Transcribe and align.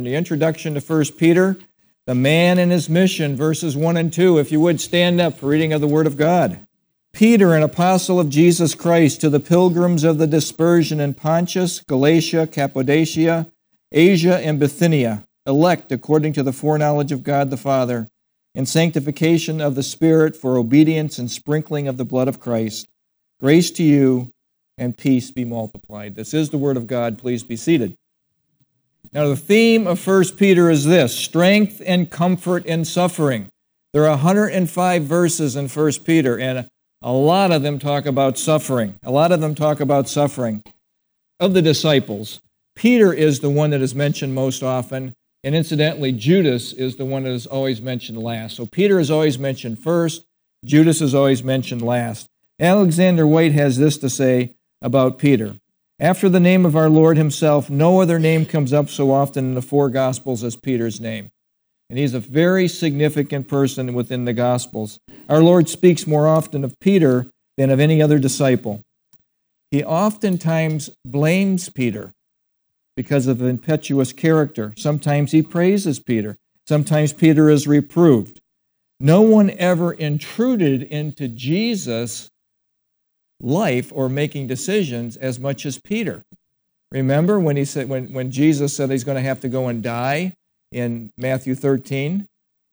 in 0.00 0.04
the 0.04 0.14
introduction 0.14 0.72
to 0.72 0.80
1 0.80 1.04
Peter, 1.18 1.58
the 2.06 2.14
man 2.14 2.58
and 2.58 2.72
his 2.72 2.88
mission, 2.88 3.36
verses 3.36 3.76
1 3.76 3.98
and 3.98 4.10
2. 4.10 4.38
If 4.38 4.50
you 4.50 4.58
would 4.58 4.80
stand 4.80 5.20
up 5.20 5.36
for 5.36 5.48
reading 5.48 5.74
of 5.74 5.82
the 5.82 5.86
Word 5.86 6.06
of 6.06 6.16
God. 6.16 6.66
Peter, 7.12 7.54
an 7.54 7.62
apostle 7.62 8.18
of 8.18 8.30
Jesus 8.30 8.74
Christ, 8.74 9.20
to 9.20 9.28
the 9.28 9.40
pilgrims 9.40 10.02
of 10.02 10.16
the 10.16 10.26
dispersion 10.26 11.00
in 11.00 11.12
Pontus, 11.12 11.80
Galatia, 11.80 12.46
Cappadocia, 12.46 13.48
Asia, 13.92 14.38
and 14.38 14.58
Bithynia, 14.58 15.26
elect 15.46 15.92
according 15.92 16.32
to 16.32 16.42
the 16.42 16.52
foreknowledge 16.52 17.12
of 17.12 17.22
God 17.22 17.50
the 17.50 17.58
Father, 17.58 18.08
and 18.54 18.66
sanctification 18.66 19.60
of 19.60 19.74
the 19.74 19.82
Spirit 19.82 20.34
for 20.34 20.56
obedience 20.56 21.18
and 21.18 21.30
sprinkling 21.30 21.86
of 21.86 21.98
the 21.98 22.06
blood 22.06 22.26
of 22.26 22.40
Christ. 22.40 22.88
Grace 23.38 23.70
to 23.72 23.82
you 23.82 24.32
and 24.78 24.96
peace 24.96 25.30
be 25.30 25.44
multiplied. 25.44 26.14
This 26.14 26.32
is 26.32 26.48
the 26.48 26.58
Word 26.58 26.78
of 26.78 26.86
God. 26.86 27.18
Please 27.18 27.42
be 27.42 27.56
seated. 27.56 27.98
Now, 29.12 29.26
the 29.26 29.36
theme 29.36 29.88
of 29.88 30.06
1 30.06 30.24
Peter 30.36 30.70
is 30.70 30.84
this 30.84 31.12
strength 31.12 31.82
and 31.84 32.08
comfort 32.08 32.64
in 32.64 32.84
suffering. 32.84 33.48
There 33.92 34.04
are 34.04 34.10
105 34.10 35.02
verses 35.02 35.56
in 35.56 35.68
1 35.68 35.92
Peter, 36.04 36.38
and 36.38 36.68
a 37.02 37.12
lot 37.12 37.50
of 37.50 37.62
them 37.62 37.80
talk 37.80 38.06
about 38.06 38.38
suffering. 38.38 39.00
A 39.02 39.10
lot 39.10 39.32
of 39.32 39.40
them 39.40 39.56
talk 39.56 39.80
about 39.80 40.08
suffering. 40.08 40.62
Of 41.40 41.54
the 41.54 41.62
disciples, 41.62 42.40
Peter 42.76 43.12
is 43.12 43.40
the 43.40 43.50
one 43.50 43.70
that 43.70 43.80
is 43.80 43.96
mentioned 43.96 44.32
most 44.32 44.62
often, 44.62 45.14
and 45.42 45.56
incidentally, 45.56 46.12
Judas 46.12 46.72
is 46.72 46.94
the 46.94 47.04
one 47.04 47.24
that 47.24 47.32
is 47.32 47.48
always 47.48 47.82
mentioned 47.82 48.18
last. 48.18 48.54
So 48.54 48.66
Peter 48.66 49.00
is 49.00 49.10
always 49.10 49.40
mentioned 49.40 49.80
first, 49.80 50.24
Judas 50.64 51.00
is 51.00 51.16
always 51.16 51.42
mentioned 51.42 51.82
last. 51.82 52.26
Alexander 52.60 53.26
Whyte 53.26 53.52
has 53.52 53.76
this 53.76 53.98
to 53.98 54.10
say 54.10 54.54
about 54.82 55.18
Peter. 55.18 55.56
After 56.00 56.30
the 56.30 56.40
name 56.40 56.64
of 56.64 56.76
our 56.76 56.88
Lord 56.88 57.18
himself, 57.18 57.68
no 57.68 58.00
other 58.00 58.18
name 58.18 58.46
comes 58.46 58.72
up 58.72 58.88
so 58.88 59.12
often 59.12 59.44
in 59.44 59.54
the 59.54 59.60
four 59.60 59.90
Gospels 59.90 60.42
as 60.42 60.56
Peter's 60.56 60.98
name. 60.98 61.30
And 61.90 61.98
he's 61.98 62.14
a 62.14 62.20
very 62.20 62.68
significant 62.68 63.48
person 63.48 63.92
within 63.92 64.24
the 64.24 64.32
Gospels. 64.32 64.98
Our 65.28 65.42
Lord 65.42 65.68
speaks 65.68 66.06
more 66.06 66.26
often 66.26 66.64
of 66.64 66.80
Peter 66.80 67.30
than 67.58 67.68
of 67.68 67.80
any 67.80 68.00
other 68.00 68.18
disciple. 68.18 68.80
He 69.70 69.84
oftentimes 69.84 70.88
blames 71.04 71.68
Peter 71.68 72.12
because 72.96 73.26
of 73.26 73.42
impetuous 73.42 74.14
character. 74.14 74.72
Sometimes 74.78 75.32
he 75.32 75.42
praises 75.42 76.00
Peter. 76.00 76.38
Sometimes 76.66 77.12
Peter 77.12 77.50
is 77.50 77.66
reproved. 77.66 78.40
No 78.98 79.20
one 79.20 79.50
ever 79.50 79.92
intruded 79.92 80.82
into 80.82 81.28
Jesus' 81.28 82.30
life 83.40 83.92
or 83.94 84.08
making 84.08 84.46
decisions 84.46 85.16
as 85.16 85.38
much 85.38 85.64
as 85.66 85.78
Peter. 85.78 86.22
Remember 86.92 87.38
when 87.38 87.56
he 87.56 87.64
said 87.64 87.88
when, 87.88 88.12
when 88.12 88.30
Jesus 88.30 88.74
said 88.74 88.90
he's 88.90 89.04
going 89.04 89.16
to 89.16 89.22
have 89.22 89.40
to 89.40 89.48
go 89.48 89.68
and 89.68 89.82
die 89.82 90.34
in 90.72 91.12
Matthew 91.16 91.54
13. 91.54 92.26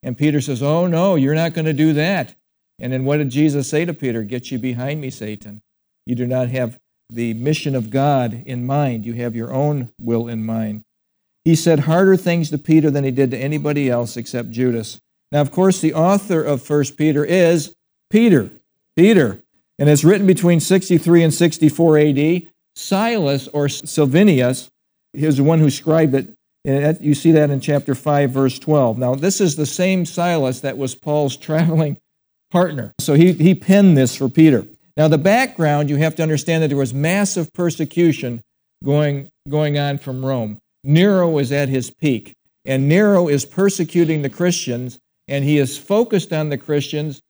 And 0.03 0.17
Peter 0.17 0.41
says, 0.41 0.61
Oh, 0.61 0.87
no, 0.87 1.15
you're 1.15 1.35
not 1.35 1.53
going 1.53 1.65
to 1.65 1.73
do 1.73 1.93
that. 1.93 2.35
And 2.79 2.93
then 2.93 3.05
what 3.05 3.17
did 3.17 3.29
Jesus 3.29 3.69
say 3.69 3.85
to 3.85 3.93
Peter? 3.93 4.23
Get 4.23 4.51
you 4.51 4.59
behind 4.59 5.01
me, 5.01 5.09
Satan. 5.09 5.61
You 6.05 6.15
do 6.15 6.27
not 6.27 6.49
have 6.49 6.77
the 7.09 7.33
mission 7.35 7.75
of 7.75 7.89
God 7.89 8.43
in 8.45 8.65
mind, 8.65 9.05
you 9.05 9.13
have 9.13 9.35
your 9.35 9.53
own 9.53 9.89
will 9.99 10.27
in 10.27 10.45
mind. 10.45 10.83
He 11.45 11.55
said 11.55 11.81
harder 11.81 12.17
things 12.17 12.49
to 12.49 12.57
Peter 12.57 12.91
than 12.91 13.05
he 13.05 13.11
did 13.11 13.31
to 13.31 13.37
anybody 13.37 13.89
else 13.89 14.17
except 14.17 14.51
Judas. 14.51 14.99
Now, 15.31 15.41
of 15.41 15.51
course, 15.51 15.79
the 15.79 15.93
author 15.93 16.43
of 16.43 16.69
1 16.69 16.83
Peter 16.97 17.23
is 17.23 17.73
Peter. 18.09 18.49
Peter. 18.95 19.41
And 19.79 19.89
it's 19.89 20.03
written 20.03 20.27
between 20.27 20.59
63 20.59 21.23
and 21.23 21.33
64 21.33 21.97
AD. 21.99 22.41
Silas 22.75 23.47
or 23.49 23.69
Silvanus 23.69 24.69
is 25.13 25.37
the 25.37 25.43
one 25.43 25.59
who 25.59 25.69
scribed 25.69 26.13
it 26.13 26.29
you 26.67 27.13
see 27.13 27.31
that 27.31 27.49
in 27.49 27.61
chapter 27.61 27.95
5, 27.95 28.31
verse 28.31 28.59
12. 28.59 28.97
Now, 28.97 29.15
this 29.15 29.39
is 29.39 29.55
the 29.55 29.65
same 29.65 30.05
Silas 30.05 30.59
that 30.61 30.77
was 30.77 30.95
Paul's 30.95 31.37
traveling 31.47 31.97
partner. 32.51 32.93
So 32.99 33.13
he, 33.13 33.31
he 33.33 33.55
penned 33.55 33.97
this 33.97 34.15
for 34.15 34.29
Peter. 34.29 34.67
Now, 34.97 35.07
the 35.07 35.17
background, 35.17 35.89
you 35.89 35.97
have 35.97 36.15
to 36.15 36.23
understand 36.23 36.63
that 36.63 36.69
there 36.69 36.77
was 36.77 36.93
massive 36.93 37.53
persecution 37.53 38.41
going, 38.83 39.29
going 39.47 39.77
on 39.77 39.97
from 39.97 40.25
Rome. 40.25 40.59
Nero 40.83 41.29
was 41.29 41.51
at 41.51 41.69
his 41.69 41.91
peak, 41.91 42.33
and 42.65 42.89
Nero 42.89 43.27
is 43.27 43.45
persecuting 43.45 44.21
the 44.21 44.29
Christians, 44.29 44.99
and 45.27 45.43
he 45.43 45.57
is 45.57 45.77
focused 45.77 46.33
on 46.33 46.49
the 46.49 46.57
Christians 46.57 47.21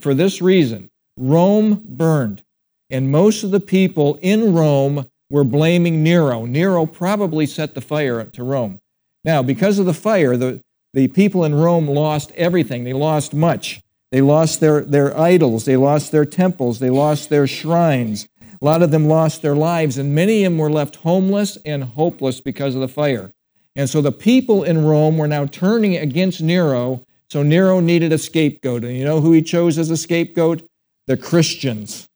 for 0.00 0.12
this 0.12 0.42
reason 0.42 0.90
Rome 1.18 1.82
burned, 1.84 2.42
and 2.90 3.10
most 3.10 3.42
of 3.42 3.50
the 3.50 3.60
people 3.60 4.18
in 4.22 4.54
Rome 4.54 5.06
were 5.30 5.44
blaming 5.44 6.02
Nero. 6.02 6.46
Nero 6.46 6.86
probably 6.86 7.44
set 7.44 7.74
the 7.74 7.80
fire 7.80 8.24
to 8.24 8.42
Rome. 8.42 8.78
Now, 9.24 9.42
because 9.42 9.78
of 9.78 9.86
the 9.86 9.94
fire, 9.94 10.36
the, 10.36 10.60
the 10.94 11.08
people 11.08 11.44
in 11.44 11.54
Rome 11.54 11.88
lost 11.88 12.30
everything. 12.32 12.84
They 12.84 12.92
lost 12.92 13.34
much. 13.34 13.82
They 14.10 14.22
lost 14.22 14.60
their, 14.60 14.80
their 14.80 15.18
idols, 15.18 15.66
they 15.66 15.76
lost 15.76 16.12
their 16.12 16.24
temples, 16.24 16.78
they 16.78 16.88
lost 16.88 17.28
their 17.28 17.46
shrines. 17.46 18.26
A 18.40 18.64
lot 18.64 18.82
of 18.82 18.90
them 18.90 19.06
lost 19.06 19.42
their 19.42 19.54
lives, 19.54 19.98
and 19.98 20.14
many 20.14 20.44
of 20.44 20.52
them 20.52 20.58
were 20.58 20.70
left 20.70 20.96
homeless 20.96 21.58
and 21.64 21.84
hopeless 21.84 22.40
because 22.40 22.74
of 22.74 22.80
the 22.80 22.88
fire. 22.88 23.32
And 23.76 23.88
so 23.88 24.00
the 24.00 24.10
people 24.12 24.64
in 24.64 24.86
Rome 24.86 25.18
were 25.18 25.28
now 25.28 25.46
turning 25.46 25.96
against 25.96 26.40
Nero, 26.40 27.04
so 27.30 27.42
Nero 27.42 27.80
needed 27.80 28.12
a 28.12 28.18
scapegoat. 28.18 28.82
And 28.82 28.96
you 28.96 29.04
know 29.04 29.20
who 29.20 29.32
he 29.32 29.42
chose 29.42 29.76
as 29.78 29.90
a 29.90 29.96
scapegoat? 29.96 30.66
The 31.08 31.16
Christians. 31.16 32.06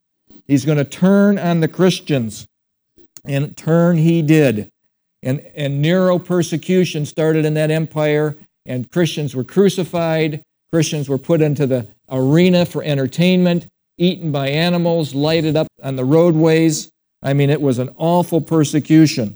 He's 0.47 0.65
going 0.65 0.77
to 0.77 0.85
turn 0.85 1.37
on 1.37 1.59
the 1.59 1.67
Christians. 1.67 2.47
And 3.25 3.57
turn 3.57 3.97
he 3.97 4.21
did. 4.21 4.69
And, 5.23 5.39
and 5.55 5.81
Nero 5.81 6.19
persecution 6.19 7.05
started 7.05 7.43
in 7.43 7.53
that 7.55 7.71
empire, 7.71 8.35
and 8.65 8.91
Christians 8.91 9.35
were 9.35 9.43
crucified. 9.43 10.43
Christians 10.71 11.07
were 11.09 11.17
put 11.17 11.41
into 11.41 11.65
the 11.65 11.87
arena 12.09 12.65
for 12.65 12.83
entertainment, 12.83 13.67
eaten 13.97 14.31
by 14.31 14.49
animals, 14.49 15.15
lighted 15.15 15.55
up 15.55 15.67
on 15.81 15.95
the 15.95 16.05
roadways. 16.05 16.91
I 17.23 17.33
mean, 17.33 17.49
it 17.49 17.61
was 17.61 17.79
an 17.79 17.89
awful 17.97 18.41
persecution. 18.41 19.35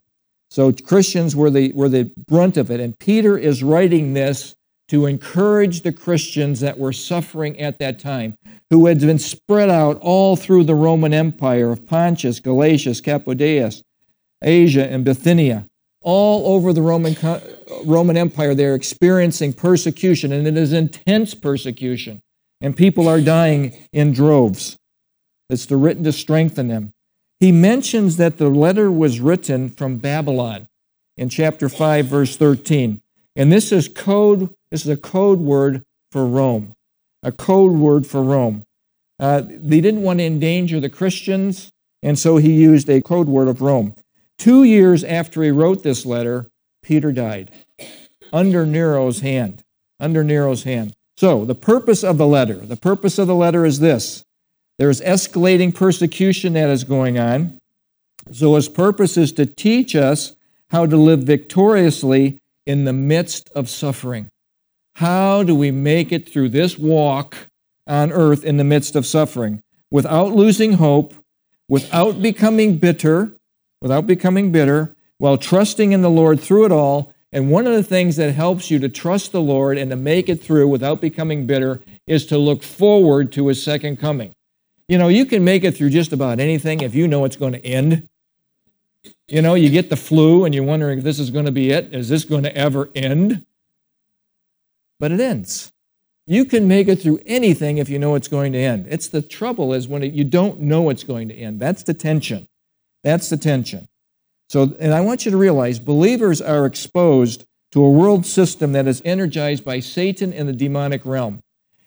So 0.49 0.71
Christians 0.71 1.35
were 1.35 1.49
the, 1.49 1.71
were 1.71 1.89
the 1.89 2.11
brunt 2.27 2.57
of 2.57 2.69
it. 2.69 2.79
And 2.79 2.97
Peter 2.99 3.37
is 3.37 3.63
writing 3.63 4.13
this 4.13 4.55
to 4.87 5.05
encourage 5.05 5.81
the 5.81 5.91
Christians 5.91 6.59
that 6.61 6.77
were 6.77 6.93
suffering 6.93 7.59
at 7.59 7.79
that 7.79 7.99
time 7.99 8.37
who 8.69 8.85
had 8.85 8.99
been 8.99 9.19
spread 9.19 9.69
out 9.69 9.97
all 10.01 10.35
through 10.35 10.63
the 10.63 10.75
Roman 10.75 11.13
Empire 11.13 11.71
of 11.71 11.85
Pontus, 11.85 12.39
Galatia, 12.39 12.93
Cappadocia, 13.01 13.81
Asia, 14.43 14.85
and 14.85 15.03
Bithynia. 15.03 15.65
All 16.01 16.53
over 16.55 16.71
the 16.71 16.81
Roman, 16.81 17.17
Roman 17.83 18.15
Empire, 18.15 18.55
they're 18.55 18.75
experiencing 18.75 19.53
persecution, 19.53 20.31
and 20.31 20.47
it 20.47 20.55
is 20.55 20.71
intense 20.71 21.33
persecution. 21.33 22.21
And 22.61 22.75
people 22.75 23.07
are 23.07 23.19
dying 23.19 23.75
in 23.91 24.13
droves. 24.13 24.77
It's 25.49 25.69
written 25.69 26.03
to 26.03 26.11
strengthen 26.11 26.67
them. 26.67 26.93
He 27.39 27.51
mentions 27.51 28.17
that 28.17 28.37
the 28.37 28.49
letter 28.49 28.91
was 28.91 29.19
written 29.19 29.69
from 29.69 29.97
Babylon 29.97 30.67
in 31.17 31.29
chapter 31.29 31.69
5, 31.69 32.05
verse 32.05 32.37
13. 32.37 33.01
And 33.35 33.51
this 33.51 33.71
is 33.71 33.87
code, 33.87 34.53
this 34.71 34.85
is 34.85 34.89
a 34.89 34.97
code 34.97 35.39
word 35.39 35.83
for 36.11 36.25
Rome 36.25 36.73
a 37.23 37.31
code 37.31 37.73
word 37.73 38.05
for 38.05 38.23
Rome. 38.23 38.63
Uh, 39.19 39.41
they 39.45 39.81
didn't 39.81 40.03
want 40.03 40.19
to 40.19 40.25
endanger 40.25 40.79
the 40.79 40.89
Christians, 40.89 41.71
and 42.03 42.17
so 42.17 42.37
he 42.37 42.53
used 42.53 42.89
a 42.89 43.01
code 43.01 43.27
word 43.27 43.47
of 43.47 43.61
Rome. 43.61 43.95
Two 44.37 44.63
years 44.63 45.03
after 45.03 45.43
he 45.43 45.49
wrote 45.49 45.83
this 45.83 46.05
letter, 46.05 46.47
Peter 46.83 47.11
died 47.11 47.51
under 48.31 48.65
Nero's 48.65 49.21
hand. 49.21 49.63
Under 49.99 50.23
Nero's 50.23 50.63
hand. 50.63 50.93
So, 51.17 51.43
the 51.43 51.55
purpose 51.55 52.03
of 52.03 52.19
the 52.19 52.27
letter, 52.27 52.55
the 52.55 52.77
purpose 52.77 53.17
of 53.17 53.27
the 53.27 53.35
letter 53.35 53.65
is 53.65 53.79
this 53.79 54.23
there's 54.77 55.01
escalating 55.01 55.73
persecution 55.73 56.53
that 56.53 56.69
is 56.69 56.83
going 56.83 57.17
on. 57.17 57.57
So, 58.31 58.53
his 58.55 58.69
purpose 58.69 59.17
is 59.17 59.31
to 59.33 59.47
teach 59.47 59.95
us 59.95 60.35
how 60.69 60.85
to 60.85 60.95
live 60.95 61.23
victoriously 61.23 62.39
in 62.67 62.85
the 62.85 62.93
midst 62.93 63.49
of 63.55 63.69
suffering. 63.69 64.29
How 64.97 65.43
do 65.43 65.53
we 65.53 65.69
make 65.69 66.11
it 66.11 66.27
through 66.27 66.49
this 66.49 66.75
walk 66.75 67.49
on 67.85 68.11
earth 68.11 68.43
in 68.43 68.57
the 68.57 68.63
midst 68.63 68.95
of 68.95 69.05
suffering 69.05 69.61
without 69.91 70.33
losing 70.33 70.73
hope, 70.73 71.13
without 71.69 72.19
becoming 72.19 72.79
bitter, 72.79 73.37
without 73.79 74.07
becoming 74.07 74.51
bitter, 74.51 74.95
while 75.19 75.37
trusting 75.37 75.91
in 75.91 76.01
the 76.01 76.09
Lord 76.09 76.39
through 76.39 76.65
it 76.65 76.71
all? 76.71 77.13
And 77.31 77.51
one 77.51 77.67
of 77.67 77.73
the 77.73 77.83
things 77.83 78.15
that 78.15 78.33
helps 78.33 78.71
you 78.71 78.79
to 78.79 78.89
trust 78.89 79.31
the 79.31 79.39
Lord 79.39 79.77
and 79.77 79.91
to 79.91 79.95
make 79.95 80.29
it 80.29 80.41
through 80.41 80.67
without 80.67 80.99
becoming 80.99 81.45
bitter 81.45 81.79
is 82.07 82.25
to 82.25 82.39
look 82.39 82.63
forward 82.63 83.31
to 83.33 83.49
his 83.49 83.61
second 83.61 83.97
coming. 83.97 84.33
You 84.87 84.97
know, 84.97 85.09
you 85.09 85.27
can 85.27 85.43
make 85.43 85.63
it 85.63 85.77
through 85.77 85.91
just 85.91 86.11
about 86.11 86.39
anything 86.39 86.81
if 86.81 86.95
you 86.95 87.07
know 87.07 87.23
it's 87.23 87.37
going 87.37 87.53
to 87.53 87.63
end. 87.63 88.09
You 89.27 89.43
know, 89.43 89.53
you 89.53 89.69
get 89.69 89.91
the 89.91 89.95
flu 89.95 90.43
and 90.43 90.55
you're 90.55 90.63
wondering 90.63 90.97
if 90.97 91.03
this 91.03 91.19
is 91.19 91.29
going 91.29 91.45
to 91.45 91.51
be 91.51 91.69
it. 91.69 91.93
Is 91.93 92.09
this 92.09 92.25
going 92.25 92.41
to 92.41 92.57
ever 92.57 92.89
end? 92.95 93.45
But 94.99 95.11
it 95.11 95.19
ends. 95.19 95.71
You 96.25 96.43
can 96.43 96.67
make 96.67 96.87
it 96.87 97.01
through 97.01 97.21
anything 97.25 97.77
if 97.77 97.87
you 97.87 97.99
know 97.99 98.15
it's 98.15 98.27
going 98.27 98.51
to 98.51 98.59
end. 98.59 98.87
It's 98.89 99.07
the 99.07 99.21
trouble 99.21 99.73
is 99.73 99.87
when 99.87 100.03
it, 100.03 100.13
you 100.13 100.25
don't 100.25 100.59
know 100.59 100.89
it's 100.89 101.03
going 101.03 101.29
to 101.29 101.35
end. 101.35 101.59
That's 101.59 101.83
the 101.83 101.93
tension. 101.93 102.47
That's 103.03 103.29
the 103.29 103.37
tension. 103.37 103.87
So, 104.49 104.75
and 104.79 104.93
I 104.93 105.01
want 105.01 105.25
you 105.25 105.31
to 105.31 105.37
realize 105.37 105.79
believers 105.79 106.41
are 106.41 106.65
exposed 106.65 107.45
to 107.71 107.83
a 107.83 107.89
world 107.89 108.25
system 108.25 108.73
that 108.73 108.87
is 108.87 109.01
energized 109.05 109.63
by 109.63 109.79
Satan 109.79 110.33
and 110.33 110.47
the 110.47 110.53
demonic 110.53 111.05
realm. 111.05 111.41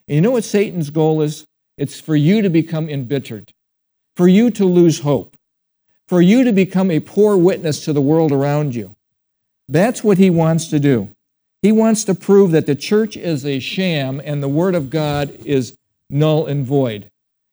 And 0.08 0.14
you 0.14 0.20
know 0.20 0.30
what 0.30 0.44
Satan's 0.44 0.90
goal 0.90 1.22
is? 1.22 1.46
It's 1.76 2.00
for 2.00 2.16
you 2.16 2.42
to 2.42 2.50
become 2.50 2.88
embittered, 2.88 3.52
for 4.16 4.28
you 4.28 4.50
to 4.52 4.64
lose 4.64 5.00
hope, 5.00 5.36
for 6.08 6.20
you 6.20 6.44
to 6.44 6.52
become 6.52 6.90
a 6.90 7.00
poor 7.00 7.36
witness 7.36 7.84
to 7.84 7.92
the 7.92 8.02
world 8.02 8.32
around 8.32 8.74
you. 8.74 8.94
That's 9.68 10.02
what 10.02 10.18
he 10.18 10.28
wants 10.28 10.68
to 10.68 10.78
do. 10.78 11.10
He 11.62 11.72
wants 11.72 12.04
to 12.04 12.14
prove 12.14 12.52
that 12.52 12.66
the 12.66 12.74
church 12.74 13.16
is 13.16 13.44
a 13.44 13.58
sham 13.58 14.20
and 14.24 14.42
the 14.42 14.48
Word 14.48 14.74
of 14.74 14.88
God 14.90 15.30
is 15.44 15.76
null 16.08 16.46
and 16.46 16.66
void. 16.66 17.10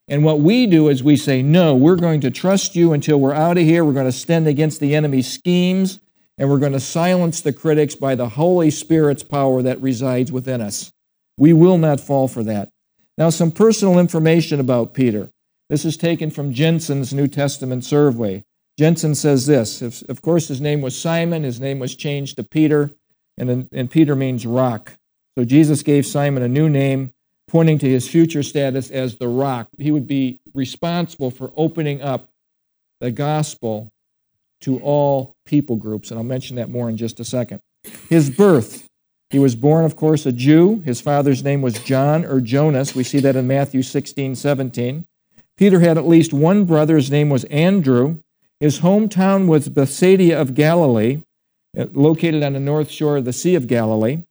And 0.07 0.23
what 0.23 0.39
we 0.39 0.65
do 0.67 0.87
is 0.87 1.03
we 1.03 1.17
say, 1.17 1.41
no, 1.41 1.75
we're 1.75 1.97
going 1.97 2.21
to 2.21 2.31
trust 2.31 2.75
you 2.75 2.93
until 2.93 3.19
we're 3.19 3.33
out 3.33 3.57
of 3.57 3.63
here. 3.63 3.83
We're 3.83 3.91
going 3.91 4.05
to 4.05 4.11
stand 4.11 4.47
against 4.47 4.79
the 4.79 4.95
enemy's 4.95 5.29
schemes, 5.29 5.99
and 6.37 6.49
we're 6.49 6.59
going 6.59 6.71
to 6.71 6.79
silence 6.79 7.41
the 7.41 7.51
critics 7.51 7.95
by 7.95 8.15
the 8.15 8.29
Holy 8.29 8.71
Spirit's 8.71 9.23
power 9.23 9.61
that 9.61 9.81
resides 9.81 10.31
within 10.31 10.61
us. 10.61 10.93
We 11.37 11.51
will 11.51 11.77
not 11.77 11.99
fall 11.99 12.29
for 12.29 12.43
that. 12.43 12.69
Now, 13.17 13.29
some 13.29 13.51
personal 13.51 13.99
information 13.99 14.61
about 14.61 14.93
Peter. 14.93 15.29
This 15.69 15.83
is 15.83 15.97
taken 15.97 16.31
from 16.31 16.53
Jensen's 16.53 17.13
New 17.13 17.27
Testament 17.27 17.83
survey. 17.83 18.45
Jensen 18.79 19.15
says 19.15 19.45
this 19.47 19.81
Of 19.81 20.21
course, 20.21 20.47
his 20.47 20.61
name 20.61 20.81
was 20.81 20.97
Simon, 20.97 21.43
his 21.43 21.59
name 21.59 21.79
was 21.79 21.95
changed 21.95 22.37
to 22.37 22.43
Peter, 22.43 22.91
and, 23.37 23.69
and 23.71 23.89
Peter 23.89 24.15
means 24.15 24.45
rock. 24.45 24.93
So 25.37 25.45
Jesus 25.45 25.83
gave 25.83 26.05
Simon 26.05 26.43
a 26.43 26.47
new 26.47 26.69
name 26.69 27.13
pointing 27.47 27.77
to 27.79 27.89
his 27.89 28.07
future 28.07 28.43
status 28.43 28.89
as 28.89 29.17
the 29.17 29.27
rock. 29.27 29.67
He 29.77 29.91
would 29.91 30.07
be 30.07 30.39
responsible 30.53 31.31
for 31.31 31.51
opening 31.55 32.01
up 32.01 32.29
the 32.99 33.11
gospel 33.11 33.91
to 34.61 34.79
all 34.79 35.35
people 35.45 35.75
groups, 35.75 36.09
and 36.09 36.19
I'll 36.19 36.23
mention 36.23 36.55
that 36.55 36.69
more 36.69 36.89
in 36.89 36.97
just 36.97 37.19
a 37.19 37.25
second. 37.25 37.61
His 38.09 38.29
birth. 38.29 38.85
He 39.29 39.39
was 39.39 39.55
born, 39.55 39.83
of 39.83 39.95
course, 39.95 40.25
a 40.25 40.31
Jew. 40.31 40.81
His 40.85 41.01
father's 41.01 41.43
name 41.43 41.61
was 41.61 41.83
John 41.83 42.25
or 42.25 42.39
Jonas. 42.39 42.95
We 42.95 43.03
see 43.03 43.19
that 43.19 43.35
in 43.35 43.45
Matthew 43.45 43.83
16, 43.83 44.35
17. 44.35 45.05
Peter 45.57 45.79
had 45.81 45.97
at 45.97 46.07
least 46.07 46.33
one 46.33 46.63
brother. 46.63 46.95
His 46.95 47.11
name 47.11 47.29
was 47.29 47.43
Andrew. 47.45 48.19
His 48.59 48.79
hometown 48.79 49.47
was 49.47 49.69
Bethsaida 49.69 50.39
of 50.39 50.53
Galilee, 50.53 51.23
Uh, 51.77 51.85
located 51.93 52.43
on 52.43 52.53
the 52.53 52.59
north 52.59 52.89
shore 52.89 53.17
of 53.17 53.25
the 53.25 53.33
Sea 53.33 53.55
of 53.55 53.67
Galilee. 53.67 54.23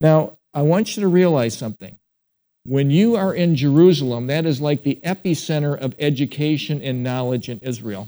Now, 0.00 0.36
I 0.54 0.62
want 0.62 0.96
you 0.96 1.02
to 1.02 1.08
realize 1.08 1.56
something. 1.56 1.98
When 2.64 2.90
you 2.90 3.16
are 3.16 3.34
in 3.34 3.56
Jerusalem, 3.56 4.28
that 4.28 4.46
is 4.46 4.60
like 4.60 4.84
the 4.84 5.00
epicenter 5.04 5.76
of 5.76 5.96
education 5.98 6.80
and 6.80 7.02
knowledge 7.02 7.48
in 7.48 7.58
Israel. 7.58 8.06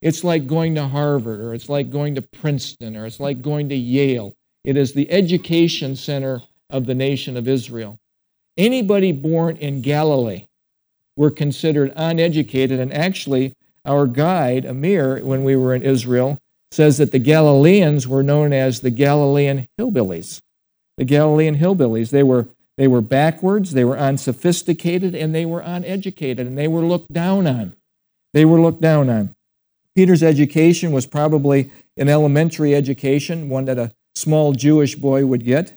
It's 0.00 0.22
like 0.22 0.46
going 0.46 0.76
to 0.76 0.86
Harvard, 0.86 1.40
or 1.40 1.54
it's 1.54 1.68
like 1.68 1.90
going 1.90 2.14
to 2.14 2.22
Princeton, 2.22 2.96
or 2.96 3.06
it's 3.06 3.18
like 3.18 3.42
going 3.42 3.68
to 3.70 3.74
Yale. 3.74 4.34
It 4.64 4.76
is 4.76 4.92
the 4.92 5.10
education 5.10 5.96
center 5.96 6.42
of 6.70 6.86
the 6.86 6.94
nation 6.94 7.36
of 7.36 7.48
Israel. 7.48 7.98
Anybody 8.56 9.10
born 9.10 9.56
in 9.56 9.80
Galilee 9.80 10.46
were 11.16 11.30
considered 11.30 11.92
uneducated, 11.96 12.78
and 12.78 12.92
actually, 12.92 13.54
our 13.84 14.06
guide, 14.06 14.66
Amir, 14.66 15.24
when 15.24 15.42
we 15.42 15.56
were 15.56 15.74
in 15.74 15.82
Israel, 15.82 16.38
says 16.72 16.98
that 16.98 17.12
the 17.12 17.18
Galileans 17.18 18.08
were 18.08 18.22
known 18.22 18.52
as 18.52 18.80
the 18.80 18.90
Galilean 18.90 19.68
hillbillies. 19.78 20.40
The 20.96 21.04
Galilean 21.04 21.56
hillbillies. 21.56 22.10
They 22.10 22.22
were 22.22 22.48
they 22.78 22.88
were 22.88 23.02
backwards, 23.02 23.72
they 23.72 23.84
were 23.84 23.98
unsophisticated, 23.98 25.14
and 25.14 25.34
they 25.34 25.44
were 25.44 25.60
uneducated, 25.60 26.46
and 26.46 26.56
they 26.56 26.68
were 26.68 26.80
looked 26.80 27.12
down 27.12 27.46
on. 27.46 27.74
They 28.32 28.46
were 28.46 28.60
looked 28.60 28.80
down 28.80 29.10
on. 29.10 29.34
Peter's 29.94 30.22
education 30.22 30.90
was 30.90 31.06
probably 31.06 31.70
an 31.98 32.08
elementary 32.08 32.74
education, 32.74 33.50
one 33.50 33.66
that 33.66 33.78
a 33.78 33.92
small 34.14 34.52
Jewish 34.52 34.94
boy 34.94 35.26
would 35.26 35.44
get. 35.44 35.74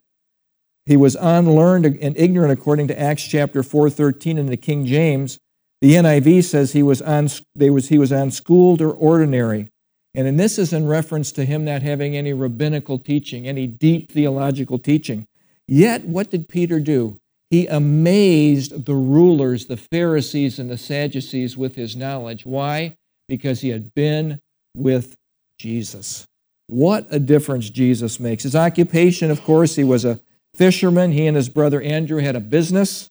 He 0.86 0.96
was 0.96 1.16
unlearned 1.16 1.86
and 1.86 2.18
ignorant 2.18 2.54
according 2.54 2.88
to 2.88 3.00
Acts 3.00 3.24
chapter 3.24 3.62
4:13 3.62 4.38
in 4.38 4.46
the 4.46 4.58
King 4.58 4.86
James. 4.86 5.38
The 5.82 5.96
NIV 5.96 6.46
says 6.46 6.72
he 6.72 6.82
was, 6.82 7.02
un, 7.02 7.30
was, 7.56 7.90
he 7.90 7.98
was 7.98 8.12
unschooled 8.12 8.82
or 8.82 8.92
ordinary. 8.92 9.70
And 10.16 10.28
in 10.28 10.38
this 10.38 10.58
is 10.58 10.72
in 10.72 10.88
reference 10.88 11.32
to 11.34 11.46
him 11.46 11.66
not 11.66 11.82
having 11.82 12.16
any 12.16 12.34
rabbinical 12.34 12.98
teaching, 12.98 13.48
any 13.48 13.68
deep 13.68 14.12
theological 14.12 14.80
teaching. 14.80 15.28
Yet, 15.68 16.06
what 16.06 16.30
did 16.30 16.48
Peter 16.48 16.80
do? 16.80 17.20
He 17.50 17.68
amazed 17.68 18.86
the 18.86 18.96
rulers, 18.96 19.66
the 19.66 19.78
Pharisees 19.78 20.58
and 20.58 20.70
the 20.70 20.78
Sadducees, 20.78 21.58
with 21.58 21.76
his 21.76 21.96
knowledge. 21.96 22.46
Why? 22.46 22.96
Because 23.28 23.62
he 23.62 23.70
had 23.70 23.94
been 23.94 24.40
with 24.76 25.16
Jesus. 25.60 26.26
What 26.68 27.08
a 27.12 27.20
difference 27.20 27.70
Jesus 27.70 28.20
makes. 28.20 28.44
His 28.44 28.56
occupation, 28.56 29.30
of 29.32 29.44
course, 29.44 29.76
he 29.76 29.84
was 29.84 30.06
a 30.06 30.20
fisherman. 30.56 31.12
He 31.12 31.28
and 31.28 31.36
his 31.36 31.50
brother 31.50 31.82
Andrew 31.82 32.20
had 32.20 32.36
a 32.36 32.40
business, 32.40 33.10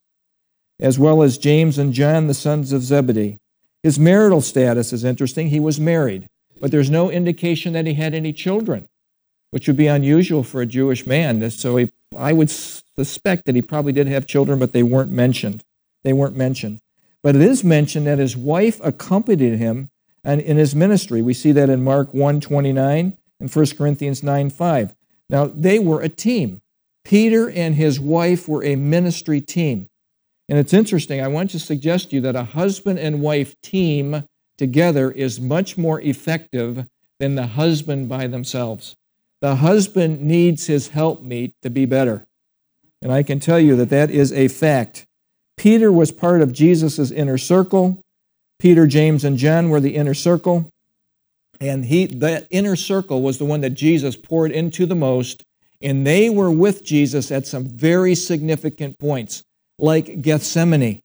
as 0.80 0.98
well 0.98 1.22
as 1.22 1.38
James 1.38 1.78
and 1.78 1.92
John, 1.92 2.26
the 2.26 2.34
sons 2.34 2.72
of 2.72 2.82
Zebedee. 2.82 3.38
His 3.82 3.98
marital 3.98 4.40
status 4.40 4.92
is 4.92 5.04
interesting. 5.04 5.50
He 5.50 5.60
was 5.60 5.78
married, 5.78 6.28
but 6.64 6.70
there's 6.70 6.88
no 6.88 7.10
indication 7.10 7.74
that 7.74 7.86
he 7.86 7.92
had 7.92 8.14
any 8.14 8.32
children, 8.32 8.88
which 9.50 9.66
would 9.66 9.76
be 9.76 9.86
unusual 9.86 10.42
for 10.42 10.62
a 10.62 10.66
Jewish 10.66 11.06
man. 11.06 11.50
So 11.50 11.76
he 11.76 11.90
I 12.16 12.32
would 12.32 12.48
suspect 12.48 13.44
that 13.44 13.54
he 13.54 13.60
probably 13.60 13.92
did 13.92 14.06
have 14.06 14.26
children, 14.26 14.58
but 14.58 14.72
they 14.72 14.82
weren't 14.82 15.10
mentioned. 15.10 15.62
They 16.04 16.14
weren't 16.14 16.38
mentioned. 16.38 16.80
But 17.22 17.36
it 17.36 17.42
is 17.42 17.62
mentioned 17.62 18.06
that 18.06 18.16
his 18.16 18.34
wife 18.34 18.80
accompanied 18.82 19.58
him 19.58 19.90
and 20.24 20.40
in 20.40 20.56
his 20.56 20.74
ministry. 20.74 21.20
We 21.20 21.34
see 21.34 21.52
that 21.52 21.68
in 21.68 21.84
Mark 21.84 22.14
1:29 22.14 23.12
and 23.38 23.50
1 23.50 23.76
Corinthians 23.76 24.22
9:5. 24.22 24.94
Now, 25.28 25.44
they 25.44 25.78
were 25.78 26.00
a 26.00 26.08
team. 26.08 26.62
Peter 27.04 27.50
and 27.50 27.74
his 27.74 28.00
wife 28.00 28.48
were 28.48 28.64
a 28.64 28.76
ministry 28.76 29.42
team. 29.42 29.90
And 30.48 30.58
it's 30.58 30.72
interesting. 30.72 31.20
I 31.20 31.28
want 31.28 31.50
to 31.50 31.58
suggest 31.58 32.08
to 32.08 32.16
you 32.16 32.22
that 32.22 32.36
a 32.36 32.44
husband 32.44 33.00
and 33.00 33.20
wife 33.20 33.54
team 33.60 34.24
together 34.58 35.10
is 35.10 35.40
much 35.40 35.76
more 35.76 36.00
effective 36.00 36.86
than 37.18 37.34
the 37.34 37.48
husband 37.48 38.08
by 38.08 38.26
themselves. 38.26 38.96
The 39.40 39.56
husband 39.56 40.22
needs 40.22 40.66
his 40.66 40.88
helpmeet 40.88 41.54
to 41.62 41.70
be 41.70 41.84
better. 41.84 42.26
And 43.02 43.12
I 43.12 43.22
can 43.22 43.40
tell 43.40 43.60
you 43.60 43.76
that 43.76 43.90
that 43.90 44.10
is 44.10 44.32
a 44.32 44.48
fact. 44.48 45.04
Peter 45.56 45.92
was 45.92 46.10
part 46.10 46.40
of 46.40 46.52
Jesus' 46.52 47.10
inner 47.10 47.38
circle. 47.38 48.00
Peter, 48.58 48.86
James, 48.86 49.24
and 49.24 49.36
John 49.36 49.68
were 49.68 49.80
the 49.80 49.96
inner 49.96 50.14
circle. 50.14 50.70
And 51.60 51.84
he, 51.84 52.06
that 52.06 52.46
inner 52.50 52.76
circle 52.76 53.22
was 53.22 53.38
the 53.38 53.44
one 53.44 53.60
that 53.60 53.70
Jesus 53.70 54.16
poured 54.16 54.50
into 54.50 54.86
the 54.86 54.94
most. 54.94 55.42
And 55.82 56.06
they 56.06 56.30
were 56.30 56.50
with 56.50 56.84
Jesus 56.84 57.30
at 57.30 57.46
some 57.46 57.66
very 57.66 58.14
significant 58.14 58.98
points, 58.98 59.42
like 59.78 60.22
Gethsemane, 60.22 61.02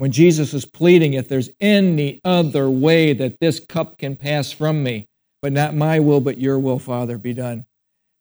when 0.00 0.12
Jesus 0.12 0.54
is 0.54 0.64
pleading, 0.64 1.12
if 1.12 1.28
there's 1.28 1.50
any 1.60 2.22
other 2.24 2.70
way 2.70 3.12
that 3.12 3.38
this 3.38 3.60
cup 3.60 3.98
can 3.98 4.16
pass 4.16 4.50
from 4.50 4.82
me, 4.82 5.06
but 5.42 5.52
not 5.52 5.74
my 5.74 6.00
will, 6.00 6.22
but 6.22 6.38
your 6.38 6.58
will, 6.58 6.78
Father, 6.78 7.18
be 7.18 7.34
done. 7.34 7.66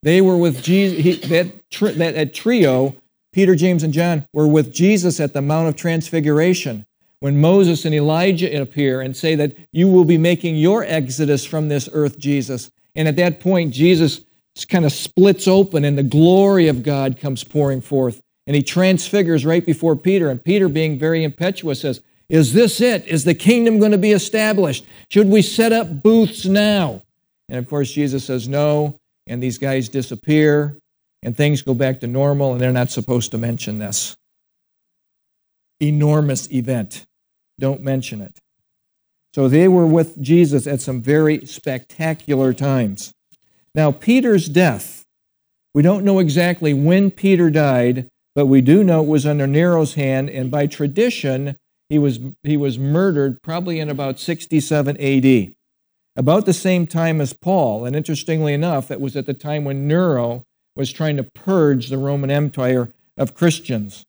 They 0.04 0.20
were 0.20 0.36
with 0.36 0.62
Jesus. 0.62 1.02
He, 1.02 1.14
that, 1.30 1.48
that, 1.80 2.16
that 2.16 2.34
trio, 2.34 2.98
Peter, 3.32 3.56
James, 3.56 3.84
and 3.84 3.94
John, 3.94 4.26
were 4.34 4.46
with 4.46 4.74
Jesus 4.74 5.22
at 5.22 5.32
the 5.32 5.42
Mount 5.42 5.70
of 5.70 5.78
Transfiguration 5.78 6.86
when 7.22 7.40
Moses 7.40 7.86
and 7.86 7.96
Elijah 7.96 8.62
appear 8.62 9.00
and 9.00 9.16
say 9.16 9.36
that 9.36 9.56
you 9.72 9.88
will 9.88 10.04
be 10.04 10.18
making 10.18 10.58
your 10.58 10.84
exodus 10.84 11.46
from 11.46 11.70
this 11.70 11.88
earth, 11.94 12.20
Jesus. 12.20 12.72
And 12.94 13.08
at 13.08 13.16
that 13.16 13.40
point, 13.40 13.74
Jesus 13.74 14.26
kind 14.68 14.84
of 14.84 14.92
splits 14.92 15.48
open 15.48 15.86
and 15.86 15.98
the 15.98 16.04
glory 16.04 16.68
of 16.68 16.84
God 16.84 17.18
comes 17.22 17.46
pouring 17.46 17.80
forth. 17.80 18.22
And 18.50 18.56
he 18.56 18.64
transfigures 18.64 19.46
right 19.46 19.64
before 19.64 19.96
Peter. 19.96 20.32
And 20.32 20.44
Peter, 20.44 20.68
being 20.68 20.98
very 20.98 21.24
impetuous, 21.24 21.82
says, 21.82 22.02
Is 22.30 22.52
this 22.52 22.82
it? 22.82 23.06
Is 23.06 23.24
the 23.24 23.36
kingdom 23.36 23.78
going 23.78 23.92
to 23.92 23.98
be 24.00 24.12
established? 24.12 24.88
Should 25.10 25.30
we 25.30 25.44
set 25.44 25.72
up 25.72 26.02
booths 26.02 26.48
now? 26.48 27.04
And 27.48 27.60
of 27.60 27.70
course, 27.70 27.92
Jesus 27.92 28.26
says, 28.26 28.48
No, 28.48 29.00
and 29.28 29.42
these 29.42 29.60
guys 29.60 29.88
disappear 29.88 30.76
and 31.22 31.38
things 31.38 31.62
go 31.62 31.76
back 31.76 32.00
to 32.00 32.08
normal 32.08 32.54
and 32.54 32.60
they're 32.60 32.72
not 32.72 32.90
supposed 32.90 33.30
to 33.32 33.38
mention 33.38 33.78
this. 33.78 34.18
Enormous 35.80 36.52
event. 36.52 37.06
Don't 37.60 37.84
mention 37.84 38.20
it. 38.20 38.40
So 39.36 39.48
they 39.48 39.68
were 39.68 39.86
with 39.86 40.20
Jesus 40.20 40.66
at 40.66 40.82
some 40.82 41.04
very 41.04 41.46
spectacular 41.46 42.54
times. 42.54 43.14
Now, 43.76 43.92
Peter's 43.92 44.50
death, 44.50 45.06
we 45.76 45.84
don't 45.84 46.04
know 46.04 46.18
exactly 46.18 46.74
when 46.74 47.12
Peter 47.12 47.52
died, 47.52 48.10
but 48.36 48.46
we 48.46 48.62
do 48.62 48.84
know 48.84 49.02
it 49.02 49.08
was 49.08 49.26
under 49.26 49.48
Nero's 49.48 49.96
hand, 49.96 50.30
and 50.30 50.52
by 50.52 50.68
tradition, 50.68 51.58
he 51.90 51.98
was, 51.98 52.20
he 52.44 52.58
was 52.58 52.78
murdered 52.78 53.42
probably 53.42 53.80
in 53.80 53.90
about 53.90 54.20
67 54.20 54.98
AD 54.98 55.54
about 56.16 56.46
the 56.46 56.54
same 56.54 56.86
time 56.86 57.22
as 57.22 57.34
Paul. 57.34 57.86
And 57.86 57.96
interestingly 57.96 58.54
enough, 58.54 58.92
it 58.92 59.00
was 59.00 59.16
at 59.16 59.26
the 59.26 59.34
time 59.34 59.64
when 59.64 59.88
Nero 59.88 60.44
was 60.76 60.92
trying 60.92 61.18
to 61.18 61.24
purge 61.24 61.88
the 61.88 61.98
Roman 61.98 62.30
Empire 62.30 62.92
of 63.18 63.36
Christians. 63.36 64.06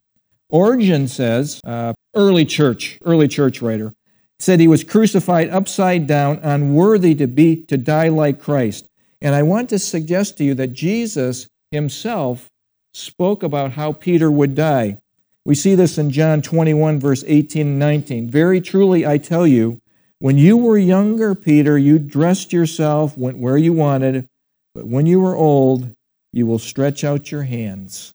Origen 0.48 1.06
says, 1.06 1.60
uh, 1.64 1.92
early 2.14 2.44
church, 2.44 2.98
early 3.04 3.28
church 3.28 3.62
writer, 3.62 3.94
said 4.40 4.58
he 4.58 4.68
was 4.68 4.82
crucified 4.82 5.50
upside 5.50 6.06
down, 6.06 6.38
unworthy 6.42 7.14
to 7.14 7.26
be 7.26 7.64
to 7.66 7.76
die 7.76 8.08
like 8.08 8.40
Christ. 8.40 8.88
And 9.20 9.34
I 9.34 9.42
want 9.42 9.68
to 9.68 9.78
suggest 9.78 10.38
to 10.38 10.44
you 10.44 10.54
that 10.54 10.72
Jesus 10.72 11.46
himself 11.70 12.48
spoke 12.94 13.42
about 13.42 13.72
how 13.72 13.92
Peter 13.92 14.30
would 14.30 14.54
die. 14.54 14.98
We 15.44 15.54
see 15.54 15.74
this 15.74 15.98
in 15.98 16.10
John 16.10 16.42
21, 16.42 17.00
verse 17.00 17.24
18 17.26 17.66
and 17.66 17.78
19. 17.78 18.28
Very 18.28 18.60
truly, 18.60 19.06
I 19.06 19.18
tell 19.18 19.46
you, 19.46 19.80
when 20.18 20.36
you 20.36 20.56
were 20.56 20.76
younger, 20.76 21.34
Peter, 21.34 21.78
you 21.78 21.98
dressed 21.98 22.52
yourself, 22.52 23.16
went 23.16 23.38
where 23.38 23.56
you 23.56 23.72
wanted, 23.72 24.28
but 24.74 24.86
when 24.86 25.06
you 25.06 25.20
were 25.20 25.34
old, 25.34 25.94
you 26.32 26.46
will 26.46 26.58
stretch 26.58 27.04
out 27.04 27.30
your 27.30 27.44
hands. 27.44 28.12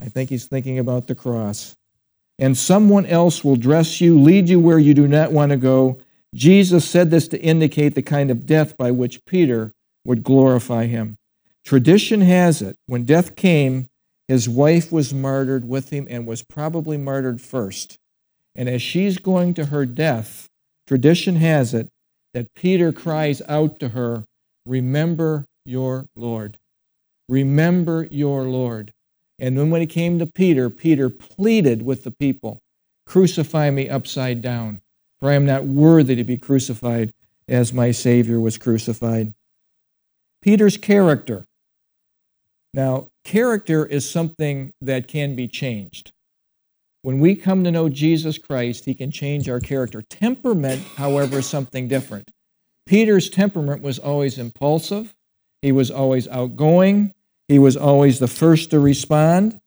I 0.00 0.06
think 0.06 0.30
he's 0.30 0.46
thinking 0.46 0.78
about 0.78 1.08
the 1.08 1.14
cross. 1.14 1.74
And 2.38 2.56
someone 2.56 3.06
else 3.06 3.44
will 3.44 3.56
dress 3.56 4.00
you, 4.00 4.18
lead 4.18 4.48
you 4.48 4.58
where 4.58 4.78
you 4.78 4.94
do 4.94 5.06
not 5.06 5.32
want 5.32 5.50
to 5.50 5.56
go. 5.56 6.00
Jesus 6.34 6.88
said 6.88 7.10
this 7.10 7.28
to 7.28 7.40
indicate 7.40 7.94
the 7.94 8.02
kind 8.02 8.30
of 8.30 8.46
death 8.46 8.76
by 8.76 8.90
which 8.90 9.24
Peter 9.26 9.72
would 10.04 10.22
glorify 10.22 10.86
him. 10.86 11.18
Tradition 11.64 12.20
has 12.20 12.60
it, 12.60 12.76
when 12.86 13.04
death 13.04 13.36
came, 13.36 13.88
his 14.28 14.48
wife 14.48 14.90
was 14.90 15.14
martyred 15.14 15.68
with 15.68 15.90
him 15.90 16.06
and 16.10 16.26
was 16.26 16.42
probably 16.42 16.96
martyred 16.96 17.40
first. 17.40 17.98
And 18.54 18.68
as 18.68 18.82
she's 18.82 19.18
going 19.18 19.54
to 19.54 19.66
her 19.66 19.86
death, 19.86 20.48
tradition 20.86 21.36
has 21.36 21.72
it 21.72 21.88
that 22.34 22.54
Peter 22.54 22.92
cries 22.92 23.42
out 23.48 23.78
to 23.80 23.90
her, 23.90 24.24
Remember 24.66 25.46
your 25.64 26.06
Lord. 26.16 26.58
Remember 27.28 28.06
your 28.10 28.44
Lord. 28.44 28.92
And 29.38 29.56
then 29.56 29.70
when 29.70 29.82
it 29.82 29.86
came 29.86 30.18
to 30.18 30.26
Peter, 30.26 30.70
Peter 30.70 31.10
pleaded 31.10 31.82
with 31.82 32.04
the 32.04 32.10
people, 32.10 32.58
Crucify 33.06 33.70
me 33.70 33.88
upside 33.88 34.40
down, 34.42 34.80
for 35.18 35.30
I 35.30 35.34
am 35.34 35.46
not 35.46 35.64
worthy 35.64 36.14
to 36.14 36.24
be 36.24 36.36
crucified 36.36 37.12
as 37.48 37.72
my 37.72 37.90
Savior 37.90 38.40
was 38.40 38.58
crucified. 38.58 39.34
Peter's 40.40 40.76
character. 40.76 41.44
Now, 42.74 43.08
character 43.24 43.84
is 43.84 44.08
something 44.08 44.72
that 44.80 45.06
can 45.06 45.36
be 45.36 45.46
changed. 45.46 46.12
When 47.02 47.18
we 47.18 47.34
come 47.34 47.64
to 47.64 47.70
know 47.70 47.88
Jesus 47.88 48.38
Christ, 48.38 48.84
he 48.84 48.94
can 48.94 49.10
change 49.10 49.48
our 49.48 49.60
character. 49.60 50.02
Temperament, 50.02 50.82
however, 50.96 51.40
is 51.40 51.46
something 51.46 51.88
different. 51.88 52.30
Peter's 52.86 53.28
temperament 53.28 53.82
was 53.82 53.98
always 53.98 54.38
impulsive, 54.38 55.14
he 55.60 55.72
was 55.72 55.90
always 55.90 56.26
outgoing, 56.28 57.12
he 57.48 57.58
was 57.58 57.76
always 57.76 58.18
the 58.18 58.28
first 58.28 58.70
to 58.70 58.80
respond. 58.80 59.60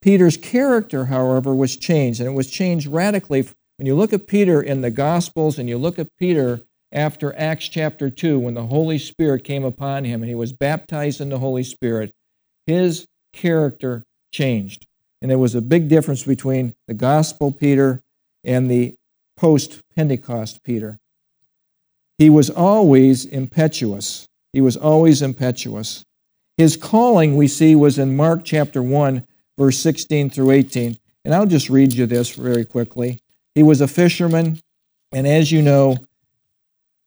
Peter's 0.00 0.36
character, 0.36 1.06
however, 1.06 1.54
was 1.54 1.76
changed, 1.76 2.20
and 2.20 2.28
it 2.28 2.34
was 2.34 2.50
changed 2.50 2.86
radically. 2.86 3.48
When 3.78 3.86
you 3.86 3.94
look 3.94 4.12
at 4.12 4.26
Peter 4.26 4.62
in 4.62 4.82
the 4.82 4.90
Gospels 4.90 5.58
and 5.58 5.68
you 5.68 5.78
look 5.78 5.98
at 5.98 6.14
Peter 6.18 6.60
after 6.92 7.34
Acts 7.36 7.68
chapter 7.68 8.10
2, 8.10 8.38
when 8.38 8.54
the 8.54 8.66
Holy 8.66 8.98
Spirit 8.98 9.42
came 9.42 9.64
upon 9.64 10.04
him 10.04 10.22
and 10.22 10.28
he 10.28 10.34
was 10.34 10.52
baptized 10.52 11.20
in 11.20 11.30
the 11.30 11.38
Holy 11.38 11.64
Spirit, 11.64 12.12
his 12.66 13.06
character 13.32 14.02
changed. 14.32 14.86
And 15.22 15.30
there 15.30 15.38
was 15.38 15.54
a 15.54 15.62
big 15.62 15.88
difference 15.88 16.24
between 16.24 16.74
the 16.86 16.94
gospel 16.94 17.50
Peter 17.50 18.00
and 18.44 18.70
the 18.70 18.94
post 19.36 19.80
Pentecost 19.96 20.62
Peter. 20.64 20.98
He 22.18 22.30
was 22.30 22.50
always 22.50 23.24
impetuous. 23.24 24.28
He 24.52 24.60
was 24.60 24.76
always 24.76 25.22
impetuous. 25.22 26.04
His 26.56 26.76
calling, 26.76 27.36
we 27.36 27.48
see, 27.48 27.74
was 27.74 27.98
in 27.98 28.16
Mark 28.16 28.44
chapter 28.44 28.82
1, 28.82 29.26
verse 29.58 29.78
16 29.78 30.30
through 30.30 30.52
18. 30.52 30.96
And 31.24 31.34
I'll 31.34 31.46
just 31.46 31.70
read 31.70 31.92
you 31.92 32.06
this 32.06 32.34
very 32.34 32.64
quickly. 32.64 33.18
He 33.54 33.62
was 33.62 33.80
a 33.80 33.88
fisherman, 33.88 34.60
and 35.10 35.26
as 35.26 35.50
you 35.50 35.62
know, 35.62 35.96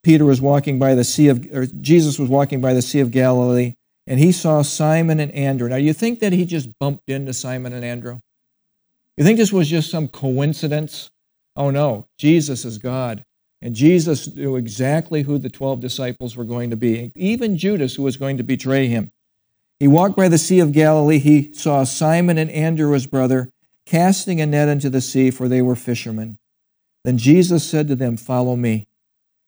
Peter 0.02 0.24
was 0.24 0.40
walking 0.40 0.78
by 0.78 0.94
the 0.94 1.04
Sea 1.04 1.28
of, 1.28 1.46
or 1.52 1.66
Jesus 1.66 2.18
was 2.18 2.28
walking 2.28 2.60
by 2.60 2.74
the 2.74 2.82
Sea 2.82 3.00
of 3.00 3.10
Galilee, 3.10 3.74
and 4.08 4.18
he 4.18 4.32
saw 4.32 4.62
Simon 4.62 5.20
and 5.20 5.30
Andrew. 5.32 5.68
Now, 5.68 5.76
you 5.76 5.92
think 5.92 6.20
that 6.20 6.32
he 6.32 6.46
just 6.46 6.70
bumped 6.78 7.10
into 7.10 7.34
Simon 7.34 7.74
and 7.74 7.84
Andrew? 7.84 8.20
You 9.18 9.24
think 9.24 9.36
this 9.36 9.52
was 9.52 9.68
just 9.68 9.90
some 9.90 10.08
coincidence? 10.08 11.10
Oh 11.54 11.70
no, 11.70 12.06
Jesus 12.18 12.64
is 12.64 12.78
God. 12.78 13.22
And 13.60 13.74
Jesus 13.74 14.34
knew 14.34 14.56
exactly 14.56 15.22
who 15.22 15.36
the 15.36 15.50
12 15.50 15.80
disciples 15.80 16.36
were 16.36 16.44
going 16.44 16.70
to 16.70 16.76
be, 16.76 17.12
even 17.14 17.58
Judas, 17.58 17.96
who 17.96 18.02
was 18.02 18.16
going 18.16 18.38
to 18.38 18.44
betray 18.44 18.86
him. 18.86 19.10
He 19.78 19.88
walked 19.88 20.16
by 20.16 20.28
the 20.28 20.38
Sea 20.38 20.60
of 20.60 20.72
Galilee. 20.72 21.18
He 21.18 21.52
saw 21.52 21.84
Simon 21.84 22.38
and 22.38 22.50
Andrew, 22.50 22.92
his 22.92 23.06
brother, 23.06 23.50
casting 23.84 24.40
a 24.40 24.46
net 24.46 24.68
into 24.68 24.88
the 24.88 25.00
sea, 25.00 25.30
for 25.30 25.48
they 25.48 25.60
were 25.60 25.76
fishermen. 25.76 26.38
Then 27.04 27.18
Jesus 27.18 27.68
said 27.68 27.88
to 27.88 27.96
them, 27.96 28.16
Follow 28.16 28.56
me, 28.56 28.86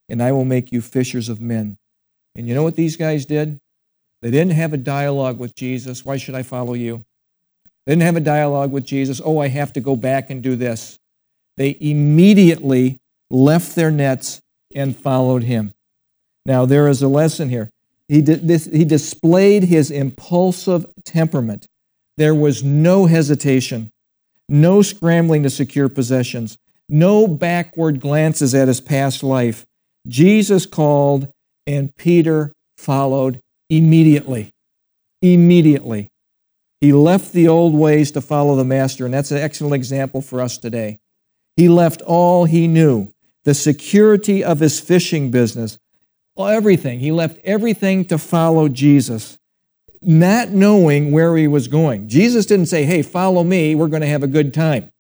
and 0.09 0.23
I 0.23 0.33
will 0.33 0.45
make 0.45 0.71
you 0.71 0.81
fishers 0.81 1.29
of 1.29 1.41
men. 1.41 1.79
And 2.35 2.47
you 2.47 2.55
know 2.55 2.63
what 2.63 2.77
these 2.77 2.97
guys 2.97 3.25
did? 3.25 3.59
They 4.23 4.31
didn't 4.31 4.53
have 4.53 4.73
a 4.73 4.79
dialogue 4.79 5.39
with 5.39 5.55
Jesus. 5.55 6.05
Why 6.05 6.17
should 6.17 6.35
I 6.35 6.43
follow 6.43 6.75
you? 6.75 7.05
They 7.87 7.93
didn't 7.93 8.03
have 8.03 8.17
a 8.17 8.21
dialogue 8.21 8.71
with 8.71 8.85
Jesus. 8.85 9.21
Oh, 9.25 9.39
I 9.39 9.49
have 9.49 9.73
to 9.73 9.81
go 9.81 9.97
back 9.97 10.31
and 10.31 10.43
do 10.43 10.57
this. 10.57 10.99
They 11.57 11.77
immediately 11.81 12.99
left 13.31 13.75
their 13.75 13.91
nets 13.91 14.41
and 14.75 14.97
followed 14.97 15.45
him. 15.45 15.73
Now, 16.47 16.67
there 16.67 16.89
is 16.89 17.03
a 17.03 17.09
lesson 17.09 17.49
here. 17.49 17.71
He, 18.09 18.21
this, 18.21 18.67
he 18.67 18.85
displayed 18.85 19.65
his 19.65 19.91
impulsive 19.91 20.87
temperament. 21.05 21.67
There 22.17 22.35
was 22.35 22.63
no 22.63 23.07
hesitation, 23.07 23.91
no 24.49 24.83
scrambling 24.83 25.43
to 25.45 25.51
secure 25.51 25.89
possessions, 25.89 26.59
no 26.89 27.29
backward 27.29 28.01
glances 28.01 28.55
at 28.55 28.69
his 28.69 28.81
past 28.81 29.23
life. 29.23 29.65
Jesus 30.09 30.67
called, 30.67 31.29
and 31.67 31.95
Peter 31.97 32.53
followed 32.77 33.41
immediately. 33.71 34.53
Immediately. 35.23 36.11
He 36.81 36.93
left 36.93 37.33
the 37.33 37.49
old 37.49 37.75
ways 37.75 38.11
to 38.13 38.21
follow 38.21 38.57
the 38.57 38.65
Master, 38.65 39.05
and 39.05 39.15
that's 39.15 39.31
an 39.31 39.39
excellent 39.39 39.75
example 39.75 40.21
for 40.21 40.41
us 40.41 40.59
today. 40.59 40.99
He 41.57 41.69
left 41.69 42.03
all 42.03 42.45
he 42.45 42.69
knew 42.69 43.13
the 43.45 43.55
security 43.55 44.45
of 44.45 44.61
his 44.61 44.81
fishing 44.81 45.31
business, 45.31 45.79
everything. 46.39 47.01
He 47.01 47.13
left 47.13 47.39
everything 47.45 48.05
to 48.07 48.19
follow 48.19 48.69
Jesus, 48.69 49.39
not 50.01 50.51
knowing 50.51 51.13
where 51.13 51.37
he 51.37 51.47
was 51.47 51.69
going. 51.69 52.09
Jesus 52.09 52.47
didn't 52.47 52.67
say, 52.67 52.85
Hey, 52.85 53.03
follow 53.03 53.45
me, 53.45 53.75
we're 53.75 53.89
going 53.89 54.03
to 54.03 54.09
have 54.09 54.23
a 54.23 54.29
good 54.29 54.55
time. 54.55 54.91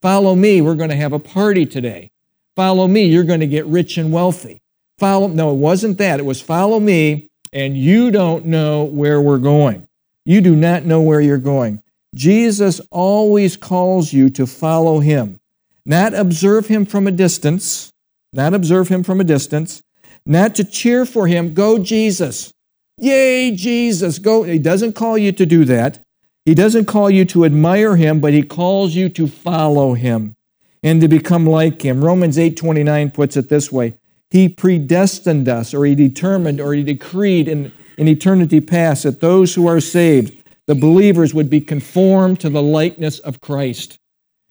Follow 0.00 0.34
me, 0.34 0.60
we're 0.60 0.74
going 0.74 0.90
to 0.90 0.96
have 0.96 1.12
a 1.12 1.18
party 1.18 1.66
today. 1.66 2.10
Follow 2.56 2.86
me, 2.86 3.04
you're 3.04 3.24
going 3.24 3.40
to 3.40 3.46
get 3.46 3.66
rich 3.66 3.98
and 3.98 4.12
wealthy. 4.12 4.60
Follow, 4.98 5.28
no, 5.28 5.50
it 5.50 5.56
wasn't 5.56 5.98
that. 5.98 6.20
It 6.20 6.24
was 6.24 6.40
follow 6.40 6.78
me, 6.78 7.28
and 7.54 7.78
you 7.78 8.10
don't 8.10 8.44
know 8.44 8.84
where 8.84 9.20
we're 9.20 9.38
going. 9.38 9.86
You 10.26 10.40
do 10.40 10.56
not 10.56 10.84
know 10.84 11.00
where 11.00 11.20
you're 11.20 11.38
going. 11.38 11.80
Jesus 12.14 12.80
always 12.90 13.56
calls 13.56 14.12
you 14.12 14.28
to 14.30 14.46
follow 14.46 15.00
him, 15.00 15.40
not 15.86 16.12
observe 16.14 16.66
him 16.66 16.84
from 16.84 17.06
a 17.06 17.12
distance, 17.12 17.92
not 18.32 18.52
observe 18.52 18.88
him 18.88 19.02
from 19.02 19.20
a 19.20 19.24
distance, 19.24 19.82
not 20.26 20.54
to 20.56 20.64
cheer 20.64 21.06
for 21.06 21.26
him, 21.26 21.54
go 21.54 21.78
Jesus. 21.78 22.52
Yay, 22.98 23.52
Jesus, 23.52 24.18
go. 24.18 24.42
He 24.42 24.58
doesn't 24.58 24.94
call 24.94 25.18
you 25.18 25.32
to 25.32 25.46
do 25.46 25.64
that. 25.64 26.00
He 26.44 26.54
doesn't 26.54 26.84
call 26.84 27.10
you 27.10 27.24
to 27.26 27.44
admire 27.44 27.96
him, 27.96 28.20
but 28.20 28.32
he 28.32 28.42
calls 28.42 28.94
you 28.94 29.08
to 29.10 29.26
follow 29.26 29.94
him 29.94 30.34
and 30.82 31.00
to 31.00 31.08
become 31.08 31.46
like 31.46 31.82
him. 31.82 32.04
Romans 32.04 32.38
8:29 32.38 33.10
puts 33.10 33.36
it 33.36 33.48
this 33.48 33.72
way. 33.72 33.94
He 34.34 34.48
predestined 34.48 35.48
us, 35.48 35.72
or 35.72 35.86
He 35.86 35.94
determined, 35.94 36.60
or 36.60 36.74
He 36.74 36.82
decreed 36.82 37.46
in, 37.46 37.70
in 37.96 38.08
eternity 38.08 38.60
past 38.60 39.04
that 39.04 39.20
those 39.20 39.54
who 39.54 39.68
are 39.68 39.80
saved, 39.80 40.42
the 40.66 40.74
believers, 40.74 41.32
would 41.32 41.48
be 41.48 41.60
conformed 41.60 42.40
to 42.40 42.50
the 42.50 42.60
likeness 42.60 43.20
of 43.20 43.40
Christ. 43.40 43.96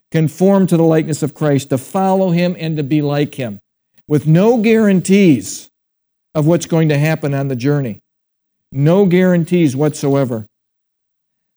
Conformed 0.09 0.69
to 0.69 0.77
the 0.77 0.83
likeness 0.83 1.21
of 1.21 1.33
Christ, 1.33 1.69
to 1.71 1.77
follow 1.77 2.31
Him 2.31 2.55
and 2.57 2.77
to 2.77 2.83
be 2.83 3.01
like 3.01 3.35
Him, 3.35 3.59
with 4.07 4.25
no 4.25 4.61
guarantees 4.61 5.69
of 6.33 6.47
what's 6.47 6.65
going 6.65 6.87
to 6.87 6.97
happen 6.97 7.33
on 7.33 7.49
the 7.49 7.55
journey. 7.57 7.99
No 8.71 9.05
guarantees 9.05 9.75
whatsoever. 9.75 10.47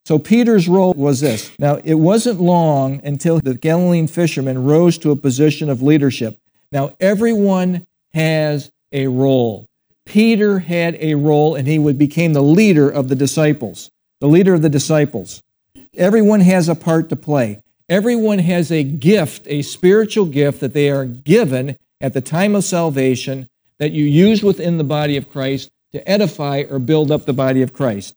So 0.04 0.18
Peter's 0.18 0.66
role 0.66 0.94
was 0.94 1.20
this. 1.20 1.52
Now, 1.60 1.76
it 1.84 1.94
wasn't 1.94 2.40
long 2.40 3.00
until 3.04 3.38
the 3.38 3.54
Galilean 3.54 4.08
fishermen 4.08 4.64
rose 4.64 4.98
to 4.98 5.12
a 5.12 5.16
position 5.16 5.70
of 5.70 5.80
leadership. 5.80 6.40
Now, 6.72 6.96
everyone 6.98 7.86
has 8.16 8.70
a 8.92 9.06
role. 9.08 9.66
Peter 10.06 10.60
had 10.60 10.96
a 11.00 11.14
role 11.16 11.54
and 11.54 11.68
he 11.68 11.78
would, 11.78 11.98
became 11.98 12.32
the 12.32 12.42
leader 12.42 12.88
of 12.88 13.08
the 13.08 13.14
disciples, 13.14 13.90
the 14.22 14.26
leader 14.26 14.54
of 14.54 14.62
the 14.62 14.70
disciples. 14.70 15.42
Everyone 15.94 16.40
has 16.40 16.66
a 16.70 16.74
part 16.74 17.10
to 17.10 17.16
play. 17.16 17.60
Everyone 17.90 18.38
has 18.38 18.72
a 18.72 18.82
gift, 18.82 19.46
a 19.48 19.60
spiritual 19.60 20.24
gift 20.24 20.60
that 20.60 20.72
they 20.72 20.88
are 20.88 21.04
given 21.04 21.76
at 22.00 22.14
the 22.14 22.22
time 22.22 22.54
of 22.54 22.64
salvation 22.64 23.48
that 23.78 23.92
you 23.92 24.04
use 24.04 24.42
within 24.42 24.78
the 24.78 24.84
body 24.84 25.18
of 25.18 25.28
Christ 25.28 25.68
to 25.92 26.08
edify 26.08 26.64
or 26.70 26.78
build 26.78 27.10
up 27.10 27.26
the 27.26 27.34
body 27.34 27.60
of 27.60 27.74
Christ. 27.74 28.14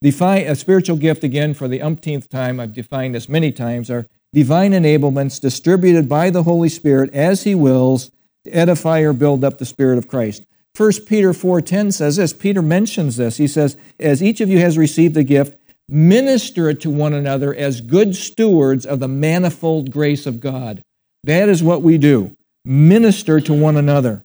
Define 0.00 0.46
a 0.46 0.56
spiritual 0.56 0.96
gift 0.96 1.22
again 1.22 1.52
for 1.52 1.68
the 1.68 1.82
umpteenth 1.82 2.30
time. 2.30 2.60
I've 2.60 2.72
defined 2.72 3.14
this 3.14 3.28
many 3.28 3.52
times 3.52 3.90
are 3.90 4.06
divine 4.32 4.72
enablements 4.72 5.38
distributed 5.38 6.08
by 6.08 6.30
the 6.30 6.44
Holy 6.44 6.70
Spirit 6.70 7.12
as 7.12 7.42
He 7.42 7.54
wills 7.54 8.10
to 8.44 8.50
edify 8.50 9.00
or 9.00 9.12
build 9.12 9.44
up 9.44 9.58
the 9.58 9.64
Spirit 9.64 9.98
of 9.98 10.08
Christ. 10.08 10.44
1 10.76 11.06
Peter 11.06 11.32
4:10 11.32 11.92
says 11.92 12.16
this. 12.16 12.32
Peter 12.32 12.62
mentions 12.62 13.16
this. 13.16 13.36
He 13.36 13.46
says, 13.46 13.76
"As 14.00 14.22
each 14.22 14.40
of 14.40 14.48
you 14.48 14.58
has 14.58 14.76
received 14.76 15.16
a 15.16 15.22
gift, 15.22 15.56
minister 15.88 16.68
it 16.70 16.80
to 16.80 16.90
one 16.90 17.12
another 17.12 17.54
as 17.54 17.80
good 17.80 18.16
stewards 18.16 18.84
of 18.84 19.00
the 19.00 19.08
manifold 19.08 19.90
grace 19.90 20.26
of 20.26 20.40
God." 20.40 20.82
That 21.22 21.48
is 21.48 21.62
what 21.62 21.82
we 21.82 21.96
do. 21.96 22.32
Minister 22.64 23.40
to 23.40 23.54
one 23.54 23.76
another. 23.76 24.24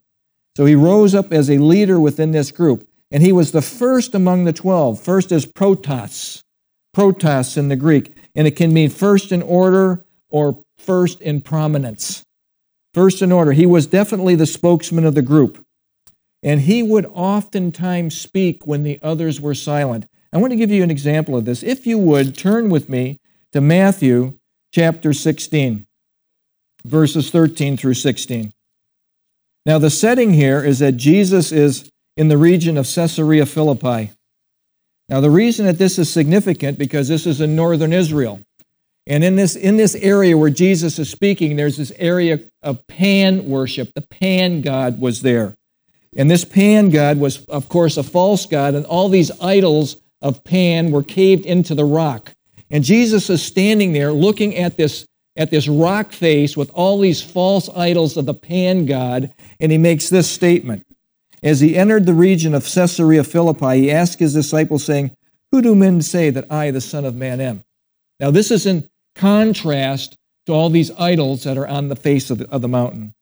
So 0.58 0.66
he 0.66 0.76
rose 0.76 1.14
up 1.14 1.32
as 1.32 1.50
a 1.50 1.60
leader 1.60 2.00
within 2.00 2.32
this 2.32 2.52
group, 2.52 2.88
and 3.12 3.22
he 3.22 3.32
was 3.32 3.52
the 3.52 3.62
first 3.62 4.16
among 4.16 4.46
the 4.46 4.54
12. 4.54 5.00
First 5.00 5.32
is 5.32 5.46
protos. 5.46 6.42
Protos 6.96 7.58
in 7.58 7.70
the 7.70 7.76
Greek, 7.76 8.14
and 8.36 8.48
it 8.48 8.56
can 8.56 8.74
mean 8.74 8.90
first 8.90 9.32
in 9.32 9.42
order 9.42 10.04
or 10.30 10.64
first 10.78 11.22
in 11.22 11.42
prominence. 11.42 12.24
First 12.94 13.22
in 13.22 13.32
order. 13.32 13.52
He 13.52 13.66
was 13.66 13.88
definitely 13.88 14.36
the 14.36 14.46
spokesman 14.46 15.06
of 15.06 15.16
the 15.16 15.22
group. 15.22 15.64
And 16.42 16.62
he 16.62 16.82
would 16.82 17.06
oftentimes 17.08 18.20
speak 18.20 18.66
when 18.66 18.84
the 18.84 19.00
others 19.02 19.42
were 19.42 19.54
silent. 19.54 20.08
I 20.32 20.38
want 20.38 20.52
to 20.52 20.58
give 20.58 20.72
you 20.72 20.84
an 20.84 20.92
example 20.92 21.36
of 21.36 21.46
this. 21.46 21.64
If 21.64 21.86
you 21.86 21.98
would, 21.98 22.38
turn 22.38 22.70
with 22.70 22.88
me 22.90 23.20
to 23.52 23.62
Matthew 23.62 24.38
chapter 24.74 25.12
16, 25.12 25.86
verses 26.86 27.30
13 27.32 27.78
through 27.78 27.96
16. 27.96 28.54
Now, 29.66 29.80
the 29.80 29.90
setting 29.90 30.34
here 30.34 30.64
is 30.64 30.80
that 30.80 30.94
Jesus 30.94 31.52
is 31.52 31.90
in 32.16 32.28
the 32.28 32.38
region 32.38 32.78
of 32.78 32.88
Caesarea 32.88 33.46
Philippi. 33.46 34.12
Now, 35.10 35.20
the 35.20 35.32
reason 35.32 35.66
that 35.66 35.78
this 35.78 35.98
is 35.98 36.12
significant 36.12 36.78
because 36.78 37.08
this 37.08 37.26
is 37.26 37.42
in 37.42 37.56
northern 37.56 37.92
Israel. 37.92 38.40
And 39.10 39.24
in 39.24 39.36
this, 39.36 39.58
in 39.58 39.76
this 39.76 39.96
area 39.96 40.38
where 40.38 40.50
Jesus 40.50 41.00
is 41.00 41.10
speaking, 41.10 41.58
there's 41.58 41.76
this 41.76 41.92
area 41.98 42.40
of 42.64 42.88
pan 42.88 43.50
worship. 43.50 43.94
The 43.94 44.02
pan 44.02 44.62
god 44.62 45.02
was 45.02 45.22
there. 45.22 45.58
And 46.16 46.30
this 46.30 46.44
Pan 46.44 46.90
god 46.90 47.18
was, 47.20 47.46
of 47.46 47.70
course, 47.70 47.98
a 47.98 48.04
false 48.04 48.46
god, 48.46 48.74
and 48.74 48.86
all 48.86 49.10
these 49.10 49.32
idols 49.42 49.98
of 50.22 50.44
Pan 50.44 50.92
were 50.92 51.04
caved 51.04 51.46
into 51.46 51.76
the 51.76 51.86
rock. 51.86 52.34
And 52.72 52.84
Jesus 52.84 53.30
is 53.30 53.42
standing 53.44 53.94
there 53.94 54.12
looking 54.12 54.56
at 54.56 54.76
this, 54.76 55.06
at 55.38 55.52
this 55.52 55.68
rock 55.68 56.12
face 56.12 56.58
with 56.58 56.72
all 56.72 57.00
these 57.00 57.22
false 57.22 57.70
idols 57.70 58.18
of 58.18 58.26
the 58.26 58.34
Pan 58.34 58.86
god, 58.86 59.34
and 59.60 59.72
he 59.72 59.78
makes 59.78 60.10
this 60.10 60.30
statement. 60.30 60.86
As 61.42 61.62
he 61.62 61.78
entered 61.78 62.06
the 62.06 62.14
region 62.14 62.54
of 62.54 62.66
Caesarea 62.66 63.24
Philippi, 63.24 63.82
he 63.82 63.92
asked 63.92 64.20
his 64.20 64.34
disciples, 64.34 64.84
saying, 64.84 65.12
Who 65.52 65.62
do 65.62 65.76
men 65.76 66.02
say 66.02 66.32
that 66.32 66.52
I, 66.52 66.72
the 66.72 66.82
Son 66.82 67.06
of 67.06 67.16
Man, 67.16 67.40
am? 67.40 67.64
Now, 68.20 68.32
this 68.32 68.52
is 68.52 68.66
in 68.66 68.90
contrast 69.20 70.16
to 70.46 70.54
all 70.54 70.70
these 70.70 70.92
idols 70.92 71.44
that 71.44 71.58
are 71.58 71.68
on 71.68 71.90
the 71.90 71.96
face 71.96 72.30
of 72.30 72.38
the, 72.38 72.50
of 72.50 72.62
the 72.62 72.68
mountain. 72.68 73.14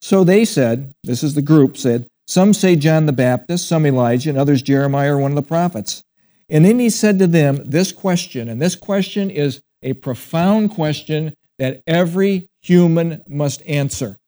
So 0.00 0.24
they 0.24 0.44
said, 0.44 0.92
This 1.04 1.22
is 1.22 1.34
the 1.34 1.42
group 1.42 1.76
said, 1.76 2.08
some 2.26 2.52
say 2.52 2.74
John 2.74 3.06
the 3.06 3.12
Baptist, 3.12 3.68
some 3.68 3.86
Elijah, 3.86 4.30
and 4.30 4.38
others 4.38 4.62
Jeremiah 4.62 5.14
or 5.14 5.18
one 5.18 5.30
of 5.30 5.36
the 5.36 5.42
prophets. 5.42 6.02
And 6.48 6.64
then 6.64 6.78
he 6.78 6.90
said 6.90 7.18
to 7.18 7.26
them 7.26 7.62
this 7.64 7.92
question, 7.92 8.48
and 8.48 8.60
this 8.60 8.74
question 8.74 9.30
is 9.30 9.62
a 9.82 9.92
profound 9.94 10.70
question 10.70 11.34
that 11.58 11.82
every 11.86 12.48
human 12.60 13.22
must 13.28 13.62
answer. 13.66 14.18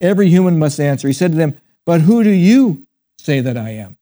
Every 0.00 0.28
human 0.28 0.58
must 0.58 0.80
answer. 0.80 1.06
He 1.06 1.14
said 1.14 1.32
to 1.32 1.36
them, 1.36 1.58
But 1.86 2.00
who 2.00 2.24
do 2.24 2.30
you 2.30 2.86
say 3.18 3.40
that 3.40 3.56
I 3.56 3.70
am? 3.70 3.96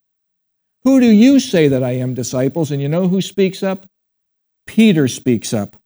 Who 0.84 1.00
do 1.00 1.06
you 1.06 1.38
say 1.38 1.68
that 1.68 1.82
I 1.82 1.92
am, 1.92 2.14
disciples? 2.14 2.70
And 2.70 2.80
you 2.80 2.88
know 2.88 3.08
who 3.08 3.20
speaks 3.20 3.62
up? 3.62 3.86
Peter 4.66 5.06
speaks 5.06 5.52
up. 5.52 5.76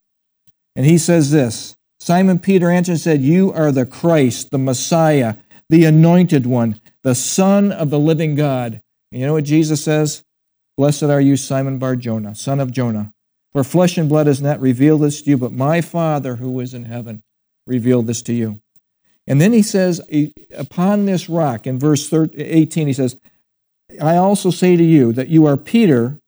And 0.77 0.85
he 0.85 0.97
says 0.97 1.31
this 1.31 1.75
Simon 1.99 2.39
Peter 2.39 2.71
answered 2.71 2.93
and 2.93 3.01
said, 3.01 3.21
You 3.21 3.51
are 3.51 3.73
the 3.73 3.85
Christ, 3.85 4.51
the 4.51 4.57
Messiah, 4.57 5.35
the 5.69 5.83
anointed 5.83 6.45
one 6.45 6.79
the 7.03 7.15
Son 7.15 7.71
of 7.71 7.89
the 7.89 7.99
living 7.99 8.35
God. 8.35 8.81
And 9.11 9.21
you 9.21 9.27
know 9.27 9.33
what 9.33 9.45
Jesus 9.45 9.81
says? 9.81 10.23
Blessed 10.77 11.03
are 11.03 11.21
you, 11.21 11.37
Simon 11.37 11.79
Bar 11.79 11.95
Jonah, 11.95 12.35
son 12.35 12.59
of 12.59 12.69
Jonah. 12.71 13.13
For 13.53 13.63
flesh 13.63 13.97
and 13.97 14.09
blood 14.09 14.27
has 14.27 14.41
not 14.41 14.59
revealed 14.59 15.01
this 15.01 15.21
to 15.21 15.29
you, 15.29 15.37
but 15.37 15.53
my 15.53 15.79
Father 15.79 16.35
who 16.35 16.59
is 16.59 16.73
in 16.73 16.83
heaven 16.83 17.23
revealed 17.65 18.07
this 18.07 18.21
to 18.23 18.33
you. 18.33 18.59
And 19.25 19.39
then 19.39 19.53
he 19.53 19.61
says, 19.61 20.01
upon 20.55 21.05
this 21.05 21.29
rock, 21.29 21.65
in 21.65 21.79
verse 21.79 22.11
18, 22.13 22.87
he 22.87 22.93
says, 22.93 23.17
I 24.01 24.17
also 24.17 24.51
say 24.51 24.75
to 24.75 24.83
you 24.83 25.13
that 25.13 25.29
you 25.29 25.45
are 25.45 25.57
Peter, 25.57 26.19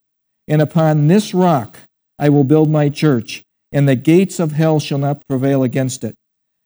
and 0.47 0.61
upon 0.61 1.07
this 1.07 1.33
rock 1.33 1.77
I 2.17 2.29
will 2.29 2.45
build 2.45 2.69
my 2.69 2.87
church, 2.87 3.43
and 3.71 3.87
the 3.87 3.95
gates 3.95 4.39
of 4.39 4.53
hell 4.53 4.79
shall 4.79 4.97
not 4.97 5.27
prevail 5.27 5.63
against 5.63 6.03
it. 6.03 6.15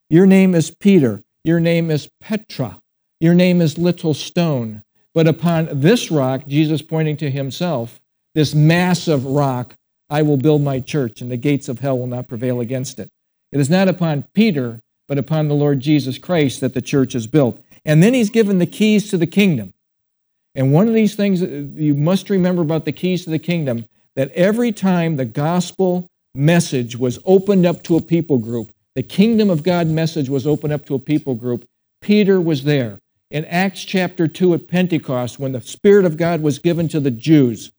Your 0.10 0.26
name 0.26 0.56
is 0.56 0.72
Peter. 0.72 1.22
Your 1.44 1.60
name 1.60 1.92
is 1.92 2.10
Petra. 2.22 2.80
Your 3.20 3.34
name 3.34 3.62
is 3.62 3.78
Little 3.78 4.14
Stone. 4.14 4.84
But 5.14 5.28
upon 5.28 5.70
this 5.72 6.10
rock, 6.10 6.48
Jesus 6.48 6.82
pointing 6.82 7.18
to 7.18 7.30
himself, 7.30 8.00
this 8.36 8.56
massive 8.56 9.26
rock, 9.26 9.76
I 10.10 10.22
will 10.22 10.38
build 10.38 10.62
my 10.62 10.80
church, 10.80 11.22
and 11.22 11.32
the 11.32 11.38
gates 11.38 11.70
of 11.70 11.80
hell 11.80 11.98
will 11.98 12.08
not 12.08 12.28
prevail 12.28 12.60
against 12.60 13.00
it. 13.00 13.10
It 13.52 13.60
is 13.60 13.70
not 13.70 13.88
upon 13.88 14.26
Peter, 14.34 14.80
but 15.08 15.18
upon 15.18 15.48
the 15.48 15.56
Lord 15.56 15.80
Jesus 15.80 16.18
Christ 16.18 16.62
that 16.62 16.74
the 16.74 16.82
church 16.82 17.14
is 17.16 17.28
built. 17.28 17.62
And 17.86 18.02
then 18.02 18.14
he's 18.14 18.30
given 18.30 18.58
the 18.58 18.66
keys 18.66 19.10
to 19.10 19.18
the 19.18 19.28
kingdom. 19.28 19.74
And 20.56 20.72
one 20.72 20.88
of 20.88 20.94
these 20.94 21.16
things 21.16 21.42
you 21.42 21.94
must 21.94 22.30
remember 22.30 22.62
about 22.62 22.86
the 22.86 22.92
keys 22.92 23.24
to 23.26 23.30
the 23.30 23.40
kingdom 23.40 23.86
that 24.16 24.32
every 24.32 24.72
time 24.72 25.16
the 25.16 25.26
gospel 25.26 26.08
message 26.36 26.98
was 26.98 27.20
opened 27.26 27.66
up 27.66 27.84
to 27.84 27.96
a 27.96 28.02
people 28.02 28.38
group, 28.38 28.72
the 28.96 29.04
kingdom 29.04 29.50
of 29.50 29.64
God 29.64 29.88
message 29.88 30.30
was 30.30 30.46
opened 30.46 30.74
up 30.74 30.86
to 30.86 30.96
a 30.96 31.00
people 31.00 31.36
group, 31.36 31.66
Peter 32.02 32.40
was 32.40 32.64
there 32.64 33.00
in 33.34 33.46
Acts 33.46 33.84
chapter 33.84 34.28
2 34.28 34.54
at 34.54 34.68
Pentecost, 34.68 35.40
when 35.40 35.54
the 35.54 35.62
Spirit 35.62 36.06
of 36.06 36.18
God 36.18 36.44
was 36.44 36.60
given 36.60 36.88
to 36.90 37.00
the 37.00 37.10
Jews, 37.10 37.72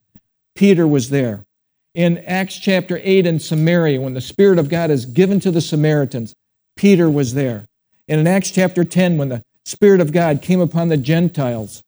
Peter 0.57 0.85
was 0.85 1.11
there. 1.11 1.45
In 1.95 2.19
Acts 2.19 2.59
chapter 2.59 3.01
8 3.01 3.25
in 3.25 3.39
Samaria, 3.39 4.01
when 4.01 4.15
the 4.15 4.21
Spirit 4.21 4.59
of 4.59 4.69
God 4.69 4.91
is 4.91 5.07
given 5.07 5.39
to 5.39 5.53
the 5.53 5.61
Samaritans, 5.61 6.35
Peter 6.75 7.09
was 7.09 7.35
there. 7.35 7.67
And 8.09 8.21
in 8.21 8.27
Acts 8.27 8.51
chapter 8.51 8.83
10, 8.83 9.17
when 9.17 9.29
the 9.29 9.43
Spirit 9.65 10.01
of 10.01 10.11
God 10.11 10.43
came 10.43 10.61
upon 10.61 10.89
the 10.89 10.97
Gentiles, 10.97 11.85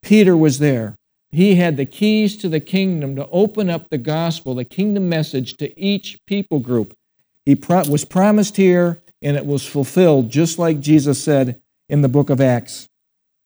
Peter 0.00 0.36
was 0.36 0.60
there. 0.60 0.94
He 1.30 1.56
had 1.56 1.76
the 1.76 1.86
keys 1.86 2.36
to 2.38 2.48
the 2.48 2.60
kingdom 2.60 3.16
to 3.16 3.28
open 3.28 3.68
up 3.68 3.90
the 3.90 3.98
gospel, 3.98 4.54
the 4.54 4.64
kingdom 4.64 5.08
message 5.08 5.56
to 5.58 5.78
each 5.78 6.18
people 6.26 6.58
group. 6.58 6.94
He 7.44 7.54
pro- 7.54 7.88
was 7.88 8.04
promised 8.04 8.56
here, 8.56 9.02
and 9.20 9.36
it 9.36 9.46
was 9.46 9.66
fulfilled, 9.66 10.30
just 10.30 10.58
like 10.58 10.80
Jesus 10.80 11.22
said 11.22 11.60
in 11.88 12.02
the 12.02 12.08
book 12.08 12.30
of 12.30 12.40
Acts. 12.40 12.88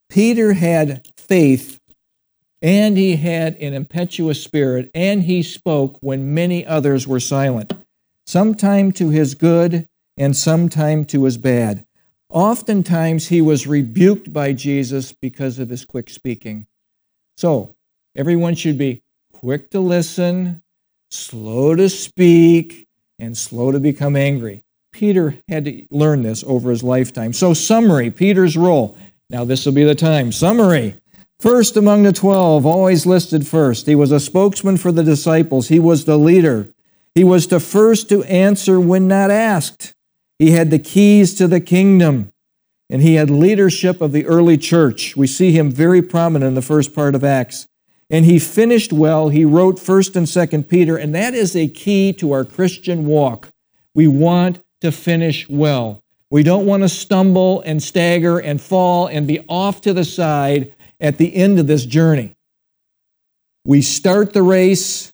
Peter 0.08 0.52
had 0.52 1.06
faith 1.16 1.80
and 2.62 2.96
he 2.96 3.16
had 3.16 3.56
an 3.56 3.74
impetuous 3.74 4.42
spirit, 4.42 4.88
and 4.94 5.24
he 5.24 5.42
spoke 5.42 5.98
when 6.00 6.32
many 6.32 6.64
others 6.64 7.08
were 7.08 7.18
silent, 7.18 7.72
sometime 8.24 8.92
to 8.92 9.10
his 9.10 9.34
good 9.34 9.88
and 10.16 10.36
sometime 10.36 11.04
to 11.04 11.24
his 11.24 11.36
bad. 11.36 11.84
Oftentimes 12.30 13.28
he 13.28 13.40
was 13.40 13.66
rebuked 13.66 14.32
by 14.32 14.52
Jesus 14.52 15.12
because 15.12 15.58
of 15.58 15.70
his 15.70 15.84
quick 15.84 16.08
speaking. 16.08 16.66
So, 17.36 17.74
everyone 18.16 18.54
should 18.54 18.78
be 18.78 19.02
quick 19.32 19.70
to 19.70 19.80
listen, 19.80 20.62
slow 21.10 21.74
to 21.74 21.88
speak, 21.88 22.86
and 23.18 23.36
slow 23.36 23.72
to 23.72 23.80
become 23.80 24.16
angry. 24.16 24.64
Peter 24.92 25.36
had 25.48 25.64
to 25.64 25.86
learn 25.90 26.22
this 26.22 26.44
over 26.46 26.70
his 26.70 26.82
lifetime. 26.82 27.32
So, 27.32 27.54
summary 27.54 28.10
Peter's 28.10 28.56
role 28.56 28.96
now, 29.32 29.44
this 29.46 29.64
will 29.64 29.72
be 29.72 29.84
the 29.84 29.94
time. 29.94 30.30
Summary. 30.30 30.96
First 31.40 31.78
among 31.78 32.02
the 32.02 32.12
twelve, 32.12 32.66
always 32.66 33.06
listed 33.06 33.46
first. 33.46 33.86
He 33.86 33.94
was 33.94 34.12
a 34.12 34.20
spokesman 34.20 34.76
for 34.76 34.92
the 34.92 35.02
disciples. 35.02 35.68
He 35.68 35.80
was 35.80 36.04
the 36.04 36.18
leader. 36.18 36.68
He 37.14 37.24
was 37.24 37.46
the 37.46 37.58
first 37.58 38.10
to 38.10 38.22
answer 38.24 38.78
when 38.78 39.08
not 39.08 39.30
asked. 39.30 39.94
He 40.38 40.50
had 40.50 40.70
the 40.70 40.78
keys 40.78 41.34
to 41.36 41.48
the 41.48 41.60
kingdom. 41.60 42.31
And 42.92 43.00
he 43.00 43.14
had 43.14 43.30
leadership 43.30 44.02
of 44.02 44.12
the 44.12 44.26
early 44.26 44.58
church. 44.58 45.16
We 45.16 45.26
see 45.26 45.52
him 45.52 45.70
very 45.70 46.02
prominent 46.02 46.48
in 46.50 46.54
the 46.54 46.60
first 46.60 46.94
part 46.94 47.14
of 47.14 47.24
Acts. 47.24 47.66
And 48.10 48.26
he 48.26 48.38
finished 48.38 48.92
well. 48.92 49.30
He 49.30 49.46
wrote 49.46 49.76
1st 49.76 50.14
and 50.14 50.26
2nd 50.26 50.68
Peter, 50.68 50.98
and 50.98 51.14
that 51.14 51.32
is 51.32 51.56
a 51.56 51.68
key 51.68 52.12
to 52.12 52.32
our 52.32 52.44
Christian 52.44 53.06
walk. 53.06 53.48
We 53.94 54.08
want 54.08 54.60
to 54.82 54.92
finish 54.92 55.48
well. 55.48 56.02
We 56.30 56.42
don't 56.42 56.66
want 56.66 56.82
to 56.82 56.88
stumble 56.90 57.62
and 57.62 57.82
stagger 57.82 58.38
and 58.38 58.60
fall 58.60 59.06
and 59.06 59.26
be 59.26 59.40
off 59.48 59.80
to 59.82 59.94
the 59.94 60.04
side 60.04 60.74
at 61.00 61.16
the 61.16 61.34
end 61.34 61.58
of 61.58 61.66
this 61.66 61.86
journey. 61.86 62.34
We 63.64 63.80
start 63.80 64.34
the 64.34 64.42
race, 64.42 65.10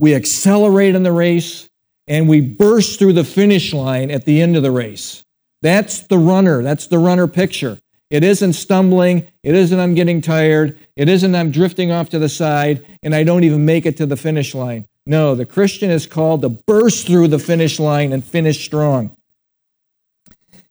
we 0.00 0.16
accelerate 0.16 0.96
in 0.96 1.04
the 1.04 1.12
race, 1.12 1.68
and 2.08 2.28
we 2.28 2.40
burst 2.40 2.98
through 2.98 3.12
the 3.12 3.22
finish 3.22 3.72
line 3.72 4.10
at 4.10 4.24
the 4.24 4.42
end 4.42 4.56
of 4.56 4.64
the 4.64 4.72
race. 4.72 5.22
That's 5.62 6.00
the 6.02 6.18
runner. 6.18 6.62
That's 6.62 6.86
the 6.86 6.98
runner 6.98 7.26
picture. 7.26 7.78
It 8.10 8.24
isn't 8.24 8.54
stumbling. 8.54 9.28
It 9.42 9.54
isn't 9.54 9.78
I'm 9.78 9.94
getting 9.94 10.20
tired. 10.20 10.78
It 10.96 11.08
isn't 11.08 11.34
I'm 11.34 11.50
drifting 11.50 11.92
off 11.92 12.08
to 12.10 12.18
the 12.18 12.28
side 12.28 12.84
and 13.02 13.14
I 13.14 13.22
don't 13.22 13.44
even 13.44 13.64
make 13.64 13.86
it 13.86 13.96
to 13.98 14.06
the 14.06 14.16
finish 14.16 14.54
line. 14.54 14.86
No, 15.06 15.34
the 15.34 15.46
Christian 15.46 15.90
is 15.90 16.06
called 16.06 16.42
to 16.42 16.48
burst 16.48 17.06
through 17.06 17.28
the 17.28 17.38
finish 17.38 17.78
line 17.78 18.12
and 18.12 18.24
finish 18.24 18.64
strong. 18.64 19.16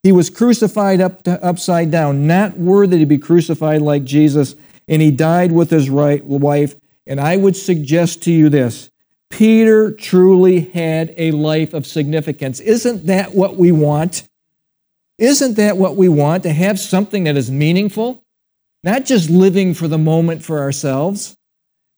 He 0.04 0.12
was 0.12 0.30
crucified 0.30 1.02
up 1.02 1.24
to, 1.24 1.44
upside 1.44 1.92
down, 1.92 2.28
not 2.28 2.58
worthy 2.58 3.00
to 3.00 3.06
be 3.06 3.18
crucified 3.18 3.82
like 3.82 4.04
Jesus. 4.04 4.56
and 4.88 5.02
he 5.02 5.12
died 5.12 5.52
with 5.52 5.70
his 5.70 5.90
right 5.90 6.24
wife. 6.24 6.76
And 7.06 7.20
I 7.20 7.38
would 7.38 7.56
suggest 7.56 8.24
to 8.24 8.32
you 8.32 8.50
this 8.50 8.90
Peter 9.30 9.92
truly 9.92 10.62
had 10.62 11.14
a 11.18 11.32
life 11.32 11.74
of 11.74 11.86
significance. 11.86 12.60
Isn't 12.60 13.08
that 13.08 13.34
what 13.34 13.56
we 13.58 13.72
want? 13.72 14.29
Isn't 15.20 15.56
that 15.56 15.78
what 15.78 15.96
we 15.96 16.08
want? 16.10 16.44
To 16.44 16.54
have 16.54 16.80
something 16.80 17.26
that 17.26 17.38
is 17.38 17.52
meaningful? 17.52 18.24
Not 18.84 19.06
just 19.06 19.30
living 19.30 19.74
for 19.74 19.88
the 19.88 19.98
moment 19.98 20.44
for 20.44 20.60
ourselves. 20.60 21.36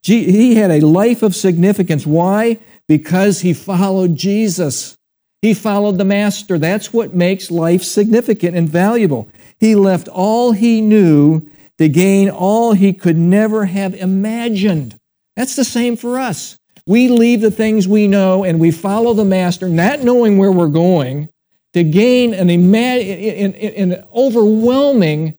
He 0.04 0.56
had 0.56 0.72
a 0.72 0.82
life 0.82 1.22
of 1.22 1.36
significance. 1.36 2.08
Why? 2.08 2.58
Because 2.88 3.42
he 3.42 3.54
followed 3.54 4.16
Jesus. 4.16 4.98
He 5.44 5.54
followed 5.54 6.00
the 6.00 6.06
Master. 6.06 6.58
That's 6.58 6.92
what 6.92 7.14
makes 7.14 7.52
life 7.52 7.84
significant 7.84 8.56
and 8.56 8.68
valuable. 8.68 9.30
He 9.60 9.76
left 9.76 10.08
all 10.08 10.54
he 10.54 10.82
knew 10.82 11.48
to 11.78 11.88
gain 11.88 12.30
all 12.30 12.74
he 12.74 12.94
could 12.94 13.18
never 13.18 13.66
have 13.66 13.94
imagined. 13.94 14.98
That's 15.36 15.56
the 15.56 15.64
same 15.64 15.96
for 15.96 16.18
us. 16.20 16.58
We 16.88 17.08
leave 17.10 17.42
the 17.42 17.52
things 17.52 17.88
we 17.88 18.08
know 18.08 18.44
and 18.44 18.60
we 18.60 18.72
follow 18.72 19.14
the 19.14 19.26
Master, 19.26 19.70
not 19.70 20.02
knowing 20.02 20.40
where 20.40 20.52
we're 20.52 20.68
going, 20.68 21.30
to 21.74 21.84
gain 21.84 22.34
an, 22.34 22.50
an, 22.50 23.54
an 23.54 24.06
overwhelming 24.14 25.38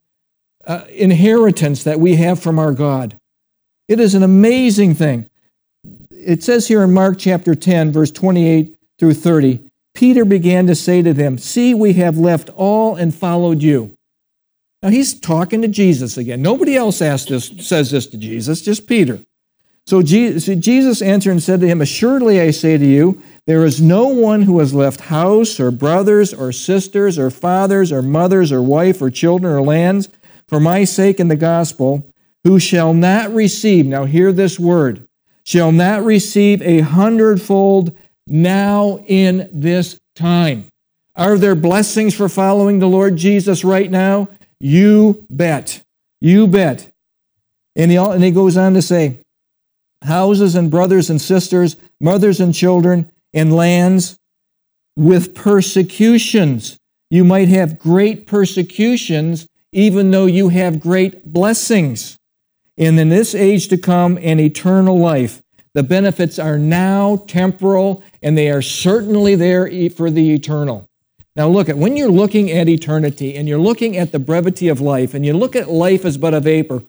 uh, 0.67 0.85
inheritance 0.91 1.85
that 1.85 2.01
we 2.01 2.17
have 2.17 2.41
from 2.41 2.59
our 2.59 2.73
God. 2.73 3.19
It 3.89 4.01
is 4.01 4.15
an 4.15 4.23
amazing 4.23 4.95
thing. 4.95 5.29
It 6.11 6.43
says 6.43 6.69
here 6.69 6.83
in 6.83 6.93
Mark 6.93 7.19
chapter 7.19 7.55
10, 7.55 7.93
verse 7.93 8.11
28 8.11 8.77
through 8.99 9.15
30, 9.15 9.61
Peter 9.95 10.25
began 10.25 10.67
to 10.69 10.75
say 10.75 11.03
to 11.03 11.13
them, 11.13 11.37
See, 11.37 11.75
we 11.75 11.95
have 11.95 12.17
left 12.17 12.49
all 12.51 12.95
and 12.97 13.15
followed 13.15 13.63
you. 13.63 13.95
Now 14.83 14.89
he's 14.89 15.19
talking 15.19 15.63
to 15.63 15.69
Jesus 15.69 16.17
again. 16.17 16.43
Nobody 16.43 16.77
else 16.77 17.03
asked 17.03 17.29
this, 17.29 17.53
says 17.59 17.91
this 17.91 18.07
to 18.09 18.17
Jesus, 18.17 18.63
just 18.63 18.87
Peter. 18.87 19.21
So 19.87 20.03
Jesus 20.03 21.03
answered 21.03 21.31
and 21.33 21.43
said 21.43 21.61
to 21.61 21.67
him, 21.67 21.81
Assuredly 21.81 22.41
I 22.41 22.51
say 22.51 22.79
to 22.79 22.87
you, 22.87 23.21
there 23.47 23.65
is 23.65 23.83
no 23.83 24.07
one 24.07 24.43
who 24.43 24.61
has 24.61 24.73
left 24.73 25.01
house 25.01 25.59
or 25.59 25.73
brothers 25.73 26.33
or 26.33 26.53
sisters 26.53 27.19
or 27.19 27.31
fathers 27.31 27.91
or 27.91 28.01
mothers 28.01 28.53
or 28.53 28.63
wife 28.63 29.03
or 29.03 29.11
children 29.11 29.53
or 29.53 29.61
lands 29.61 30.09
for 30.47 30.61
my 30.61 30.85
sake 30.85 31.19
in 31.19 31.29
the 31.29 31.37
gospel, 31.37 32.07
who 32.45 32.61
shall 32.61 32.93
not 32.93 33.33
receive, 33.33 33.87
now 33.87 34.05
hear 34.05 34.33
this 34.33 34.61
word, 34.61 35.09
shall 35.45 35.73
not 35.73 36.05
receive 36.05 36.61
a 36.61 36.81
hundredfold 36.81 37.97
now 38.27 39.03
in 39.07 39.49
this 39.51 39.99
time. 40.15 40.67
Are 41.17 41.39
there 41.39 41.55
blessings 41.55 42.15
for 42.15 42.29
following 42.29 42.79
the 42.79 42.89
Lord 42.89 43.17
Jesus 43.17 43.65
right 43.65 43.91
now? 43.91 44.29
You 44.61 45.27
bet. 45.31 45.83
You 46.21 46.47
bet. 46.47 46.91
And 47.75 47.91
he, 47.91 47.97
and 47.97 48.23
he 48.23 48.31
goes 48.31 48.57
on 48.57 48.75
to 48.75 48.83
say, 48.83 49.19
houses 50.05 50.55
and 50.55 50.71
brothers 50.71 51.11
and 51.11 51.21
sisters, 51.21 51.77
mothers 52.01 52.41
and 52.41 52.55
children, 52.55 53.11
and 53.33 53.55
lands 53.55 54.19
with 54.97 55.35
persecutions. 55.35 56.79
You 57.11 57.25
might 57.25 57.49
have 57.49 57.79
great 57.79 58.27
persecutions 58.27 59.49
even 59.73 60.11
though 60.11 60.27
you 60.27 60.51
have 60.51 60.81
great 60.81 61.25
blessings. 61.25 62.19
And 62.77 62.99
in 62.99 63.09
this 63.09 63.35
age 63.35 63.69
to 63.69 63.79
come, 63.79 64.19
an 64.19 64.39
eternal 64.39 64.99
life. 64.99 65.43
The 65.75 65.83
benefits 65.83 66.39
are 66.39 66.59
now 66.59 67.25
temporal, 67.27 68.03
and 68.23 68.37
they 68.37 68.51
are 68.51 68.61
certainly 68.61 69.35
there 69.35 69.91
for 69.91 70.11
the 70.11 70.33
eternal. 70.35 70.87
Now, 71.35 71.49
look 71.49 71.71
at 71.71 71.79
when 71.79 71.97
you're 71.97 72.11
looking 72.11 72.51
at 72.51 72.69
eternity 72.69 73.37
and 73.37 73.49
you're 73.49 73.59
looking 73.59 73.97
at 73.97 74.13
the 74.13 74.19
brevity 74.19 74.69
of 74.69 74.83
life, 74.83 75.15
and 75.15 75.25
you 75.25 75.33
look 75.33 75.57
at 75.57 75.71
life 75.71 76.05
as 76.05 76.19
but 76.19 76.35
a 76.35 76.41
vapor, 76.41 76.83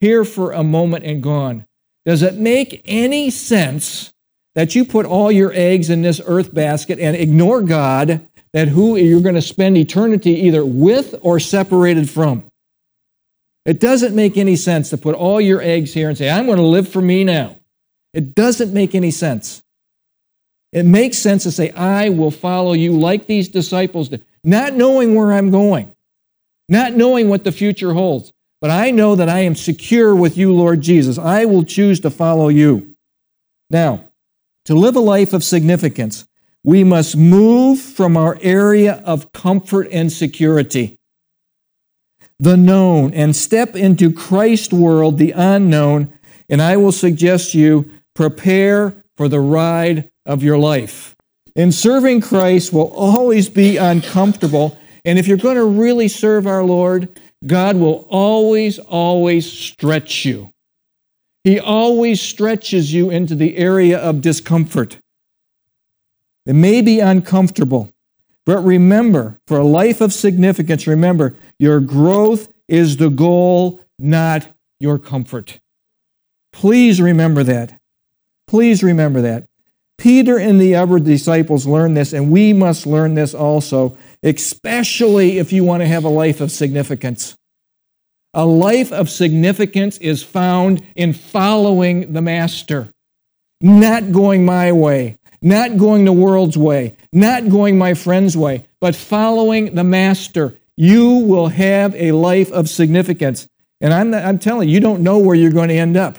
here 0.00 0.24
for 0.24 0.50
a 0.50 0.64
moment 0.64 1.04
and 1.04 1.22
gone. 1.22 1.64
Does 2.04 2.22
it 2.22 2.34
make 2.34 2.82
any 2.84 3.30
sense 3.30 4.12
that 4.54 4.74
you 4.74 4.84
put 4.84 5.06
all 5.06 5.32
your 5.32 5.52
eggs 5.54 5.90
in 5.90 6.02
this 6.02 6.20
earth 6.26 6.52
basket 6.52 6.98
and 6.98 7.16
ignore 7.16 7.62
God 7.62 8.26
that 8.52 8.68
who 8.68 8.96
you're 8.96 9.20
going 9.20 9.34
to 9.34 9.42
spend 9.42 9.76
eternity 9.76 10.32
either 10.32 10.64
with 10.64 11.14
or 11.22 11.40
separated 11.40 12.08
from. 12.08 12.44
It 13.64 13.80
doesn't 13.80 14.14
make 14.14 14.36
any 14.36 14.56
sense 14.56 14.90
to 14.90 14.98
put 14.98 15.14
all 15.14 15.40
your 15.40 15.62
eggs 15.62 15.94
here 15.94 16.08
and 16.08 16.18
say, 16.18 16.28
I'm 16.28 16.46
going 16.46 16.58
to 16.58 16.64
live 16.64 16.88
for 16.88 17.00
me 17.00 17.24
now. 17.24 17.56
It 18.12 18.34
doesn't 18.34 18.74
make 18.74 18.94
any 18.94 19.10
sense. 19.10 19.62
It 20.72 20.84
makes 20.84 21.18
sense 21.18 21.44
to 21.44 21.50
say, 21.50 21.70
I 21.70 22.10
will 22.10 22.30
follow 22.30 22.72
you 22.72 22.98
like 22.98 23.26
these 23.26 23.48
disciples 23.48 24.08
did, 24.08 24.24
not 24.42 24.74
knowing 24.74 25.14
where 25.14 25.32
I'm 25.32 25.50
going, 25.50 25.94
not 26.68 26.92
knowing 26.92 27.28
what 27.28 27.44
the 27.44 27.52
future 27.52 27.94
holds. 27.94 28.32
But 28.62 28.70
I 28.70 28.92
know 28.92 29.16
that 29.16 29.28
I 29.28 29.40
am 29.40 29.56
secure 29.56 30.14
with 30.14 30.38
you, 30.38 30.54
Lord 30.54 30.82
Jesus. 30.82 31.18
I 31.18 31.46
will 31.46 31.64
choose 31.64 31.98
to 32.00 32.10
follow 32.10 32.48
you. 32.48 32.94
Now, 33.70 34.04
to 34.66 34.74
live 34.76 34.94
a 34.94 35.00
life 35.00 35.32
of 35.32 35.42
significance, 35.42 36.28
we 36.62 36.84
must 36.84 37.16
move 37.16 37.80
from 37.80 38.16
our 38.16 38.38
area 38.40 39.02
of 39.04 39.32
comfort 39.32 39.88
and 39.90 40.12
security, 40.12 40.96
the 42.38 42.56
known, 42.56 43.12
and 43.14 43.34
step 43.34 43.74
into 43.74 44.12
Christ's 44.12 44.72
world, 44.72 45.18
the 45.18 45.32
unknown. 45.32 46.12
And 46.48 46.62
I 46.62 46.76
will 46.76 46.92
suggest 46.92 47.54
you 47.54 47.90
prepare 48.14 48.94
for 49.16 49.28
the 49.28 49.40
ride 49.40 50.08
of 50.24 50.44
your 50.44 50.58
life. 50.58 51.16
And 51.56 51.74
serving 51.74 52.20
Christ 52.20 52.72
will 52.72 52.92
always 52.94 53.48
be 53.48 53.76
uncomfortable. 53.76 54.78
And 55.04 55.18
if 55.18 55.26
you're 55.26 55.36
going 55.36 55.56
to 55.56 55.64
really 55.64 56.06
serve 56.06 56.46
our 56.46 56.62
Lord, 56.62 57.08
God 57.44 57.76
will 57.76 58.06
always, 58.08 58.78
always 58.78 59.50
stretch 59.50 60.24
you. 60.24 60.52
He 61.44 61.58
always 61.58 62.20
stretches 62.20 62.92
you 62.92 63.10
into 63.10 63.34
the 63.34 63.56
area 63.56 63.98
of 63.98 64.20
discomfort. 64.20 64.98
It 66.46 66.54
may 66.54 66.82
be 66.82 67.00
uncomfortable, 67.00 67.92
but 68.46 68.58
remember, 68.58 69.38
for 69.46 69.58
a 69.58 69.64
life 69.64 70.00
of 70.00 70.12
significance, 70.12 70.86
remember, 70.86 71.36
your 71.58 71.80
growth 71.80 72.52
is 72.68 72.96
the 72.96 73.10
goal, 73.10 73.80
not 73.98 74.48
your 74.78 74.98
comfort. 74.98 75.58
Please 76.52 77.00
remember 77.00 77.42
that. 77.44 77.78
Please 78.46 78.82
remember 78.82 79.20
that. 79.22 79.46
Peter 79.98 80.38
and 80.38 80.60
the 80.60 80.74
other 80.74 80.98
disciples 80.98 81.66
learned 81.66 81.96
this, 81.96 82.12
and 82.12 82.30
we 82.30 82.52
must 82.52 82.86
learn 82.86 83.14
this 83.14 83.34
also, 83.34 83.96
especially 84.22 85.38
if 85.38 85.52
you 85.52 85.64
want 85.64 85.80
to 85.82 85.86
have 85.86 86.04
a 86.04 86.08
life 86.08 86.40
of 86.40 86.50
significance. 86.50 87.36
A 88.34 88.46
life 88.46 88.92
of 88.92 89.10
significance 89.10 89.98
is 89.98 90.22
found 90.22 90.82
in 90.94 91.12
following 91.12 92.12
the 92.12 92.22
Master, 92.22 92.88
not 93.60 94.12
going 94.12 94.44
my 94.44 94.72
way, 94.72 95.18
not 95.42 95.76
going 95.76 96.04
the 96.04 96.12
world's 96.12 96.56
way, 96.56 96.96
not 97.12 97.48
going 97.50 97.76
my 97.76 97.94
friend's 97.94 98.36
way, 98.36 98.64
but 98.80 98.96
following 98.96 99.74
the 99.74 99.84
Master. 99.84 100.56
You 100.76 101.18
will 101.18 101.48
have 101.48 101.94
a 101.94 102.12
life 102.12 102.50
of 102.52 102.70
significance. 102.70 103.48
And 103.82 103.92
I'm, 103.92 104.14
I'm 104.14 104.38
telling 104.38 104.68
you, 104.68 104.74
you 104.74 104.80
don't 104.80 105.02
know 105.02 105.18
where 105.18 105.34
you're 105.36 105.50
going 105.50 105.68
to 105.68 105.74
end 105.74 105.96
up, 105.96 106.16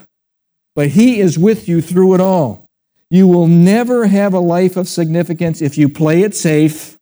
but 0.76 0.90
He 0.90 1.20
is 1.20 1.40
with 1.40 1.68
you 1.68 1.82
through 1.82 2.14
it 2.14 2.22
all. 2.22 2.66
You 3.10 3.28
will 3.28 3.48
never 3.48 4.06
have 4.06 4.34
a 4.34 4.40
life 4.40 4.76
of 4.76 4.88
significance 4.88 5.62
if 5.62 5.78
you 5.78 5.88
play 5.88 6.24
it 6.24 6.36
safe, 6.36 6.93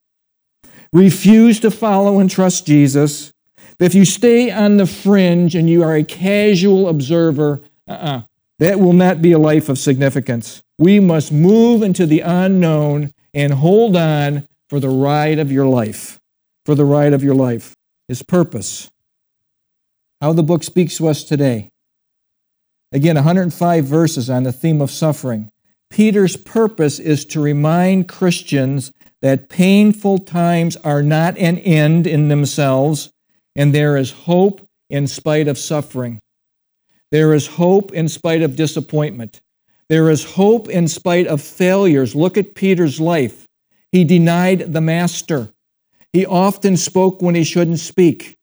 refuse 0.94 1.60
to 1.62 1.72
follow 1.72 2.20
and 2.20 2.30
trust 2.30 2.66
Jesus. 2.66 3.34
If 3.80 3.96
you 3.96 4.06
stay 4.06 4.52
on 4.52 4.78
the 4.78 4.86
fringe 4.86 5.56
and 5.56 5.70
you 5.70 5.84
are 5.84 5.96
a 5.96 6.04
casual 6.04 6.88
observer, 6.88 7.62
uh-uh, 7.88 8.22
that 8.60 8.80
will 8.80 8.94
not 8.94 9.22
be 9.22 9.32
a 9.32 9.40
life 9.40 9.70
of 9.70 9.80
significance. 9.80 10.62
We 10.78 11.00
must 11.00 11.32
move 11.32 11.82
into 11.82 12.06
the 12.06 12.22
unknown 12.22 13.14
and 13.34 13.54
hold 13.54 13.96
on 13.96 14.48
for 14.70 14.80
the 14.80 14.90
ride 14.90 15.40
of 15.40 15.52
your 15.52 15.66
life. 15.66 16.20
For 16.66 16.76
the 16.76 16.86
ride 16.86 17.14
of 17.14 17.24
your 17.24 17.36
life. 17.36 17.76
His 18.08 18.22
purpose. 18.22 18.92
How 20.22 20.34
the 20.34 20.44
book 20.44 20.64
speaks 20.64 20.98
to 20.98 21.08
us 21.08 21.24
today. 21.24 21.72
Again, 22.92 23.16
105 23.16 23.86
verses 23.86 24.30
on 24.30 24.44
the 24.44 24.52
theme 24.52 24.82
of 24.82 24.92
suffering. 24.92 25.50
Peter's 25.90 26.38
purpose 26.38 27.00
is 27.00 27.26
to 27.26 27.42
remind 27.42 28.08
Christians 28.08 28.92
that 29.22 29.50
painful 29.50 30.20
times 30.20 30.76
are 30.78 31.04
not 31.04 31.38
an 31.38 31.58
end 31.60 32.08
in 32.08 32.28
themselves, 32.28 33.12
and 33.56 33.74
there 33.74 33.98
is 33.98 34.12
hope 34.12 34.68
in 34.90 35.08
spite 35.08 35.48
of 35.48 35.58
suffering. 35.58 36.20
There 37.12 37.34
is 37.34 37.48
hope 37.48 37.92
in 37.94 38.08
spite 38.08 38.42
of 38.42 38.56
disappointment. 38.56 39.42
There 39.90 40.10
is 40.10 40.24
hope 40.24 40.70
in 40.70 40.88
spite 40.88 41.28
of 41.28 41.42
failures. 41.42 42.16
Look 42.16 42.38
at 42.38 42.56
Peter's 42.56 43.00
life. 43.00 43.46
He 43.92 44.06
denied 44.06 44.74
the 44.74 44.82
master. 44.82 45.50
He 46.14 46.26
often 46.26 46.78
spoke 46.78 47.22
when 47.22 47.36
he 47.36 47.44
shouldn't 47.44 47.80
speak. 47.80 48.38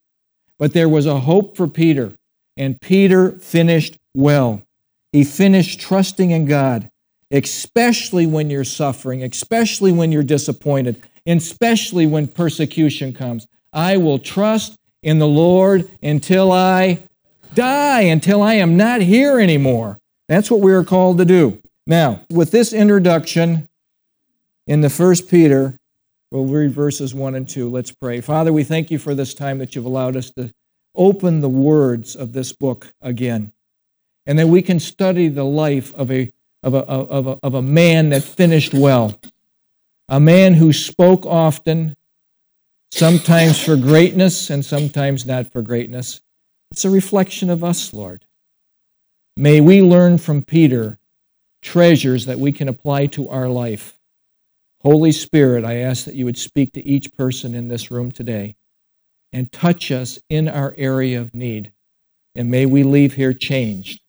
But 0.58 0.74
there 0.74 0.88
was 0.88 1.06
a 1.06 1.20
hope 1.20 1.56
for 1.56 1.68
Peter, 1.68 2.14
and 2.56 2.80
Peter 2.80 3.32
finished 3.32 3.96
well. 4.14 4.62
He 5.12 5.24
finished 5.24 5.80
trusting 5.80 6.30
in 6.30 6.44
God, 6.44 6.90
especially 7.30 8.26
when 8.26 8.50
you're 8.50 8.64
suffering, 8.64 9.22
especially 9.22 9.92
when 9.92 10.12
you're 10.12 10.22
disappointed, 10.22 11.02
especially 11.26 12.06
when 12.06 12.26
persecution 12.26 13.12
comes. 13.12 13.46
I 13.72 13.96
will 13.96 14.18
trust 14.18 14.76
in 15.02 15.18
the 15.18 15.28
Lord 15.28 15.88
until 16.02 16.50
I 16.50 17.00
Die 17.54 18.00
until 18.02 18.42
I 18.42 18.54
am 18.54 18.76
not 18.76 19.00
here 19.00 19.40
anymore. 19.40 19.98
That's 20.28 20.50
what 20.50 20.60
we 20.60 20.72
are 20.72 20.84
called 20.84 21.18
to 21.18 21.24
do. 21.24 21.60
Now, 21.86 22.20
with 22.30 22.50
this 22.50 22.72
introduction 22.72 23.68
in 24.66 24.82
the 24.82 24.90
first 24.90 25.28
Peter, 25.28 25.76
we'll 26.30 26.44
read 26.44 26.72
verses 26.72 27.14
1 27.14 27.34
and 27.34 27.48
2. 27.48 27.70
Let's 27.70 27.90
pray. 27.90 28.20
Father, 28.20 28.52
we 28.52 28.64
thank 28.64 28.90
you 28.90 28.98
for 28.98 29.14
this 29.14 29.34
time 29.34 29.58
that 29.58 29.74
you've 29.74 29.86
allowed 29.86 30.16
us 30.16 30.30
to 30.32 30.52
open 30.94 31.40
the 31.40 31.48
words 31.48 32.14
of 32.14 32.32
this 32.32 32.52
book 32.52 32.92
again. 33.00 33.52
And 34.26 34.38
that 34.38 34.48
we 34.48 34.60
can 34.60 34.78
study 34.78 35.28
the 35.28 35.44
life 35.44 35.94
of 35.94 36.10
a, 36.12 36.30
of 36.62 36.74
a, 36.74 36.78
of 36.78 37.26
a, 37.26 37.38
of 37.42 37.54
a 37.54 37.62
man 37.62 38.10
that 38.10 38.22
finished 38.22 38.74
well, 38.74 39.18
a 40.08 40.20
man 40.20 40.54
who 40.54 40.72
spoke 40.72 41.24
often, 41.26 41.96
sometimes 42.90 43.62
for 43.62 43.76
greatness 43.76 44.50
and 44.50 44.64
sometimes 44.64 45.26
not 45.26 45.50
for 45.52 45.62
greatness. 45.62 46.20
It's 46.70 46.84
a 46.84 46.90
reflection 46.90 47.50
of 47.50 47.62
us, 47.62 47.92
Lord. 47.92 48.24
May 49.36 49.60
we 49.60 49.82
learn 49.82 50.18
from 50.18 50.42
Peter 50.42 50.98
treasures 51.62 52.26
that 52.26 52.38
we 52.38 52.52
can 52.52 52.68
apply 52.68 53.06
to 53.06 53.28
our 53.28 53.48
life. 53.48 53.98
Holy 54.82 55.12
Spirit, 55.12 55.64
I 55.64 55.76
ask 55.76 56.04
that 56.04 56.14
you 56.14 56.24
would 56.24 56.38
speak 56.38 56.72
to 56.72 56.86
each 56.86 57.12
person 57.12 57.54
in 57.54 57.68
this 57.68 57.90
room 57.90 58.10
today 58.10 58.56
and 59.32 59.52
touch 59.52 59.90
us 59.90 60.18
in 60.28 60.48
our 60.48 60.74
area 60.76 61.20
of 61.20 61.34
need. 61.34 61.72
And 62.34 62.50
may 62.50 62.66
we 62.66 62.82
leave 62.82 63.14
here 63.14 63.32
changed 63.32 64.00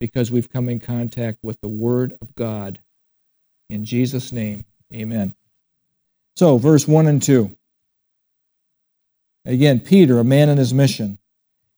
because 0.00 0.32
we've 0.32 0.50
come 0.50 0.68
in 0.68 0.80
contact 0.80 1.38
with 1.42 1.60
the 1.60 1.68
Word 1.68 2.16
of 2.20 2.34
God. 2.34 2.80
In 3.68 3.84
Jesus' 3.84 4.32
name, 4.32 4.64
amen. 4.92 5.34
So, 6.36 6.58
verse 6.58 6.88
1 6.88 7.06
and 7.06 7.22
2. 7.22 7.54
Again, 9.44 9.80
Peter, 9.80 10.18
a 10.18 10.24
man 10.24 10.48
in 10.48 10.58
his 10.58 10.74
mission. 10.74 11.18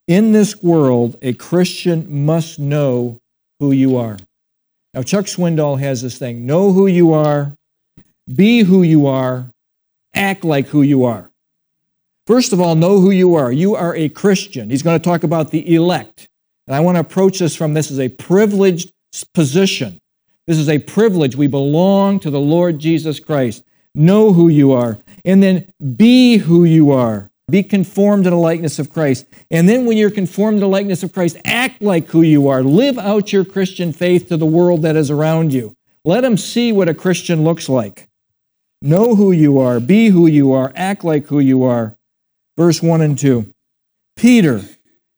In 0.06 0.32
this 0.32 0.62
world, 0.62 1.16
a 1.20 1.34
Christian 1.34 2.24
must 2.24 2.58
know 2.58 3.20
who 3.60 3.72
you 3.72 3.96
are. 3.96 4.18
Now, 4.94 5.02
Chuck 5.02 5.26
Swindoll 5.26 5.80
has 5.80 6.02
this 6.02 6.18
thing 6.18 6.46
know 6.46 6.72
who 6.72 6.86
you 6.86 7.12
are, 7.12 7.56
be 8.32 8.60
who 8.60 8.82
you 8.82 9.06
are, 9.06 9.50
act 10.14 10.44
like 10.44 10.68
who 10.68 10.82
you 10.82 11.04
are. 11.04 11.30
First 12.26 12.52
of 12.52 12.60
all, 12.60 12.74
know 12.74 13.00
who 13.00 13.10
you 13.10 13.34
are. 13.34 13.50
You 13.50 13.74
are 13.74 13.94
a 13.96 14.08
Christian. 14.08 14.70
He's 14.70 14.82
going 14.82 14.98
to 14.98 15.04
talk 15.04 15.24
about 15.24 15.50
the 15.50 15.74
elect. 15.74 16.28
And 16.72 16.78
I 16.78 16.80
want 16.80 16.96
to 16.96 17.00
approach 17.00 17.38
this 17.38 17.54
from 17.54 17.74
this 17.74 17.90
as 17.90 18.00
a 18.00 18.08
privileged 18.08 18.94
position. 19.34 20.00
This 20.46 20.56
is 20.56 20.70
a 20.70 20.78
privilege. 20.78 21.36
We 21.36 21.46
belong 21.46 22.18
to 22.20 22.30
the 22.30 22.40
Lord 22.40 22.78
Jesus 22.78 23.20
Christ. 23.20 23.62
Know 23.94 24.32
who 24.32 24.48
you 24.48 24.72
are. 24.72 24.96
And 25.22 25.42
then 25.42 25.70
be 25.96 26.38
who 26.38 26.64
you 26.64 26.90
are. 26.90 27.30
Be 27.50 27.62
conformed 27.62 28.24
to 28.24 28.30
the 28.30 28.36
likeness 28.36 28.78
of 28.78 28.90
Christ. 28.90 29.26
And 29.50 29.68
then 29.68 29.84
when 29.84 29.98
you're 29.98 30.10
conformed 30.10 30.56
to 30.56 30.60
the 30.60 30.66
likeness 30.68 31.02
of 31.02 31.12
Christ, 31.12 31.36
act 31.44 31.82
like 31.82 32.08
who 32.08 32.22
you 32.22 32.48
are. 32.48 32.62
Live 32.62 32.98
out 32.98 33.34
your 33.34 33.44
Christian 33.44 33.92
faith 33.92 34.30
to 34.30 34.38
the 34.38 34.46
world 34.46 34.80
that 34.80 34.96
is 34.96 35.10
around 35.10 35.52
you. 35.52 35.76
Let 36.06 36.22
them 36.22 36.38
see 36.38 36.72
what 36.72 36.88
a 36.88 36.94
Christian 36.94 37.44
looks 37.44 37.68
like. 37.68 38.08
Know 38.80 39.14
who 39.14 39.30
you 39.30 39.58
are. 39.58 39.78
Be 39.78 40.08
who 40.08 40.26
you 40.26 40.54
are. 40.54 40.72
Act 40.74 41.04
like 41.04 41.26
who 41.26 41.38
you 41.38 41.64
are 41.64 41.98
verse 42.56 42.82
1 42.82 43.02
and 43.02 43.18
2. 43.18 43.52
Peter, 44.16 44.62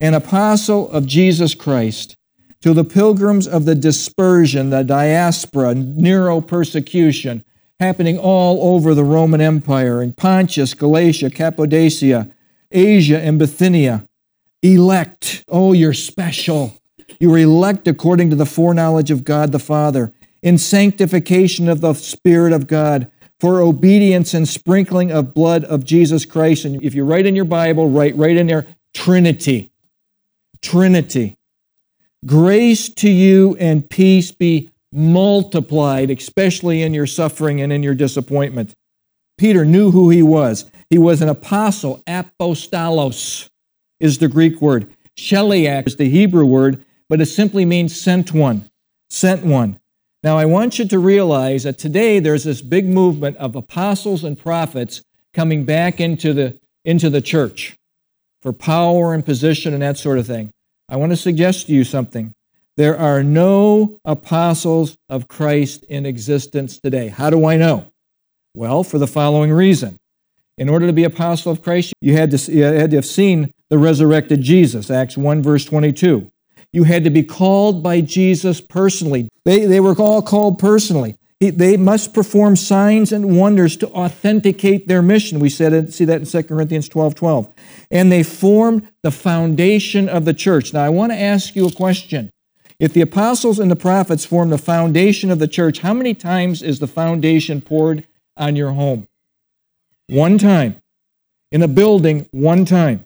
an 0.01 0.15
apostle 0.15 0.91
of 0.91 1.07
Jesus 1.07 1.55
Christ, 1.55 2.17
to 2.63 2.73
the 2.75 2.85
pilgrims 2.85 3.47
of 3.47 3.65
the 3.65 3.75
dispersion, 3.75 4.71
the 4.71 4.83
diaspora, 4.83 5.75
Nero 5.75 6.41
persecution, 6.41 7.45
happening 7.81 8.19
all 8.19 8.75
over 8.75 8.95
the 8.95 9.05
Roman 9.05 9.41
Empire 9.41 10.03
in 10.03 10.13
Pontus, 10.13 10.75
Galatia, 10.75 11.31
Cappadocia, 11.31 12.31
Asia, 12.71 13.21
and 13.21 13.39
Bithynia. 13.39 14.07
Elect. 14.63 15.45
Oh, 15.49 15.73
you're 15.73 15.93
special. 15.93 16.79
You 17.21 17.33
are 17.35 17.39
elect 17.39 17.87
according 17.87 18.31
to 18.31 18.37
the 18.37 18.47
foreknowledge 18.47 19.11
of 19.11 19.25
God 19.25 19.53
the 19.53 19.59
Father, 19.59 20.13
in 20.43 20.57
sanctification 20.59 21.69
of 21.69 21.81
the 21.81 21.93
Spirit 21.95 22.53
of 22.53 22.67
God 22.67 23.11
for 23.39 23.61
obedience 23.61 24.33
and 24.33 24.49
sprinkling 24.49 25.13
of 25.13 25.35
blood 25.35 25.65
of 25.65 25.85
Jesus 25.85 26.25
Christ. 26.25 26.65
And 26.65 26.83
if 26.83 26.95
you 26.95 27.05
write 27.05 27.27
in 27.27 27.37
your 27.37 27.45
Bible, 27.45 27.91
write 27.91 28.17
right 28.17 28.37
in 28.37 28.47
there 28.47 28.67
Trinity. 28.95 29.71
Trinity. 30.65 31.37
Grace 32.25 32.89
to 32.89 33.11
you 33.11 33.55
and 33.61 33.89
peace 33.89 34.33
be 34.33 34.71
multiplied, 34.91 36.11
especially 36.11 36.81
in 36.81 36.95
your 36.95 37.07
suffering 37.07 37.61
and 37.61 37.71
in 37.71 37.83
your 37.83 37.95
disappointment. 37.95 38.75
Peter 39.37 39.67
knew 39.67 39.91
who 39.91 40.09
he 40.09 40.23
was. 40.23 40.65
He 40.89 40.97
was 40.97 41.21
an 41.21 41.29
apostle. 41.29 42.03
Apostolos 42.07 43.51
is 44.01 44.17
the 44.19 44.29
Greek 44.29 44.63
word. 44.63 44.91
Sheliach 45.19 45.87
is 45.87 45.97
the 45.97 46.09
Hebrew 46.09 46.47
word, 46.47 46.83
but 47.11 47.21
it 47.21 47.27
simply 47.27 47.67
means 47.67 48.01
sent 48.01 48.33
one. 48.33 48.71
Sent 49.11 49.45
one. 49.45 49.79
Now, 50.23 50.39
I 50.39 50.47
want 50.47 50.79
you 50.79 50.89
to 50.89 50.99
realize 50.99 51.65
that 51.65 51.77
today 51.77 52.21
there's 52.21 52.45
this 52.45 52.63
big 52.63 52.87
movement 52.87 53.37
of 53.37 53.55
apostles 53.55 54.25
and 54.25 54.39
prophets 54.39 55.03
coming 55.35 55.67
back 55.67 56.01
into 56.01 56.33
the, 56.33 56.59
into 56.87 57.11
the 57.11 57.21
church 57.21 57.77
for 58.41 58.55
power 58.55 59.13
and 59.13 59.25
position 59.25 59.75
and 59.75 59.83
that 59.83 59.99
sort 59.99 60.19
of 60.19 60.27
thing. 60.27 60.54
I 60.89 60.97
want 60.97 61.13
to 61.13 61.17
suggest 61.17 61.67
to 61.67 61.73
you 61.73 61.85
something. 61.85 62.35
There 62.77 62.99
are 62.99 63.23
no 63.23 64.01
apostles 64.05 64.99
of 65.09 65.29
Christ 65.29 65.85
in 65.85 66.07
existence 66.07 66.79
today. 66.79 67.09
How 67.09 67.31
do 67.31 67.47
I 67.47 67.57
know? 67.57 67.93
Well, 68.55 68.85
for 68.85 68.99
the 68.99 69.07
following 69.07 69.53
reason. 69.53 69.99
In 70.59 70.69
order 70.69 70.87
to 70.87 70.93
be 70.93 71.05
apostle 71.05 71.51
of 71.51 71.63
Christ, 71.63 71.95
you 72.01 72.17
had 72.17 72.31
to, 72.31 72.53
you 72.53 72.63
had 72.63 72.91
to 72.91 72.97
have 72.97 73.07
seen 73.07 73.53
the 73.71 73.79
resurrected 73.79 74.41
Jesus, 74.43 74.91
Acts 74.91 75.17
1, 75.17 75.43
verse 75.43 75.65
22. 75.65 76.31
You 76.73 76.85
had 76.85 77.05
to 77.05 77.11
be 77.11 77.23
called 77.23 77.83
by 77.83 78.01
Jesus 78.01 78.61
personally. 78.61 79.29
They, 79.45 79.67
they 79.67 79.81
were 79.81 79.95
all 79.97 80.23
called 80.23 80.59
personally. 80.59 81.17
He, 81.41 81.51
they 81.51 81.77
must 81.77 82.15
perform 82.15 82.57
signs 82.57 83.13
and 83.13 83.37
wonders 83.37 83.77
to 83.79 83.89
authenticate 83.89 84.87
their 84.87 85.03
mission. 85.03 85.41
We 85.41 85.49
said 85.49 85.93
see 85.93 86.05
that 86.05 86.21
in 86.21 86.27
2 86.27 86.43
Corinthians 86.45 86.89
12 86.89 87.15
12. 87.15 87.53
And 87.91 88.11
they 88.11 88.23
formed 88.23 88.89
the 89.03 89.11
foundation 89.11 90.09
of 90.09 90.25
the 90.25 90.35
church. 90.35 90.73
Now, 90.73 90.85
I 90.85 90.89
want 90.89 91.13
to 91.13 91.19
ask 91.19 91.57
you 91.57 91.67
a 91.67 91.73
question. 91.73 92.31
If 92.79 92.93
the 92.93 93.03
apostles 93.03 93.59
and 93.59 93.71
the 93.71 93.77
prophets 93.77 94.25
form 94.25 94.51
the 94.51 94.59
foundation 94.59 95.31
of 95.31 95.39
the 95.39 95.49
church, 95.49 95.79
how 95.79 95.95
many 95.95 96.15
times 96.15 96.63
is 96.63 96.79
the 96.79 96.87
foundation 96.87 97.61
poured 97.61 98.07
on 98.37 98.57
your 98.57 98.73
home? 98.73 99.07
One 100.09 100.39
time. 100.39 100.77
In 101.53 101.63
a 101.63 101.69
building, 101.69 102.29
one 102.33 102.65
time. 102.65 103.05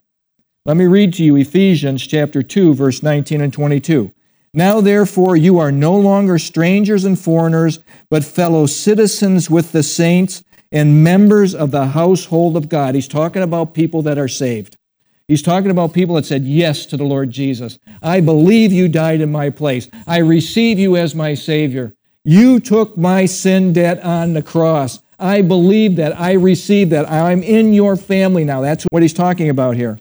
Let 0.64 0.76
me 0.76 0.86
read 0.86 1.14
to 1.14 1.24
you 1.24 1.36
Ephesians 1.36 2.06
chapter 2.06 2.42
2 2.42 2.74
verse 2.74 3.02
19 3.02 3.40
and 3.40 3.52
22. 3.52 4.12
Now 4.54 4.80
therefore 4.80 5.36
you 5.36 5.58
are 5.58 5.72
no 5.72 5.96
longer 5.96 6.38
strangers 6.38 7.04
and 7.04 7.18
foreigners, 7.18 7.80
but 8.10 8.24
fellow 8.24 8.66
citizens 8.66 9.50
with 9.50 9.72
the 9.72 9.82
saints 9.82 10.42
and 10.72 11.02
members 11.02 11.54
of 11.54 11.70
the 11.70 11.88
household 11.88 12.56
of 12.56 12.68
God. 12.68 12.94
He's 12.94 13.08
talking 13.08 13.42
about 13.42 13.74
people 13.74 14.02
that 14.02 14.18
are 14.18 14.28
saved. 14.28 14.76
He's 15.26 15.42
talking 15.42 15.70
about 15.70 15.92
people 15.92 16.14
that 16.14 16.24
said 16.24 16.44
yes 16.44 16.86
to 16.86 16.96
the 16.96 17.04
Lord 17.04 17.30
Jesus. 17.30 17.78
I 18.02 18.20
believe 18.20 18.72
you 18.72 18.88
died 18.88 19.20
in 19.20 19.30
my 19.30 19.50
place. 19.50 19.88
I 20.06 20.18
receive 20.18 20.78
you 20.78 20.96
as 20.96 21.14
my 21.14 21.34
Savior. 21.34 21.94
You 22.24 22.60
took 22.60 22.96
my 22.96 23.26
sin 23.26 23.74
debt 23.74 24.02
on 24.02 24.32
the 24.32 24.42
cross. 24.42 25.00
I 25.18 25.42
believe 25.42 25.96
that. 25.96 26.18
I 26.18 26.32
receive 26.32 26.90
that. 26.90 27.10
I'm 27.10 27.42
in 27.42 27.74
your 27.74 27.96
family 27.96 28.44
now. 28.44 28.62
That's 28.62 28.86
what 28.90 29.02
he's 29.02 29.12
talking 29.12 29.50
about 29.50 29.76
here 29.76 29.98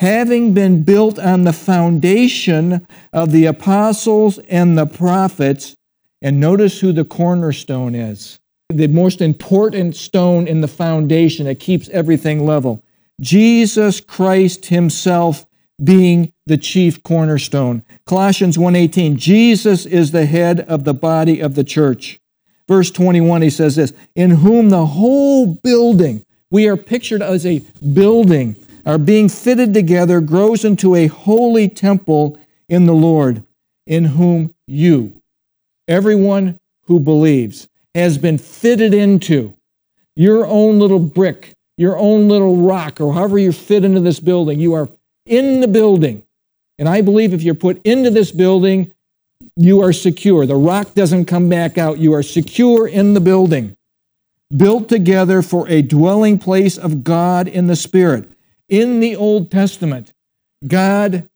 having 0.00 0.54
been 0.54 0.82
built 0.82 1.18
on 1.18 1.44
the 1.44 1.52
foundation 1.52 2.86
of 3.12 3.32
the 3.32 3.44
apostles 3.44 4.38
and 4.48 4.76
the 4.76 4.86
prophets. 4.86 5.76
And 6.22 6.40
notice 6.40 6.80
who 6.80 6.92
the 6.92 7.04
cornerstone 7.04 7.94
is 7.94 8.40
the 8.68 8.86
most 8.86 9.20
important 9.20 9.96
stone 9.96 10.46
in 10.46 10.60
the 10.60 10.68
foundation 10.68 11.46
that 11.46 11.58
keeps 11.58 11.88
everything 11.88 12.46
level. 12.46 12.84
Jesus 13.20 14.00
Christ 14.00 14.66
himself 14.66 15.44
being 15.82 16.32
the 16.46 16.56
chief 16.56 17.02
cornerstone. 17.02 17.82
Colossians 18.06 18.56
1:18 18.56 19.16
Jesus 19.16 19.86
is 19.86 20.12
the 20.12 20.26
head 20.26 20.60
of 20.60 20.84
the 20.84 20.94
body 20.94 21.40
of 21.40 21.54
the 21.54 21.64
church. 21.64 22.20
Verse 22.68 22.90
21 22.90 23.42
he 23.42 23.50
says 23.50 23.76
this, 23.76 23.92
in 24.14 24.30
whom 24.30 24.70
the 24.70 24.86
whole 24.86 25.46
building 25.46 26.24
we 26.50 26.68
are 26.68 26.76
pictured 26.76 27.22
as 27.22 27.44
a 27.44 27.62
building 27.92 28.56
are 28.86 28.98
being 28.98 29.28
fitted 29.28 29.74
together 29.74 30.20
grows 30.20 30.64
into 30.64 30.94
a 30.94 31.06
holy 31.06 31.68
temple 31.68 32.38
in 32.68 32.86
the 32.86 32.94
Lord, 32.94 33.42
in 33.86 34.04
whom 34.04 34.54
you, 34.66 35.20
everyone 35.88 36.58
who 36.84 37.00
believes, 37.00 37.68
has 37.94 38.18
been 38.18 38.38
fitted 38.38 38.94
into 38.94 39.54
your 40.16 40.46
own 40.46 40.78
little 40.78 40.98
brick, 40.98 41.54
your 41.76 41.96
own 41.96 42.28
little 42.28 42.56
rock, 42.56 43.00
or 43.00 43.12
however 43.14 43.38
you 43.38 43.52
fit 43.52 43.84
into 43.84 44.00
this 44.00 44.20
building. 44.20 44.60
You 44.60 44.74
are 44.74 44.88
in 45.26 45.60
the 45.60 45.68
building. 45.68 46.22
And 46.78 46.88
I 46.88 47.00
believe 47.00 47.34
if 47.34 47.42
you're 47.42 47.54
put 47.54 47.80
into 47.84 48.10
this 48.10 48.32
building, 48.32 48.92
you 49.56 49.82
are 49.82 49.92
secure. 49.92 50.46
The 50.46 50.56
rock 50.56 50.94
doesn't 50.94 51.26
come 51.26 51.48
back 51.48 51.78
out. 51.78 51.98
You 51.98 52.14
are 52.14 52.22
secure 52.22 52.86
in 52.86 53.14
the 53.14 53.20
building, 53.20 53.76
built 54.54 54.88
together 54.88 55.42
for 55.42 55.68
a 55.68 55.82
dwelling 55.82 56.38
place 56.38 56.78
of 56.78 57.04
God 57.04 57.48
in 57.48 57.66
the 57.66 57.76
Spirit. 57.76 58.30
In 58.70 59.00
the 59.00 59.16
Old 59.16 59.50
Testament, 59.50 60.14
God 60.66 61.28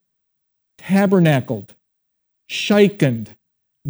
tabernacled, 0.78 1.74
shikened, 2.48 3.34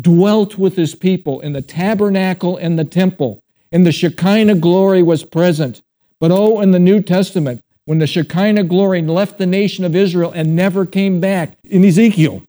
dwelt 0.00 0.56
with 0.56 0.76
his 0.76 0.94
people 0.94 1.40
in 1.40 1.52
the 1.52 1.62
tabernacle 1.62 2.56
and 2.56 2.78
the 2.78 2.84
temple, 2.84 3.42
and 3.70 3.86
the 3.86 3.92
Shekinah 3.92 4.56
glory 4.56 5.02
was 5.02 5.24
present. 5.24 5.82
But 6.20 6.32
oh, 6.32 6.60
in 6.60 6.70
the 6.70 6.78
New 6.78 7.02
Testament, 7.02 7.60
when 7.84 7.98
the 7.98 8.06
Shekinah 8.06 8.64
glory 8.64 9.02
left 9.02 9.36
the 9.36 9.46
nation 9.46 9.84
of 9.84 9.94
Israel 9.94 10.32
and 10.34 10.56
never 10.56 10.86
came 10.86 11.20
back 11.20 11.58
in 11.64 11.84
Ezekiel. 11.84 12.42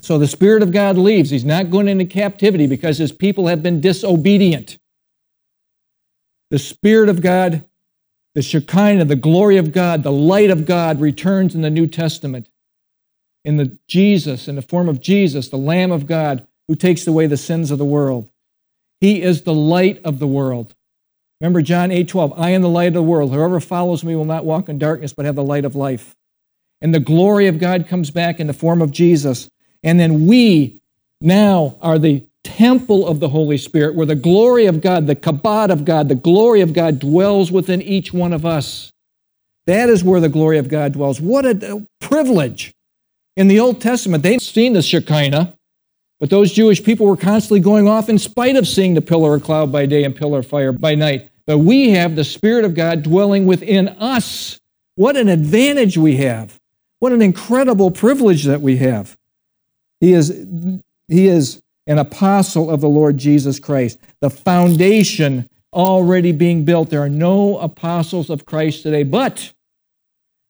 So 0.00 0.18
the 0.18 0.26
Spirit 0.26 0.62
of 0.62 0.72
God 0.72 0.98
leaves. 0.98 1.30
He's 1.30 1.44
not 1.44 1.70
going 1.70 1.86
into 1.86 2.04
captivity 2.04 2.66
because 2.66 2.98
his 2.98 3.12
people 3.12 3.46
have 3.46 3.62
been 3.62 3.80
disobedient. 3.80 4.76
The 6.50 6.58
Spirit 6.58 7.08
of 7.08 7.20
God, 7.20 7.64
the 8.38 8.42
Shekinah, 8.42 9.06
the 9.06 9.16
glory 9.16 9.56
of 9.56 9.72
God, 9.72 10.04
the 10.04 10.12
light 10.12 10.48
of 10.48 10.64
God 10.64 11.00
returns 11.00 11.56
in 11.56 11.62
the 11.62 11.70
New 11.70 11.88
Testament 11.88 12.48
in 13.44 13.56
the 13.56 13.76
Jesus, 13.88 14.46
in 14.46 14.54
the 14.54 14.62
form 14.62 14.88
of 14.88 15.00
Jesus, 15.00 15.48
the 15.48 15.56
Lamb 15.56 15.90
of 15.90 16.06
God 16.06 16.46
who 16.68 16.76
takes 16.76 17.04
away 17.08 17.26
the 17.26 17.36
sins 17.36 17.72
of 17.72 17.78
the 17.78 17.84
world. 17.84 18.30
He 19.00 19.22
is 19.22 19.42
the 19.42 19.52
light 19.52 20.00
of 20.04 20.20
the 20.20 20.28
world. 20.28 20.72
Remember 21.40 21.62
John 21.62 21.90
8 21.90 22.06
12, 22.06 22.38
I 22.38 22.50
am 22.50 22.62
the 22.62 22.68
light 22.68 22.86
of 22.86 22.94
the 22.94 23.02
world. 23.02 23.32
Whoever 23.32 23.58
follows 23.58 24.04
me 24.04 24.14
will 24.14 24.24
not 24.24 24.44
walk 24.44 24.68
in 24.68 24.78
darkness, 24.78 25.12
but 25.12 25.26
have 25.26 25.34
the 25.34 25.42
light 25.42 25.64
of 25.64 25.74
life. 25.74 26.14
And 26.80 26.94
the 26.94 27.00
glory 27.00 27.48
of 27.48 27.58
God 27.58 27.88
comes 27.88 28.12
back 28.12 28.38
in 28.38 28.46
the 28.46 28.52
form 28.52 28.80
of 28.80 28.92
Jesus. 28.92 29.50
And 29.82 29.98
then 29.98 30.28
we 30.28 30.80
now 31.20 31.76
are 31.82 31.98
the 31.98 32.24
temple 32.56 33.06
of 33.06 33.20
the 33.20 33.28
Holy 33.28 33.58
Spirit, 33.58 33.94
where 33.94 34.06
the 34.06 34.14
glory 34.14 34.66
of 34.66 34.80
God, 34.80 35.06
the 35.06 35.16
kabod 35.16 35.70
of 35.70 35.84
God, 35.84 36.08
the 36.08 36.14
glory 36.14 36.60
of 36.60 36.72
God 36.72 36.98
dwells 36.98 37.52
within 37.52 37.82
each 37.82 38.12
one 38.12 38.32
of 38.32 38.46
us. 38.46 38.92
That 39.66 39.88
is 39.88 40.02
where 40.02 40.20
the 40.20 40.28
glory 40.28 40.58
of 40.58 40.68
God 40.68 40.92
dwells. 40.94 41.20
What 41.20 41.44
a 41.44 41.86
privilege. 42.00 42.72
In 43.36 43.48
the 43.48 43.60
Old 43.60 43.80
Testament, 43.80 44.22
they've 44.22 44.40
seen 44.40 44.72
the 44.72 44.82
Shekinah, 44.82 45.54
but 46.18 46.30
those 46.30 46.52
Jewish 46.52 46.82
people 46.82 47.06
were 47.06 47.16
constantly 47.16 47.60
going 47.60 47.86
off 47.86 48.08
in 48.08 48.18
spite 48.18 48.56
of 48.56 48.66
seeing 48.66 48.94
the 48.94 49.02
pillar 49.02 49.34
of 49.34 49.44
cloud 49.44 49.70
by 49.70 49.86
day 49.86 50.04
and 50.04 50.16
pillar 50.16 50.40
of 50.40 50.46
fire 50.46 50.72
by 50.72 50.94
night. 50.94 51.28
But 51.46 51.58
we 51.58 51.90
have 51.90 52.16
the 52.16 52.24
Spirit 52.24 52.64
of 52.64 52.74
God 52.74 53.02
dwelling 53.02 53.46
within 53.46 53.88
us. 53.88 54.58
What 54.96 55.16
an 55.16 55.28
advantage 55.28 55.96
we 55.96 56.16
have. 56.16 56.58
What 56.98 57.12
an 57.12 57.22
incredible 57.22 57.90
privilege 57.90 58.44
that 58.44 58.60
we 58.60 58.78
have. 58.78 59.16
He 60.00 60.12
is, 60.12 60.30
he 61.08 61.28
is 61.28 61.62
an 61.88 61.98
apostle 61.98 62.70
of 62.70 62.80
the 62.80 62.88
Lord 62.88 63.16
Jesus 63.16 63.58
Christ. 63.58 63.98
The 64.20 64.30
foundation 64.30 65.48
already 65.72 66.32
being 66.32 66.64
built. 66.64 66.90
There 66.90 67.02
are 67.02 67.08
no 67.08 67.58
apostles 67.58 68.30
of 68.30 68.44
Christ 68.44 68.82
today, 68.82 69.02
but 69.02 69.52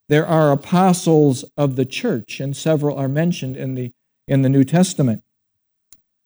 there 0.08 0.26
are 0.26 0.52
apostles 0.52 1.44
of 1.56 1.76
the 1.76 1.84
church, 1.84 2.40
and 2.40 2.56
several 2.56 2.98
are 2.98 3.08
mentioned 3.08 3.56
in 3.56 3.74
the, 3.74 3.92
in 4.26 4.42
the 4.42 4.48
New 4.48 4.64
Testament. 4.64 5.22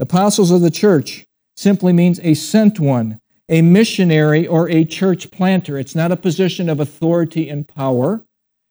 Apostles 0.01 0.51
of 0.51 0.63
the 0.63 0.71
church 0.71 1.25
simply 1.57 1.93
means 1.93 2.19
a 2.23 2.35
sent 2.35 2.81
one, 2.81 3.21
a 3.49 3.61
missionary, 3.61 4.47
or 4.47 4.69
a 4.71 4.85
church 4.85 5.31
planter. 5.31 5.79
It's 5.79 5.95
not 5.95 6.11
a 6.11 6.17
position 6.17 6.69
of 6.71 6.81
authority 6.81 7.49
and 7.51 7.69
power, 7.69 8.25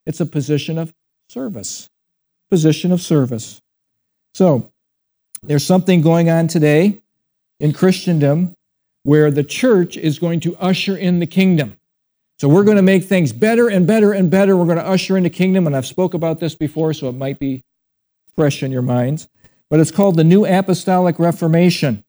it's 0.06 0.20
a 0.20 0.26
position 0.26 0.80
of 0.80 0.92
service. 1.30 1.88
Position 2.50 2.92
of 2.92 3.02
service. 3.02 3.62
So, 4.34 4.71
there's 5.44 5.66
something 5.66 6.02
going 6.02 6.30
on 6.30 6.48
today 6.48 7.02
in 7.60 7.74
Christendom 7.74 8.56
where 9.04 9.32
the 9.32 9.44
church 9.44 9.98
is 9.98 10.20
going 10.20 10.40
to 10.42 10.56
usher 10.58 10.96
in 10.96 11.20
the 11.20 11.26
kingdom. 11.26 11.78
So 12.40 12.48
we're 12.48 12.64
going 12.64 12.78
to 12.78 12.84
make 12.84 13.04
things 13.04 13.34
better 13.34 13.68
and 13.68 13.86
better 13.86 14.14
and 14.14 14.30
better. 14.30 14.58
We're 14.58 14.66
going 14.66 14.78
to 14.78 14.88
usher 14.88 15.18
in 15.18 15.24
the 15.24 15.30
kingdom, 15.30 15.68
and 15.68 15.76
I've 15.76 15.86
spoke 15.86 16.14
about 16.14 16.40
this 16.40 16.56
before, 16.56 16.94
so 16.94 17.10
it 17.10 17.16
might 17.16 17.40
be 17.40 17.64
fresh 18.36 18.64
in 18.64 18.72
your 18.72 18.82
minds. 18.82 19.28
But 19.70 19.80
it's 19.80 19.92
called 19.92 20.16
the 20.16 20.24
New 20.24 20.46
Apostolic 20.46 21.20
Reformation. 21.20 22.04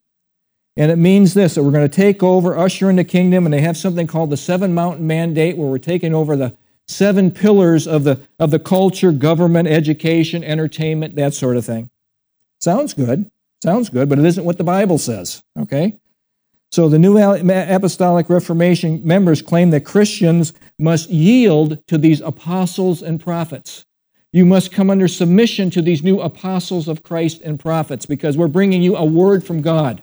And 0.76 0.90
it 0.90 0.96
means 0.96 1.34
this 1.34 1.54
that 1.54 1.62
we're 1.62 1.70
going 1.70 1.88
to 1.88 1.96
take 1.96 2.22
over, 2.22 2.56
usher 2.56 2.88
in 2.88 2.96
the 2.96 3.04
kingdom, 3.04 3.44
and 3.44 3.52
they 3.52 3.60
have 3.60 3.76
something 3.76 4.06
called 4.06 4.30
the 4.30 4.36
Seven 4.36 4.72
Mountain 4.74 5.06
Mandate, 5.06 5.56
where 5.56 5.68
we're 5.68 5.78
taking 5.78 6.14
over 6.14 6.34
the 6.34 6.56
seven 6.88 7.30
pillars 7.30 7.86
of 7.86 8.04
the, 8.04 8.20
of 8.38 8.50
the 8.50 8.58
culture, 8.58 9.12
government, 9.12 9.68
education, 9.68 10.42
entertainment, 10.42 11.14
that 11.16 11.34
sort 11.34 11.56
of 11.56 11.64
thing. 11.64 11.90
Sounds 12.62 12.94
good. 12.94 13.28
Sounds 13.60 13.88
good, 13.88 14.08
but 14.08 14.20
it 14.20 14.24
isn't 14.24 14.44
what 14.44 14.56
the 14.56 14.64
Bible 14.64 14.96
says, 14.96 15.42
okay? 15.58 15.98
So 16.70 16.88
the 16.88 16.98
New 16.98 17.18
Apostolic 17.18 18.30
Reformation 18.30 19.04
members 19.04 19.42
claim 19.42 19.70
that 19.70 19.84
Christians 19.84 20.52
must 20.78 21.10
yield 21.10 21.84
to 21.88 21.98
these 21.98 22.20
apostles 22.20 23.02
and 23.02 23.20
prophets. 23.20 23.84
You 24.32 24.46
must 24.46 24.72
come 24.72 24.90
under 24.90 25.08
submission 25.08 25.70
to 25.70 25.82
these 25.82 26.02
new 26.02 26.20
apostles 26.20 26.88
of 26.88 27.02
Christ 27.02 27.42
and 27.42 27.60
prophets 27.60 28.06
because 28.06 28.38
we're 28.38 28.48
bringing 28.48 28.80
you 28.80 28.96
a 28.96 29.04
word 29.04 29.44
from 29.44 29.60
God. 29.60 30.02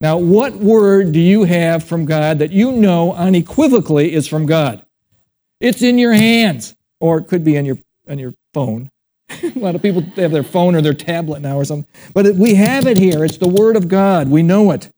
Now, 0.00 0.18
what 0.18 0.56
word 0.56 1.12
do 1.12 1.20
you 1.20 1.44
have 1.44 1.84
from 1.84 2.04
God 2.04 2.40
that 2.40 2.50
you 2.50 2.72
know 2.72 3.14
unequivocally 3.14 4.12
is 4.12 4.26
from 4.26 4.46
God? 4.46 4.84
It's 5.60 5.82
in 5.82 5.98
your 5.98 6.12
hands, 6.12 6.74
or 7.00 7.18
it 7.18 7.28
could 7.28 7.44
be 7.44 7.56
on 7.56 7.64
your, 7.64 7.78
on 8.08 8.18
your 8.18 8.34
phone. 8.52 8.90
a 9.42 9.58
lot 9.58 9.74
of 9.74 9.82
people 9.82 10.02
have 10.16 10.32
their 10.32 10.42
phone 10.42 10.74
or 10.74 10.82
their 10.82 10.94
tablet 10.94 11.40
now 11.40 11.56
or 11.56 11.64
something. 11.64 11.90
But 12.14 12.34
we 12.34 12.54
have 12.54 12.86
it 12.86 12.98
here. 12.98 13.24
It's 13.24 13.38
the 13.38 13.48
Word 13.48 13.76
of 13.76 13.88
God. 13.88 14.28
We 14.28 14.42
know 14.42 14.70
it. 14.70 14.90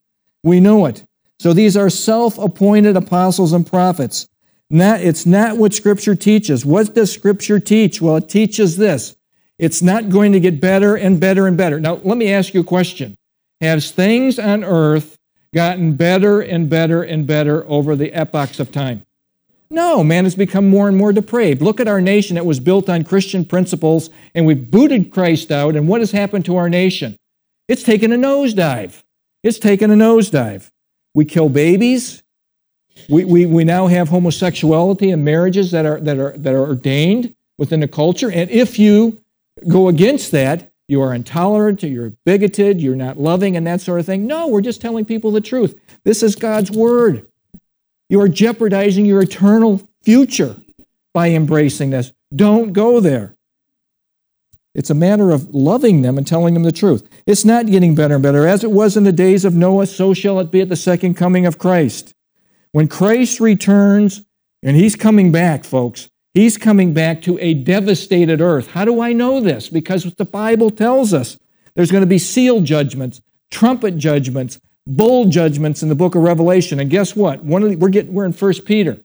We 0.43 0.61
know 0.61 0.87
it. 0.87 1.05
So 1.39 1.53
these 1.53 1.77
are 1.77 1.91
self 1.91 2.39
appointed 2.39 2.97
apostles 2.97 3.53
and 3.53 3.67
prophets. 3.67 4.29
Not, 4.71 5.01
it's 5.01 5.27
not 5.27 5.59
what 5.59 5.75
Scripture 5.75 6.15
teaches. 6.15 6.65
What 6.65 6.95
does 6.95 7.13
Scripture 7.13 7.61
teach? 7.61 8.01
Well, 8.01 8.17
it 8.17 8.29
teaches 8.29 8.77
this 8.77 9.17
it's 9.59 9.83
not 9.83 10.09
going 10.09 10.33
to 10.33 10.41
get 10.41 10.61
better 10.61 10.97
and 10.97 11.21
better 11.21 11.47
and 11.47 11.57
better. 11.57 11.79
Now, 11.81 11.95
let 12.03 12.19
me 12.19 12.33
ask 12.33 12.55
you 12.55 12.61
a 12.61 12.65
question 12.65 13.17
Has 13.61 13.91
things 13.91 14.39
on 14.39 14.65
earth 14.65 15.17
gotten 15.55 15.95
better 15.95 16.41
and 16.41 16.69
better 16.69 17.03
and 17.03 17.27
better 17.27 17.65
over 17.69 17.95
the 17.95 18.13
epochs 18.13 18.59
of 18.59 18.73
time? 18.73 19.05
No, 19.71 20.05
man 20.05 20.25
has 20.25 20.35
become 20.35 20.69
more 20.69 20.89
and 20.89 20.97
more 20.97 21.13
depraved. 21.13 21.63
Look 21.63 21.81
at 21.81 21.89
our 21.89 22.01
nation 22.01 22.35
that 22.35 22.47
was 22.47 22.61
built 22.61 22.89
on 22.89 23.05
Christian 23.05 23.45
principles, 23.45 24.11
and 24.35 24.47
we've 24.47 24.71
booted 24.71 25.11
Christ 25.11 25.51
out, 25.51 25.75
and 25.75 25.89
what 25.89 26.01
has 26.01 26.13
happened 26.13 26.45
to 26.45 26.57
our 26.57 26.69
nation? 26.69 27.17
It's 27.69 27.83
taken 27.83 28.13
a 28.13 28.17
nosedive. 28.17 29.03
It's 29.43 29.59
taken 29.59 29.91
a 29.91 29.95
nosedive. 29.95 30.71
We 31.15 31.25
kill 31.25 31.49
babies. 31.49 32.23
We, 33.09 33.25
we, 33.25 33.47
we 33.47 33.65
now 33.65 33.87
have 33.87 34.09
homosexuality 34.09 35.11
and 35.11 35.25
marriages 35.25 35.71
that 35.73 35.87
are, 35.87 36.01
that, 36.01 36.19
are, 36.19 36.37
that 36.37 36.55
are 36.55 36.67
ordained 36.67 37.35
within 37.59 37.81
the 37.81 37.89
culture. 37.89 38.31
And 38.31 38.51
if 38.51 38.79
you 38.79 39.21
go 39.69 39.89
against 39.89 40.31
that, 40.33 40.73
you 40.89 41.01
are 41.01 41.15
intolerant, 41.15 41.83
you're 41.83 42.13
bigoted, 42.27 42.81
you're 42.81 42.95
not 42.97 43.19
loving, 43.19 43.57
and 43.57 43.67
that 43.67 43.81
sort 43.81 44.01
of 44.01 44.07
thing. 44.07 44.27
No, 44.27 44.49
we're 44.49 44.61
just 44.61 44.81
telling 44.81 45.05
people 45.05 45.31
the 45.31 45.41
truth. 45.41 45.79
This 46.05 46.23
is 46.23 46.37
God's 46.37 46.71
word. 46.71 47.27
You 48.15 48.21
are 48.21 48.29
jeopardizing 48.29 49.07
your 49.07 49.23
eternal 49.23 49.83
future 50.05 50.55
by 51.13 51.31
embracing 51.31 51.91
this. 51.91 52.13
Don't 52.33 52.73
go 52.73 53.01
there. 53.01 53.35
It's 54.73 54.89
a 54.89 54.95
matter 54.95 55.33
of 55.33 55.53
loving 55.53 56.03
them 56.03 56.17
and 56.17 56.25
telling 56.25 56.55
them 56.55 56.63
the 56.63 56.71
truth. 56.71 57.09
It's 57.27 57.45
not 57.45 57.67
getting 57.67 57.97
better 57.97 58.15
and 58.15 58.23
better. 58.23 58.47
As 58.47 58.63
it 58.63 58.71
was 58.71 58.97
in 58.97 59.03
the 59.03 59.11
days 59.11 59.45
of 59.45 59.57
Noah, 59.57 59.89
so 59.89 60.15
shall 60.15 60.39
it 60.39 60.53
be 60.53 60.61
at 60.61 60.69
the 60.69 60.77
second 60.77 61.15
coming 61.15 61.45
of 61.45 61.59
Christ. 61.59 62.15
When 62.71 62.87
Christ 62.87 63.41
returns, 63.41 64.23
and 64.63 64.77
he's 64.77 64.95
coming 64.95 65.33
back, 65.33 65.65
folks, 65.65 66.09
he's 66.35 66.57
coming 66.57 66.95
back 66.95 67.21
to 67.23 67.37
a 67.41 67.53
devastated 67.53 68.41
earth. 68.41 68.69
How 68.69 68.85
do 68.85 69.01
I 69.01 69.13
know 69.13 69.41
this? 69.41 69.69
Because 69.69 70.05
the 70.05 70.25
Bible 70.25 70.71
tells 70.71 71.13
us 71.13 71.37
there's 71.75 71.91
going 71.91 72.03
to 72.03 72.07
be 72.07 72.21
seal 72.21 72.61
judgments, 72.61 73.21
trumpet 73.51 73.99
judgments, 73.99 74.61
bowl 74.87 75.27
judgments 75.27 75.83
in 75.83 75.89
the 75.89 75.95
book 75.95 76.15
of 76.15 76.23
Revelation. 76.23 76.81
And 76.81 76.91
guess 76.91 77.17
what? 77.17 77.43
One 77.43 77.63
of 77.63 77.71
the, 77.71 77.77
we're, 77.77 77.89
getting, 77.89 78.13
we're 78.13 78.25
in 78.25 78.33
First 78.33 78.65
Peter. 78.65 78.99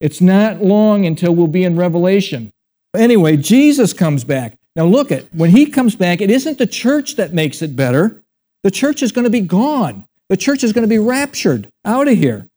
It's 0.00 0.20
not 0.20 0.62
long 0.62 1.06
until 1.06 1.34
we'll 1.34 1.46
be 1.46 1.64
in 1.64 1.76
Revelation. 1.76 2.52
Anyway, 2.94 3.36
Jesus 3.36 3.92
comes 3.92 4.24
back. 4.24 4.58
Now 4.74 4.84
look 4.84 5.12
at 5.12 5.32
when 5.34 5.50
he 5.50 5.66
comes 5.66 5.96
back, 5.96 6.20
it 6.20 6.30
isn't 6.30 6.58
the 6.58 6.66
church 6.66 7.16
that 7.16 7.32
makes 7.32 7.62
it 7.62 7.76
better. 7.76 8.22
The 8.62 8.70
church 8.70 9.02
is 9.02 9.12
going 9.12 9.24
to 9.24 9.30
be 9.30 9.40
gone. 9.40 10.06
The 10.28 10.36
church 10.36 10.64
is 10.64 10.72
going 10.72 10.82
to 10.82 10.88
be 10.88 10.98
raptured 10.98 11.68
out 11.84 12.08
of 12.08 12.16
here. 12.16 12.48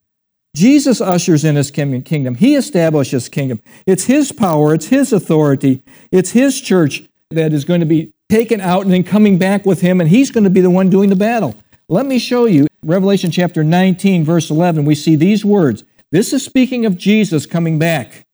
Jesus 0.55 1.01
ushers 1.01 1.43
in 1.43 1.55
his 1.55 1.69
kingdom. 1.69 2.35
He 2.35 2.55
establishes 2.55 3.27
kingdom. 3.27 3.61
It's 3.85 4.05
his 4.05 4.31
power, 4.31 4.73
it's 4.73 4.87
his 4.87 5.11
authority, 5.11 5.83
it's 6.11 6.31
his 6.31 6.61
church 6.61 7.03
that 7.31 7.51
is 7.51 7.65
going 7.65 7.81
to 7.81 7.85
be 7.85 8.13
taken 8.29 8.61
out 8.61 8.83
and 8.83 8.93
then 8.93 9.03
coming 9.03 9.37
back 9.37 9.65
with 9.65 9.81
him, 9.81 9.99
and 9.99 10.09
he's 10.09 10.31
going 10.31 10.45
to 10.45 10.49
be 10.49 10.61
the 10.61 10.69
one 10.69 10.89
doing 10.89 11.09
the 11.09 11.15
battle. 11.15 11.55
Let 11.87 12.07
me 12.07 12.17
show 12.17 12.45
you 12.45 12.65
Revelation 12.83 13.29
chapter 13.29 13.63
19, 13.63 14.23
verse 14.23 14.49
11. 14.49 14.85
We 14.85 14.95
see 14.95 15.15
these 15.15 15.45
words. 15.45 15.83
This 16.11 16.33
is 16.33 16.43
speaking 16.43 16.83
of 16.83 16.97
Jesus 16.97 17.45
coming 17.45 17.77
back 17.77 18.25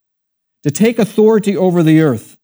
to 0.64 0.72
take 0.72 0.97
authority 0.97 1.58
over 1.58 1.84
the 1.84 1.99
earth. 1.99 2.38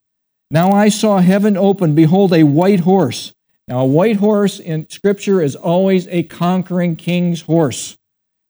Now 0.52 0.74
I 0.74 0.90
saw 0.90 1.20
heaven 1.20 1.56
open, 1.56 1.96
behold, 1.96 2.34
a 2.34 2.44
white 2.44 2.82
horse. 2.82 3.34
Now, 3.70 3.80
a 3.80 3.86
white 3.86 4.18
horse 4.18 4.60
in 4.60 4.90
Scripture 4.90 5.42
is 5.42 5.56
always 5.56 6.08
a 6.08 6.24
conquering 6.24 6.96
king's 6.98 7.42
horse. 7.42 7.98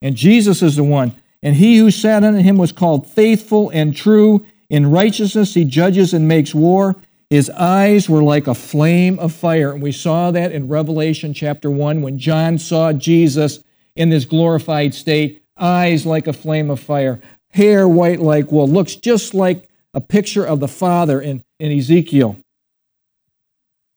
And 0.02 0.16
Jesus 0.16 0.60
is 0.60 0.76
the 0.76 0.84
one. 0.84 1.14
And 1.42 1.56
he 1.56 1.78
who 1.78 1.92
sat 1.92 2.24
on 2.24 2.34
him 2.34 2.56
was 2.56 2.72
called 2.72 3.06
faithful 3.06 3.70
and 3.70 3.96
true. 3.96 4.44
In 4.68 4.90
righteousness 4.90 5.54
he 5.54 5.64
judges 5.64 6.12
and 6.12 6.26
makes 6.26 6.54
war. 6.54 6.96
His 7.30 7.50
eyes 7.50 8.08
were 8.08 8.22
like 8.22 8.46
a 8.46 8.54
flame 8.54 9.18
of 9.18 9.34
fire. 9.34 9.72
And 9.72 9.82
we 9.82 9.92
saw 9.92 10.30
that 10.30 10.52
in 10.52 10.68
Revelation 10.68 11.34
chapter 11.34 11.70
1 11.70 12.00
when 12.00 12.18
John 12.18 12.58
saw 12.58 12.92
Jesus 12.92 13.62
in 13.94 14.08
this 14.08 14.24
glorified 14.24 14.94
state, 14.94 15.42
eyes 15.58 16.06
like 16.06 16.26
a 16.26 16.32
flame 16.32 16.70
of 16.70 16.80
fire, 16.80 17.20
hair 17.50 17.86
white 17.86 18.20
like 18.20 18.50
wool. 18.50 18.66
Looks 18.66 18.94
just 18.94 19.34
like 19.34 19.68
a 19.92 20.00
picture 20.00 20.44
of 20.44 20.60
the 20.60 20.68
Father 20.68 21.20
in, 21.20 21.44
in 21.58 21.70
Ezekiel. 21.70 22.36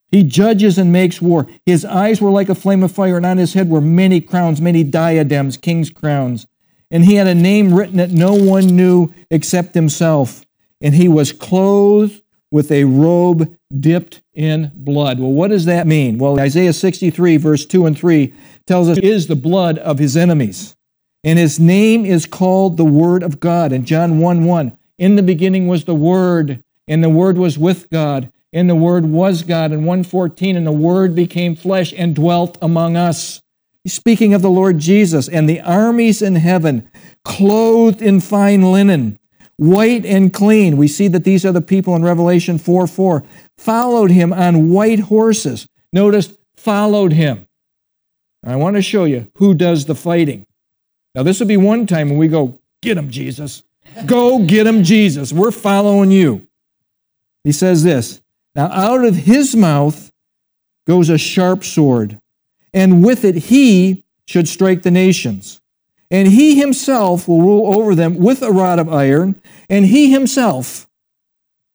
He 0.09 0.23
judges 0.23 0.77
and 0.77 0.91
makes 0.91 1.21
war. 1.21 1.47
His 1.65 1.85
eyes 1.85 2.19
were 2.19 2.31
like 2.31 2.49
a 2.49 2.55
flame 2.55 2.83
of 2.83 2.91
fire, 2.91 3.15
and 3.15 3.25
on 3.25 3.37
his 3.37 3.53
head 3.53 3.69
were 3.69 3.79
many 3.79 4.19
crowns, 4.19 4.59
many 4.59 4.83
diadems, 4.83 5.55
king's 5.55 5.89
crowns. 5.89 6.47
And 6.89 7.05
he 7.05 7.15
had 7.15 7.27
a 7.27 7.35
name 7.35 7.73
written 7.73 7.95
that 7.97 8.11
no 8.11 8.33
one 8.33 8.67
knew 8.67 9.13
except 9.29 9.73
himself. 9.73 10.45
And 10.81 10.95
he 10.95 11.07
was 11.07 11.31
clothed 11.31 12.20
with 12.51 12.71
a 12.71 12.83
robe 12.83 13.55
dipped 13.79 14.21
in 14.33 14.71
blood. 14.75 15.19
Well, 15.19 15.31
what 15.31 15.49
does 15.49 15.65
that 15.65 15.87
mean? 15.87 16.17
Well, 16.17 16.39
Isaiah 16.39 16.73
63, 16.73 17.37
verse 17.37 17.65
2 17.65 17.85
and 17.85 17.97
3 17.97 18.33
tells 18.67 18.89
us 18.89 18.97
is 18.99 19.27
the 19.27 19.35
blood 19.35 19.77
of 19.79 19.99
his 19.99 20.17
enemies. 20.17 20.75
And 21.23 21.37
his 21.37 21.59
name 21.59 22.05
is 22.05 22.25
called 22.25 22.77
the 22.77 22.85
Word 22.85 23.23
of 23.23 23.39
God. 23.39 23.71
In 23.71 23.85
John 23.85 24.19
1 24.19 24.45
1, 24.45 24.77
in 24.97 25.15
the 25.15 25.23
beginning 25.23 25.67
was 25.67 25.85
the 25.85 25.95
Word, 25.95 26.63
and 26.87 27.03
the 27.03 27.09
Word 27.09 27.37
was 27.37 27.57
with 27.57 27.89
God, 27.89 28.31
and 28.51 28.69
the 28.69 28.75
Word 28.75 29.05
was 29.05 29.43
God. 29.43 29.71
In 29.71 29.85
114, 29.85 30.57
and 30.57 30.65
the 30.65 30.71
Word 30.71 31.15
became 31.15 31.55
flesh 31.55 31.93
and 31.95 32.15
dwelt 32.15 32.57
among 32.61 32.97
us. 32.97 33.41
He's 33.83 33.93
speaking 33.93 34.33
of 34.33 34.41
the 34.41 34.49
Lord 34.49 34.79
Jesus 34.79 35.27
and 35.27 35.49
the 35.49 35.61
armies 35.61 36.21
in 36.21 36.35
heaven, 36.35 36.89
clothed 37.23 38.01
in 38.01 38.19
fine 38.19 38.71
linen, 38.71 39.19
white 39.61 40.03
and 40.07 40.33
clean. 40.33 40.75
We 40.75 40.87
see 40.87 41.07
that 41.09 41.23
these 41.23 41.45
are 41.45 41.51
the 41.51 41.61
people 41.61 41.95
in 41.95 42.01
Revelation 42.01 42.57
4 42.57 42.87
4, 42.87 43.23
followed 43.59 44.09
him 44.09 44.33
on 44.33 44.71
white 44.71 45.01
horses. 45.01 45.67
Notice, 45.93 46.35
followed 46.55 47.13
him. 47.13 47.47
I 48.43 48.55
want 48.55 48.75
to 48.75 48.81
show 48.81 49.03
you 49.03 49.31
who 49.35 49.53
does 49.53 49.85
the 49.85 49.93
fighting. 49.93 50.47
Now, 51.13 51.21
this 51.21 51.39
will 51.39 51.47
be 51.47 51.57
one 51.57 51.85
time 51.85 52.09
when 52.09 52.17
we 52.17 52.27
go, 52.27 52.59
Get 52.81 52.97
him, 52.97 53.11
Jesus. 53.11 53.61
Go 54.07 54.39
get 54.39 54.65
him, 54.65 54.83
Jesus. 54.83 55.31
We're 55.31 55.51
following 55.51 56.09
you. 56.09 56.47
He 57.43 57.51
says 57.51 57.83
this 57.83 58.19
Now, 58.55 58.65
out 58.71 59.05
of 59.05 59.15
his 59.15 59.55
mouth 59.55 60.11
goes 60.87 61.09
a 61.09 61.19
sharp 61.19 61.63
sword, 61.63 62.19
and 62.73 63.05
with 63.05 63.23
it 63.23 63.35
he 63.35 64.03
should 64.25 64.47
strike 64.47 64.81
the 64.81 64.89
nations. 64.89 65.60
And 66.11 66.27
he 66.27 66.59
himself 66.59 67.27
will 67.27 67.41
rule 67.41 67.73
over 67.73 67.95
them 67.95 68.17
with 68.17 68.43
a 68.43 68.51
rod 68.51 68.77
of 68.77 68.93
iron, 68.93 69.41
and 69.69 69.85
he 69.85 70.11
himself. 70.11 70.87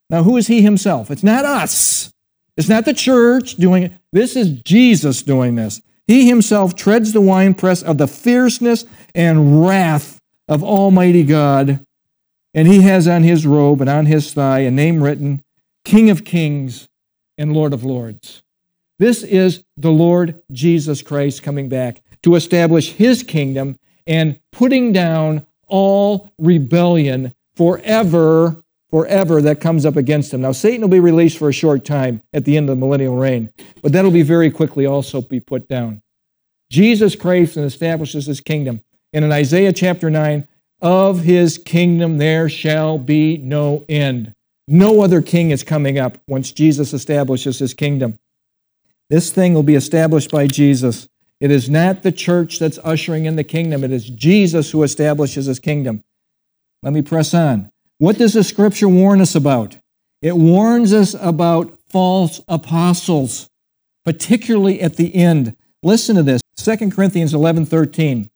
Now, 0.09 0.23
who 0.23 0.37
is 0.37 0.47
he 0.47 0.61
himself? 0.61 1.11
It's 1.11 1.23
not 1.23 1.43
us. 1.43 2.13
It's 2.55 2.69
not 2.69 2.85
the 2.85 2.93
church 2.93 3.55
doing 3.55 3.83
it. 3.83 3.91
This 4.13 4.35
is 4.35 4.61
Jesus 4.61 5.23
doing 5.23 5.55
this. 5.55 5.81
He 6.05 6.27
himself 6.27 6.75
treads 6.75 7.11
the 7.11 7.21
winepress 7.21 7.83
of 7.83 7.97
the 7.97 8.07
fierceness 8.07 8.85
and 9.13 9.65
wrath 9.65 10.19
of 10.47 10.63
Almighty 10.63 11.23
God. 11.23 11.83
And 12.53 12.67
he 12.67 12.81
has 12.81 13.07
on 13.07 13.23
his 13.23 13.45
robe 13.45 13.81
and 13.81 13.89
on 13.89 14.05
his 14.05 14.33
thigh 14.33 14.59
a 14.59 14.71
name 14.71 15.03
written 15.03 15.43
King 15.83 16.09
of 16.09 16.23
Kings 16.23 16.87
and 17.37 17.53
Lord 17.53 17.73
of 17.73 17.83
Lords. 17.83 18.41
This 18.99 19.23
is 19.23 19.63
the 19.75 19.91
Lord 19.91 20.41
Jesus 20.51 21.01
Christ 21.01 21.43
coming 21.43 21.69
back 21.69 22.01
to 22.23 22.35
establish 22.35 22.93
his 22.93 23.21
kingdom 23.21 23.77
and 24.07 24.39
putting 24.51 24.93
down 24.93 25.45
all 25.67 26.31
rebellion 26.39 27.33
forever, 27.55 28.63
forever 28.89 29.41
that 29.41 29.59
comes 29.59 29.85
up 29.85 29.97
against 29.97 30.33
him. 30.33 30.41
Now, 30.41 30.53
Satan 30.53 30.81
will 30.81 30.87
be 30.87 30.99
released 30.99 31.37
for 31.37 31.49
a 31.49 31.53
short 31.53 31.85
time 31.85 32.21
at 32.33 32.45
the 32.45 32.57
end 32.57 32.69
of 32.69 32.77
the 32.77 32.79
millennial 32.79 33.17
reign, 33.17 33.51
but 33.81 33.91
that'll 33.91 34.11
be 34.11 34.21
very 34.21 34.49
quickly 34.49 34.85
also 34.85 35.21
be 35.21 35.39
put 35.39 35.67
down. 35.67 36.01
Jesus 36.71 37.15
Christ 37.15 37.57
and 37.57 37.65
establishes 37.65 38.25
his 38.25 38.41
kingdom. 38.41 38.81
And 39.13 39.23
in 39.23 39.31
Isaiah 39.31 39.73
chapter 39.73 40.09
9, 40.09 40.47
of 40.81 41.21
his 41.23 41.57
kingdom 41.57 42.17
there 42.17 42.49
shall 42.49 42.97
be 42.97 43.37
no 43.37 43.85
end. 43.89 44.33
No 44.67 45.01
other 45.01 45.21
king 45.21 45.51
is 45.51 45.63
coming 45.63 45.97
up 45.97 46.17
once 46.27 46.51
Jesus 46.51 46.93
establishes 46.93 47.59
his 47.59 47.73
kingdom. 47.73 48.19
This 49.09 49.31
thing 49.31 49.53
will 49.53 49.63
be 49.63 49.75
established 49.75 50.29
by 50.29 50.47
Jesus. 50.47 51.07
It 51.39 51.51
is 51.51 51.69
not 51.69 52.03
the 52.03 52.11
church 52.11 52.59
that's 52.59 52.79
ushering 52.83 53.25
in 53.25 53.35
the 53.35 53.43
kingdom, 53.43 53.83
it 53.83 53.91
is 53.91 54.09
Jesus 54.09 54.71
who 54.71 54.83
establishes 54.83 55.45
his 55.45 55.59
kingdom. 55.59 56.03
Let 56.83 56.93
me 56.93 57.01
press 57.01 57.33
on. 57.33 57.71
What 57.99 58.17
does 58.17 58.33
the 58.33 58.43
scripture 58.43 58.87
warn 58.87 59.21
us 59.21 59.35
about? 59.35 59.77
It 60.21 60.35
warns 60.35 60.93
us 60.93 61.15
about 61.19 61.77
false 61.89 62.41
apostles, 62.47 63.49
particularly 64.03 64.81
at 64.81 64.95
the 64.95 65.13
end. 65.15 65.55
Listen 65.83 66.15
to 66.15 66.23
this 66.23 66.41
2 66.57 66.89
Corinthians 66.91 67.33
11 67.33 67.65
13. 67.65 68.29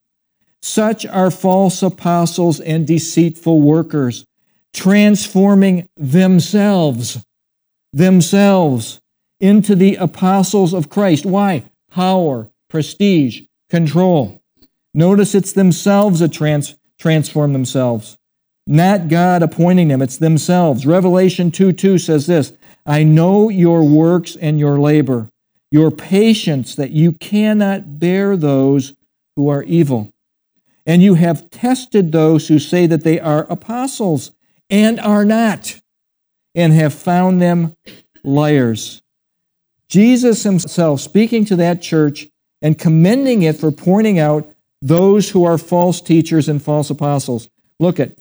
Such 0.62 1.08
are 1.08 1.32
false 1.32 1.82
apostles 1.82 2.60
and 2.60 2.86
deceitful 2.86 3.62
workers, 3.62 4.26
transforming 4.74 5.89
themselves, 5.97 7.26
themselves 7.93 9.02
into 9.39 9.76
the 9.76 9.95
apostles 9.95 10.74
of 10.74 10.89
Christ. 10.89 11.26
Why? 11.26 11.64
Power, 11.89 12.51
prestige, 12.72 13.41
control. 13.69 14.41
Notice 14.93 15.36
it's 15.36 15.51
themselves 15.51 16.22
that 16.22 16.32
trans- 16.32 16.76
transform 16.97 17.53
themselves, 17.53 18.17
not 18.65 19.09
God 19.09 19.43
appointing 19.43 19.89
them. 19.89 20.01
It's 20.01 20.17
themselves. 20.17 20.86
Revelation 20.86 21.51
2 21.51 21.74
2 21.74 21.99
says 21.99 22.28
this 22.28 22.53
I 22.86 23.03
know 23.03 23.49
your 23.49 23.84
works 23.84 24.36
and 24.36 24.57
your 24.57 24.80
labor, 24.80 25.30
your 25.69 25.91
patience, 25.91 26.76
that 26.76 26.91
you 26.91 27.11
cannot 27.11 27.99
bear 27.99 28.38
those 28.38 28.95
who 29.36 29.49
are 29.49 29.63
evil 29.63 30.11
and 30.86 31.03
you 31.03 31.15
have 31.15 31.49
tested 31.51 32.11
those 32.11 32.47
who 32.47 32.59
say 32.59 32.88
that 32.88 33.03
they 33.03 33.19
are 33.19 33.43
apostles 33.51 34.32
and 34.69 34.99
are 34.99 35.26
not, 35.26 35.80
and 36.55 36.74
have 36.74 36.93
found 36.93 37.41
them 37.41 37.76
liars. 38.24 39.01
Jesus 39.89 40.43
himself 40.43 41.01
speaking 41.01 41.43
to 41.45 41.55
that 41.57 41.82
church 41.82 42.28
and 42.62 42.78
commending 42.78 43.41
it 43.43 43.57
for 43.57 43.72
pointing 43.72 44.20
out 44.20 44.47
those 44.82 45.30
who 45.32 45.43
are 45.45 45.57
false 45.57 46.01
teachers 46.01 46.47
and 46.47 46.62
false 46.62 46.89
apostles. 46.89 47.49
Look 47.80 47.99
at, 47.99 48.12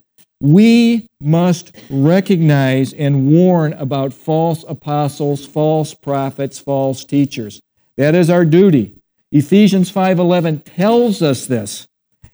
we 0.41 1.09
must 1.21 1.77
recognize 1.91 2.93
and 2.93 3.31
warn 3.31 3.75
about 3.75 4.13
false 4.13 4.65
apostles, 4.69 5.47
false 5.47 5.93
prophets, 5.93 6.59
false 6.59 7.05
teachers. 7.05 7.61
That 7.97 8.15
is 8.15 8.31
our 8.31 8.45
duty. 8.45 8.95
Ephesians 9.33 9.91
5:11 9.91 10.65
tells 10.65 11.23
us 11.23 11.47
this 11.47 11.87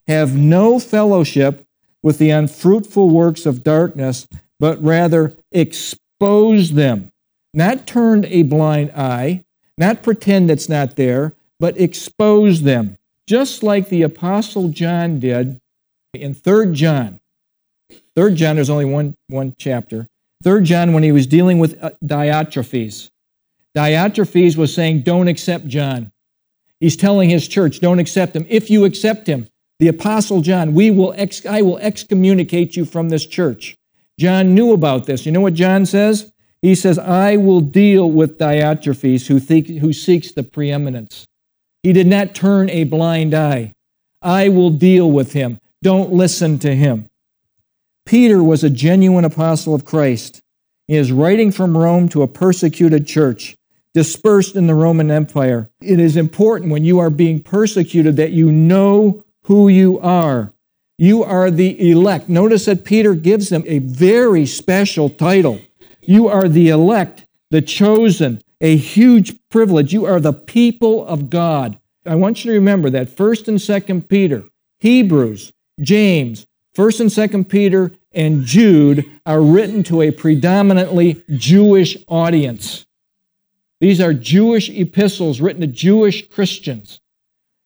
have 0.07 0.37
no 0.37 0.79
fellowship 0.79 1.65
with 2.03 2.19
the 2.19 2.31
unfruitful 2.31 3.11
works 3.11 3.45
of 3.45 3.65
darkness, 3.65 4.29
but 4.61 4.83
rather 4.83 5.35
expose 5.51 6.73
them. 6.75 7.11
Not 7.53 7.87
turn 7.87 8.25
a 8.27 8.43
blind 8.45 8.93
eye, 8.93 9.45
not 9.77 10.03
pretend 10.05 10.51
it's 10.51 10.69
not 10.69 10.95
there, 10.95 11.35
but 11.59 11.81
expose 11.81 12.63
them. 12.63 12.97
Just 13.27 13.63
like 13.63 13.89
the 13.89 14.03
Apostle 14.03 14.69
John 14.69 15.19
did 15.19 15.59
in 16.15 16.35
3 16.35 16.73
John. 16.73 17.19
3 18.15 18.35
John, 18.35 18.57
there's 18.57 18.71
only 18.71 18.85
one, 18.85 19.15
one 19.29 19.55
chapter. 19.59 20.07
3 20.45 20.63
John, 20.63 20.93
when 20.93 21.03
he 21.03 21.13
was 21.13 21.27
dealing 21.27 21.59
with 21.59 21.83
uh, 21.83 21.91
Diotrephes, 22.05 23.11
Diotrephes 23.77 24.57
was 24.57 24.75
saying, 24.75 25.03
Don't 25.03 25.29
accept 25.29 25.67
John. 25.67 26.13
He's 26.81 26.97
telling 26.97 27.31
his 27.31 27.49
church, 27.49 27.81
Don't 27.81 27.99
accept 27.99 28.35
him. 28.35 28.47
If 28.49 28.71
you 28.71 28.85
accept 28.85 29.27
him, 29.27 29.49
the 29.79 29.89
apostle 29.89 30.41
John, 30.41 30.73
we 30.73 30.91
will 30.91 31.13
ex- 31.17 31.45
I 31.45 31.63
will 31.63 31.79
excommunicate 31.79 32.77
you 32.77 32.85
from 32.85 33.09
this 33.09 33.27
church. 33.27 33.77
John 34.19 34.55
knew 34.55 34.73
about 34.73 35.05
this. 35.05 35.27
You 35.27 35.33
know 35.33 35.43
what 35.43 35.55
John 35.55 35.85
says? 35.85 36.33
He 36.63 36.75
says, 36.75 36.99
I 36.99 37.37
will 37.37 37.61
deal 37.61 38.11
with 38.11 38.39
Diotrephes 38.39 39.27
who, 39.27 39.39
think, 39.39 39.69
who 39.69 39.93
seeks 39.93 40.33
the 40.33 40.43
preeminence. 40.43 41.27
He 41.87 41.93
did 41.93 42.09
not 42.09 42.35
turn 42.35 42.69
a 42.71 42.83
blind 42.83 43.33
eye. 43.33 43.73
I 44.21 44.49
will 44.49 44.71
deal 44.71 45.09
with 45.09 45.35
him. 45.35 45.61
Don't 45.85 46.13
listen 46.13 46.59
to 46.59 46.75
him. 46.75 47.07
Peter 48.05 48.43
was 48.43 48.65
a 48.65 48.71
genuine 48.71 49.25
apostle 49.25 49.73
of 49.73 49.85
Christ. 49.85 50.43
He 50.89 50.97
is 50.97 51.13
writing 51.13 51.53
from 51.53 51.79
Rome 51.79 52.09
to 52.09 52.23
a 52.23 52.27
persecuted 52.27 53.07
church 53.07 53.55
dispersed 53.95 54.57
in 54.57 54.67
the 54.67 54.75
Roman 54.75 55.13
Empire. 55.13 55.71
It 55.81 56.01
is 56.01 56.17
important 56.17 56.73
when 56.73 56.85
you 56.85 56.99
are 56.99 57.09
being 57.09 57.41
persecuted 57.41 58.17
that 58.17 58.33
you 58.33 58.51
know 58.51 59.23
who 59.45 59.69
you 59.69 60.01
are. 60.01 60.53
You 60.99 61.23
are 61.23 61.53
the 61.53 61.93
elect. 61.93 62.29
Notice 62.29 62.65
that 62.65 62.85
Peter 62.85 63.15
gives 63.15 63.49
them 63.49 63.63
a 63.65 63.79
very 63.79 64.45
special 64.45 65.09
title. 65.09 65.61
You 66.01 66.27
are 66.27 66.49
the 66.49 66.69
elect, 66.69 67.27
the 67.53 67.63
chosen, 67.63 68.41
a 68.61 68.77
huge 68.77 69.37
privilege. 69.49 69.93
You 69.93 70.07
are 70.07 70.21
the 70.21 70.33
people 70.33 71.07
of 71.07 71.31
God. 71.31 71.79
I 72.05 72.15
want 72.15 72.45
you 72.45 72.53
to 72.53 72.59
remember 72.59 72.91
that 72.91 73.09
1st 73.09 73.49
and 73.49 73.59
2nd 73.59 74.09
Peter, 74.09 74.45
Hebrews, 74.79 75.53
James, 75.81 76.47
1st 76.77 77.01
and 77.01 77.11
2nd 77.11 77.49
Peter, 77.49 77.93
and 78.13 78.45
Jude 78.45 79.05
are 79.25 79.43
written 79.43 79.83
to 79.85 80.03
a 80.03 80.11
predominantly 80.11 81.23
Jewish 81.31 81.97
audience. 82.09 82.87
These 83.81 84.01
are 84.01 84.15
Jewish 84.15 84.71
epistles 84.71 85.41
written 85.41 85.61
to 85.61 85.67
Jewish 85.67 86.29
Christians. 86.29 87.01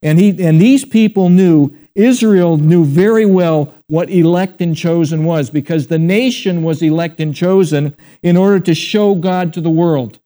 And, 0.02 0.18
he, 0.18 0.42
and 0.42 0.60
these 0.60 0.84
people 0.84 1.28
knew, 1.28 1.76
Israel 1.94 2.56
knew 2.56 2.84
very 2.84 3.26
well 3.26 3.74
what 3.88 4.10
elect 4.10 4.60
and 4.60 4.76
chosen 4.76 5.24
was 5.24 5.50
because 5.50 5.86
the 5.86 5.98
nation 5.98 6.62
was 6.62 6.82
elect 6.82 7.20
and 7.20 7.34
chosen 7.34 7.96
in 8.22 8.36
order 8.36 8.60
to 8.60 8.74
show 8.74 9.14
God 9.14 9.52
to 9.52 9.60
the 9.60 9.70
world. 9.70 10.19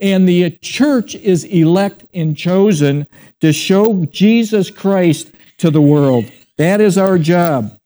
And 0.00 0.28
the 0.28 0.50
church 0.50 1.14
is 1.14 1.44
elect 1.44 2.04
and 2.12 2.36
chosen 2.36 3.06
to 3.40 3.52
show 3.52 4.04
Jesus 4.06 4.70
Christ 4.70 5.30
to 5.58 5.70
the 5.70 5.80
world. 5.80 6.30
That 6.58 6.80
is 6.80 6.98
our 6.98 7.18
job. 7.18 7.78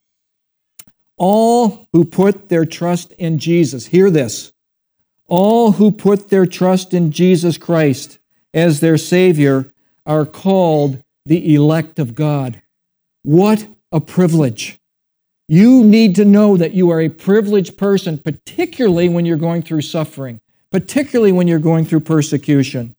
All 1.17 1.89
who 1.93 2.05
put 2.05 2.49
their 2.49 2.65
trust 2.65 3.13
in 3.13 3.39
Jesus, 3.39 3.87
hear 3.87 4.11
this. 4.11 4.53
All 5.27 5.73
who 5.73 5.91
put 5.91 6.31
their 6.31 6.47
trust 6.47 6.95
in 6.95 7.11
Jesus 7.11 7.59
Christ 7.59 8.19
as 8.55 8.81
their 8.81 8.97
Savior 8.97 9.73
are 10.07 10.25
called 10.25 11.03
the 11.27 11.55
elect 11.55 11.99
of 11.99 12.15
God. 12.15 12.63
What 13.23 13.69
a 13.93 14.01
privilege. 14.01 14.79
You 15.49 15.85
need 15.85 16.15
to 16.17 16.25
know 16.25 16.57
that 16.57 16.73
you 16.73 16.91
are 16.91 17.01
a 17.01 17.09
privileged 17.09 17.77
person, 17.77 18.19
particularly 18.19 19.09
when 19.09 19.27
you're 19.27 19.37
going 19.37 19.63
through 19.63 19.83
suffering, 19.83 20.41
particularly 20.71 21.33
when 21.33 21.49
you're 21.49 21.59
going 21.59 21.85
through 21.85 22.01
persecution. 22.01 22.95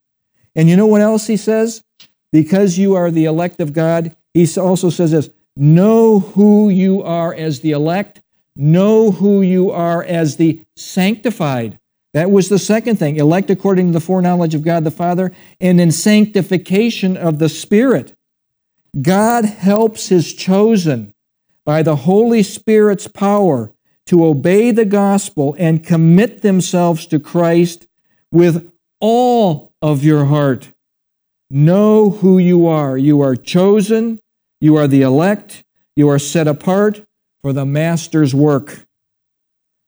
And 0.56 0.70
you 0.70 0.76
know 0.76 0.88
what 0.88 1.02
else 1.02 1.28
he 1.28 1.38
says? 1.38 1.84
Because 2.32 2.78
you 2.78 2.96
are 2.96 3.12
the 3.12 3.26
elect 3.26 3.60
of 3.60 3.74
God, 3.74 4.16
he 4.34 4.48
also 4.58 4.90
says 4.90 5.12
this 5.12 5.30
know 5.56 6.20
who 6.20 6.70
you 6.70 7.04
are 7.04 7.34
as 7.34 7.60
the 7.60 7.72
elect, 7.72 8.22
know 8.56 9.12
who 9.12 9.42
you 9.42 9.72
are 9.72 10.04
as 10.04 10.38
the 10.38 10.64
sanctified. 10.76 11.80
That 12.14 12.32
was 12.32 12.50
the 12.50 12.60
second 12.60 12.98
thing 12.98 13.18
elect 13.18 13.50
according 13.50 13.88
to 13.88 13.94
the 13.94 14.00
foreknowledge 14.00 14.56
of 14.56 14.64
God 14.64 14.84
the 14.84 14.92
Father, 14.92 15.32
and 15.60 15.80
in 15.80 15.92
sanctification 15.92 17.18
of 17.18 17.40
the 17.40 17.50
Spirit. 17.50 18.16
God 19.00 19.46
helps 19.46 20.08
his 20.08 20.34
chosen 20.34 21.14
by 21.66 21.84
the 21.84 21.98
Holy 21.98 22.42
Spirit's 22.42 23.08
power 23.08 23.72
to 24.10 24.26
obey 24.26 24.72
the 24.72 24.86
gospel 24.86 25.56
and 25.60 25.86
commit 25.86 26.42
themselves 26.42 27.06
to 27.06 27.20
Christ 27.20 27.86
with 28.32 28.72
all 29.00 29.72
of 29.84 30.04
your 30.04 30.26
heart. 30.26 30.72
Know 31.52 32.10
who 32.10 32.40
you 32.40 32.66
are. 32.66 32.98
You 32.98 33.22
are 33.22 33.36
chosen, 33.36 34.20
you 34.60 34.76
are 34.78 34.88
the 34.88 35.04
elect, 35.04 35.64
you 35.96 36.10
are 36.10 36.18
set 36.18 36.48
apart 36.48 37.06
for 37.44 37.54
the 37.54 37.68
Master's 37.68 38.34
work. 38.34 38.88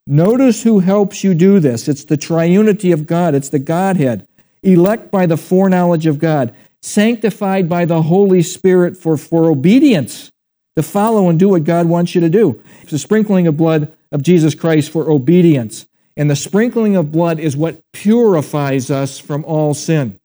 Notice 0.05 0.61
who 0.61 0.81
helps 0.81 1.23
you 1.23 1.33
do 1.33 1.59
this. 1.59 1.87
It's 1.87 2.05
the 2.05 2.17
triunity 2.17 2.93
of 2.93 3.07
God, 3.07 3.33
it's 3.33 3.49
the 3.49 3.57
Godhead. 3.57 4.27
Elect 4.61 5.09
by 5.09 5.25
the 5.25 5.37
foreknowledge 5.37 6.05
of 6.05 6.19
God, 6.19 6.53
sanctified 6.83 7.67
by 7.67 7.85
the 7.85 8.03
Holy 8.03 8.43
Spirit 8.43 8.95
for, 8.95 9.17
for 9.17 9.49
obedience, 9.49 10.31
to 10.75 10.83
follow 10.83 11.27
and 11.27 11.39
do 11.39 11.49
what 11.49 11.63
God 11.63 11.87
wants 11.87 12.13
you 12.13 12.21
to 12.21 12.29
do. 12.29 12.61
It's 12.83 12.91
the 12.91 12.99
sprinkling 12.99 13.47
of 13.47 13.57
blood 13.57 13.91
of 14.11 14.23
Jesus 14.23 14.55
Christ 14.55 14.91
for 14.91 15.09
obedience. 15.09 15.87
And 16.17 16.29
the 16.29 16.35
sprinkling 16.35 16.95
of 16.95 17.11
blood 17.11 17.39
is 17.39 17.55
what 17.55 17.81
purifies 17.93 18.91
us 18.91 19.17
from 19.19 19.45
all 19.45 19.73
sin. 19.73 20.19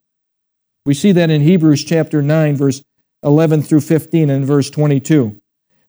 We 0.85 0.93
see 0.93 1.11
that 1.13 1.29
in 1.29 1.41
Hebrews 1.41 1.83
chapter 1.83 2.21
9, 2.21 2.55
verse 2.55 2.83
11 3.23 3.61
through 3.63 3.81
15, 3.81 4.29
and 4.29 4.45
verse 4.45 4.69
22. 4.69 5.39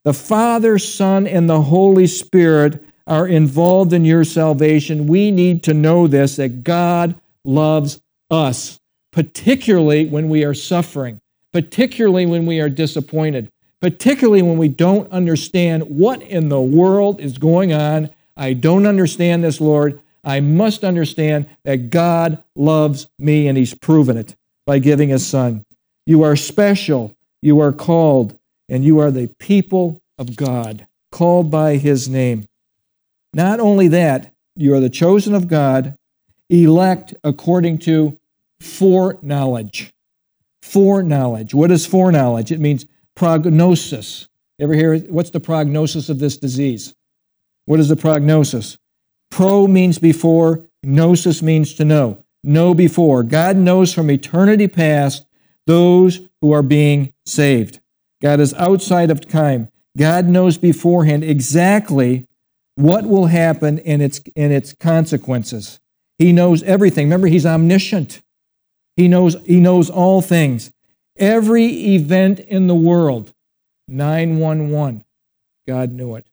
The 0.05 0.15
Father, 0.15 0.79
Son, 0.79 1.27
and 1.27 1.49
the 1.49 1.63
Holy 1.63 2.07
Spirit 2.07 2.83
are 3.07 3.27
involved 3.27 3.93
in 3.93 4.05
your 4.05 4.25
salvation. 4.25 5.07
We 5.07 5.31
need 5.31 5.63
to 5.65 5.75
know 5.75 6.07
this 6.07 6.37
that 6.37 6.63
God 6.63 7.19
loves 7.45 8.01
us, 8.31 8.79
particularly 9.13 10.07
when 10.07 10.29
we 10.29 10.45
are 10.45 10.55
suffering, 10.55 11.21
particularly 11.53 12.27
when 12.27 12.47
we 12.47 12.61
are 12.61 12.69
disappointed, 12.69 13.51
particularly 13.81 14.43
when 14.43 14.59
we 14.59 14.69
don't 14.69 15.11
understand 15.13 15.85
what 15.85 16.23
in 16.23 16.49
the 16.49 16.61
world 16.61 17.21
is 17.21 17.39
going 17.39 17.73
on. 17.73 18.11
I 18.37 18.53
don't 18.53 18.87
understand 18.87 19.45
this, 19.45 19.61
Lord. 19.61 20.01
I 20.25 20.41
must 20.41 20.85
understand 20.85 21.49
that 21.65 21.91
God 21.91 22.43
loves 22.55 23.09
me 23.19 23.47
and 23.49 23.57
He's 23.57 23.75
proven 23.75 24.17
it 24.17 24.35
by 24.67 24.79
giving 24.79 25.09
His 25.09 25.27
Son. 25.27 25.65
You 26.07 26.23
are 26.23 26.37
special, 26.37 27.15
you 27.41 27.61
are 27.61 27.73
called, 27.73 28.39
and 28.69 28.85
you 28.85 28.99
are 28.99 29.11
the 29.11 29.29
people 29.39 30.03
of 30.19 30.37
God, 30.37 30.87
called 31.13 31.51
by 31.51 31.77
His 31.77 32.09
name. 32.09 32.47
Not 33.33 33.61
only 33.61 33.89
that, 33.89 34.33
you 34.57 34.75
are 34.75 34.81
the 34.81 34.91
chosen 34.91 35.35
of 35.35 35.49
God, 35.49 35.97
elect 36.51 37.15
according 37.23 37.79
to 37.79 38.19
foreknowledge. 38.61 39.91
Foreknowledge. 40.63 41.55
What 41.55 41.71
is 41.71 41.87
foreknowledge? 41.87 42.51
It 42.51 42.61
means 42.61 42.87
prognosis. 43.19 44.29
Ever 44.61 44.75
hear 44.75 44.97
what's 44.97 45.31
the 45.31 45.41
prognosis 45.41 46.09
of 46.09 46.21
this 46.21 46.37
disease? 46.37 46.95
What 47.65 47.81
is 47.81 47.89
the 47.89 47.97
prognosis? 47.97 48.79
Pro 49.29 49.67
means 49.67 49.99
before, 49.99 50.65
gnosis 50.85 51.43
means 51.43 51.75
to 51.75 51.85
know. 51.85 52.25
Know 52.45 52.75
before. 52.75 53.25
God 53.25 53.57
knows 53.57 53.93
from 53.93 54.09
eternity 54.09 54.69
past 54.69 55.27
those 55.67 56.21
who 56.41 56.53
are 56.53 56.63
being 56.63 57.13
saved. 57.27 57.81
God 58.23 58.39
is 58.39 58.55
outside 58.55 59.11
of 59.11 59.27
time. 59.27 59.69
God 59.97 60.27
knows 60.27 60.57
beforehand 60.57 61.25
exactly 61.25 62.29
what 62.77 63.05
will 63.05 63.27
happen 63.27 63.79
in 63.79 64.01
its, 64.01 64.21
in 64.37 64.53
its 64.53 64.75
consequences. 64.75 65.81
He 66.19 66.31
knows 66.31 66.63
everything. 66.63 67.07
Remember, 67.07 67.27
He's 67.27 67.45
omniscient. 67.47 68.23
He 68.97 69.09
knows, 69.09 69.37
he 69.45 69.59
knows 69.59 69.91
all 69.91 70.23
things. 70.23 70.71
Every 71.19 71.95
event 71.95 72.39
in 72.39 72.69
the 72.69 72.75
world, 72.77 73.33
911, 73.89 75.05
God 75.67 75.91
knew 75.91 76.15
it. 76.15 76.27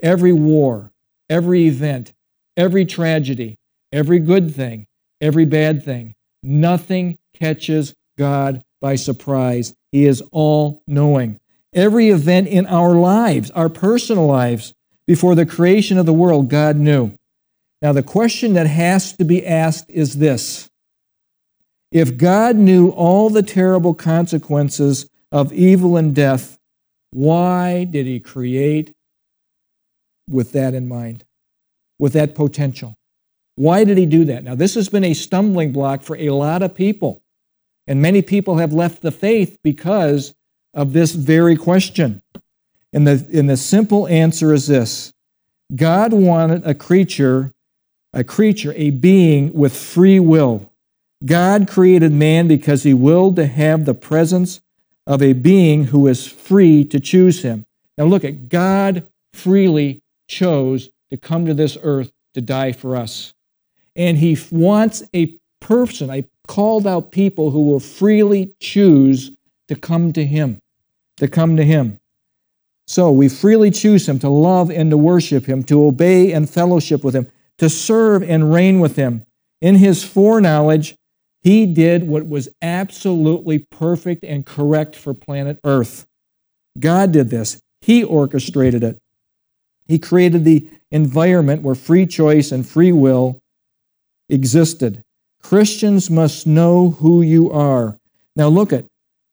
Every 0.00 0.32
war, 0.32 0.92
every 1.28 1.66
event, 1.66 2.12
every 2.56 2.84
tragedy, 2.86 3.58
every 3.92 4.20
good 4.20 4.54
thing, 4.54 4.86
every 5.20 5.44
bad 5.44 5.84
thing, 5.84 6.14
nothing 6.42 7.18
catches 7.34 7.94
God 8.16 8.62
by 8.80 8.94
surprise. 8.94 9.74
He 9.90 10.06
is 10.06 10.22
all 10.30 10.82
knowing. 10.86 11.40
Every 11.72 12.10
event 12.10 12.46
in 12.46 12.66
our 12.66 12.94
lives, 12.94 13.50
our 13.50 13.68
personal 13.68 14.26
lives, 14.26 14.72
before 15.06 15.34
the 15.34 15.46
creation 15.46 15.98
of 15.98 16.06
the 16.06 16.12
world, 16.12 16.48
God 16.48 16.76
knew. 16.76 17.12
Now, 17.82 17.92
the 17.92 18.02
question 18.04 18.52
that 18.52 18.68
has 18.68 19.16
to 19.16 19.24
be 19.24 19.44
asked 19.44 19.90
is 19.90 20.18
this 20.18 20.69
if 21.92 22.16
God 22.16 22.56
knew 22.56 22.90
all 22.90 23.30
the 23.30 23.42
terrible 23.42 23.94
consequences 23.94 25.08
of 25.32 25.52
evil 25.52 25.96
and 25.96 26.14
death, 26.14 26.58
why 27.10 27.84
did 27.84 28.06
He 28.06 28.20
create 28.20 28.92
with 30.28 30.52
that 30.52 30.74
in 30.74 30.88
mind, 30.88 31.24
with 31.98 32.12
that 32.12 32.34
potential? 32.34 32.94
Why 33.56 33.84
did 33.84 33.98
He 33.98 34.06
do 34.06 34.24
that? 34.26 34.44
Now, 34.44 34.54
this 34.54 34.74
has 34.74 34.88
been 34.88 35.04
a 35.04 35.14
stumbling 35.14 35.72
block 35.72 36.02
for 36.02 36.16
a 36.16 36.30
lot 36.30 36.62
of 36.62 36.74
people, 36.74 37.22
and 37.86 38.00
many 38.00 38.22
people 38.22 38.58
have 38.58 38.72
left 38.72 39.02
the 39.02 39.10
faith 39.10 39.58
because 39.64 40.34
of 40.72 40.92
this 40.92 41.12
very 41.12 41.56
question. 41.56 42.22
And 42.92 43.06
the, 43.06 43.26
and 43.32 43.50
the 43.50 43.56
simple 43.56 44.06
answer 44.06 44.54
is 44.54 44.66
this 44.66 45.12
God 45.74 46.12
wanted 46.12 46.64
a 46.64 46.74
creature, 46.74 47.50
a 48.12 48.22
creature, 48.22 48.72
a 48.76 48.90
being 48.90 49.52
with 49.52 49.76
free 49.76 50.20
will 50.20 50.69
God 51.24 51.68
created 51.68 52.12
man 52.12 52.48
because 52.48 52.82
he 52.82 52.94
willed 52.94 53.36
to 53.36 53.46
have 53.46 53.84
the 53.84 53.94
presence 53.94 54.60
of 55.06 55.22
a 55.22 55.32
being 55.32 55.84
who 55.84 56.06
is 56.06 56.26
free 56.26 56.84
to 56.86 57.00
choose 57.00 57.42
him. 57.42 57.66
Now 57.98 58.04
look 58.04 58.24
at 58.24 58.48
God 58.48 59.06
freely 59.34 60.02
chose 60.28 60.88
to 61.10 61.16
come 61.16 61.46
to 61.46 61.54
this 61.54 61.76
earth 61.82 62.12
to 62.34 62.40
die 62.40 62.72
for 62.72 62.96
us. 62.96 63.34
And 63.96 64.18
he 64.18 64.38
wants 64.50 65.02
a 65.14 65.34
person, 65.60 66.10
a 66.10 66.24
called 66.46 66.86
out 66.86 67.12
people 67.12 67.50
who 67.50 67.62
will 67.62 67.80
freely 67.80 68.54
choose 68.60 69.30
to 69.68 69.76
come 69.76 70.12
to 70.12 70.24
him, 70.24 70.60
to 71.16 71.28
come 71.28 71.56
to 71.56 71.64
him. 71.64 71.98
So 72.86 73.12
we 73.12 73.28
freely 73.28 73.70
choose 73.70 74.08
him 74.08 74.18
to 74.20 74.28
love 74.28 74.70
and 74.70 74.90
to 74.90 74.96
worship 74.96 75.46
him, 75.46 75.62
to 75.64 75.84
obey 75.84 76.32
and 76.32 76.50
fellowship 76.50 77.04
with 77.04 77.14
him, 77.14 77.28
to 77.58 77.68
serve 77.68 78.22
and 78.22 78.52
reign 78.52 78.80
with 78.80 78.96
him. 78.96 79.24
In 79.60 79.76
his 79.76 80.02
foreknowledge, 80.02 80.96
he 81.42 81.66
did 81.66 82.06
what 82.06 82.28
was 82.28 82.48
absolutely 82.60 83.58
perfect 83.58 84.24
and 84.24 84.44
correct 84.44 84.94
for 84.94 85.14
planet 85.14 85.58
Earth. 85.64 86.06
God 86.78 87.12
did 87.12 87.30
this. 87.30 87.60
He 87.80 88.04
orchestrated 88.04 88.82
it. 88.82 88.98
He 89.86 89.98
created 89.98 90.44
the 90.44 90.68
environment 90.90 91.62
where 91.62 91.74
free 91.74 92.06
choice 92.06 92.52
and 92.52 92.66
free 92.66 92.92
will 92.92 93.40
existed. 94.28 95.02
Christians 95.42 96.10
must 96.10 96.46
know 96.46 96.90
who 96.90 97.22
you 97.22 97.50
are. 97.50 97.98
Now 98.36 98.48
look 98.48 98.72
at 98.72 98.84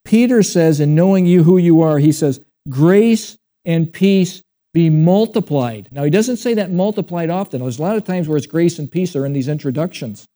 Peter 0.06 0.42
says 0.42 0.80
in 0.80 0.96
knowing 0.96 1.26
you 1.26 1.44
who 1.44 1.58
you 1.58 1.82
are, 1.82 2.00
he 2.00 2.12
says, 2.12 2.40
"Grace 2.70 3.38
and 3.66 3.92
peace 3.92 4.42
be 4.74 4.90
multiplied. 4.90 5.90
Now, 5.92 6.04
he 6.04 6.10
doesn't 6.10 6.38
say 6.38 6.54
that 6.54 6.72
multiplied 6.72 7.30
often. 7.32 7.62
There's 7.62 7.80
a 7.80 7.82
lot 7.82 7.98
of 7.98 8.04
times 8.04 8.28
where 8.28 8.38
it's 8.38 8.46
grace 8.46 8.78
and 8.78 8.92
peace 8.92 9.16
are 9.16 9.26
in 9.26 9.34
these 9.34 9.48
introductions. 9.48 10.28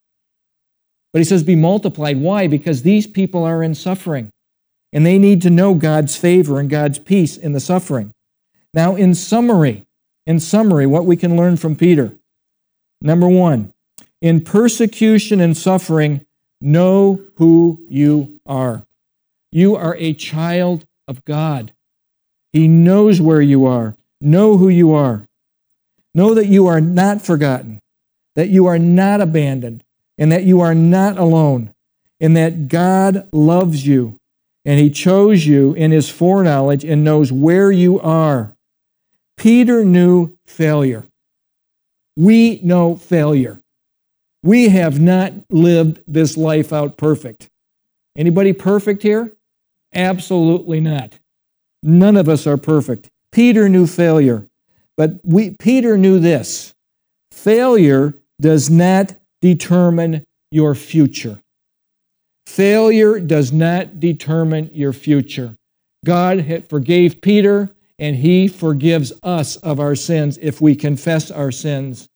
But 1.14 1.20
he 1.20 1.26
says, 1.26 1.44
be 1.44 1.56
multiplied. 1.56 2.18
Why? 2.22 2.48
Because 2.48 2.84
these 2.84 3.06
people 3.08 3.44
are 3.44 3.62
in 3.62 3.76
suffering, 3.76 4.32
and 4.94 5.06
they 5.06 5.18
need 5.18 5.42
to 5.42 5.50
know 5.50 5.74
God's 5.74 6.16
favor 6.16 6.60
and 6.60 6.70
God's 6.70 7.00
peace 7.00 7.36
in 7.38 7.52
the 7.52 7.60
suffering. 7.60 8.14
Now, 8.74 8.96
in 8.96 9.14
summary, 9.16 9.86
in 10.26 10.40
summary, 10.40 10.86
what 10.88 11.06
we 11.06 11.18
can 11.18 11.36
learn 11.36 11.58
from 11.58 11.76
Peter. 11.76 12.14
Number 13.02 13.28
one, 13.28 13.74
in 14.22 14.42
persecution 14.44 15.42
and 15.42 15.58
suffering, 15.58 16.26
know 16.62 17.22
who 17.36 17.82
you 17.90 18.40
are. 18.46 18.86
You 19.52 19.76
are 19.76 19.96
a 19.98 20.14
child 20.14 20.86
of 21.08 21.26
God. 21.26 21.74
He 22.54 22.68
knows 22.68 23.20
where 23.20 23.42
you 23.42 23.66
are. 23.66 23.98
Know 24.22 24.58
who 24.58 24.70
you 24.70 24.94
are. 24.94 25.26
Know 26.14 26.34
that 26.34 26.48
you 26.48 26.68
are 26.68 26.80
not 26.80 27.22
forgotten, 27.22 27.80
that 28.36 28.50
you 28.50 28.68
are 28.68 28.80
not 28.80 29.20
abandoned, 29.20 29.84
and 30.22 30.32
that 30.32 30.44
you 30.44 30.62
are 30.62 30.76
not 30.76 31.18
alone, 31.18 31.74
and 32.20 32.38
that 32.38 32.68
God 32.68 33.28
loves 33.34 33.88
you, 33.88 34.20
and 34.64 34.80
He 34.80 34.92
chose 34.92 35.48
you 35.48 35.74
in 35.74 35.90
His 35.90 36.12
foreknowledge 36.12 36.86
and 36.86 37.04
knows 37.04 37.32
where 37.32 37.72
you 37.72 38.00
are. 38.00 38.56
Peter 39.36 39.84
knew 39.84 40.38
failure. 40.46 41.08
We 42.16 42.60
know 42.62 42.96
failure. 42.96 43.62
We 44.44 44.70
have 44.70 45.00
not 45.00 45.34
lived 45.50 46.04
this 46.06 46.38
life 46.38 46.72
out 46.72 46.98
perfect. 46.98 47.50
Anybody 48.16 48.54
perfect 48.54 49.02
here? 49.02 49.36
Absolutely 49.92 50.82
not. 50.82 51.18
None 51.82 52.16
of 52.16 52.30
us 52.30 52.46
are 52.46 52.58
perfect. 52.58 53.10
Peter 53.32 53.68
knew 53.68 53.88
failure, 53.88 54.46
but 54.98 55.14
we, 55.24 55.56
Peter 55.58 55.98
knew 55.98 56.20
this 56.20 56.76
failure 57.32 58.14
does 58.40 58.70
not 58.70 59.16
determine 59.42 60.24
your 60.52 60.76
future. 60.76 61.40
Failure 62.46 63.20
does 63.20 63.52
not 63.52 64.00
determine 64.00 64.70
your 64.74 64.94
future. 64.94 65.56
God 66.04 66.64
forgave 66.70 67.22
Peter, 67.22 67.70
and 68.00 68.16
he 68.16 68.48
forgives 68.48 69.14
us 69.24 69.56
of 69.58 69.80
our 69.80 69.96
sins 69.96 70.38
if 70.42 70.60
we 70.60 70.76
confess 70.76 71.30
our 71.32 71.52
sins. 71.52 72.10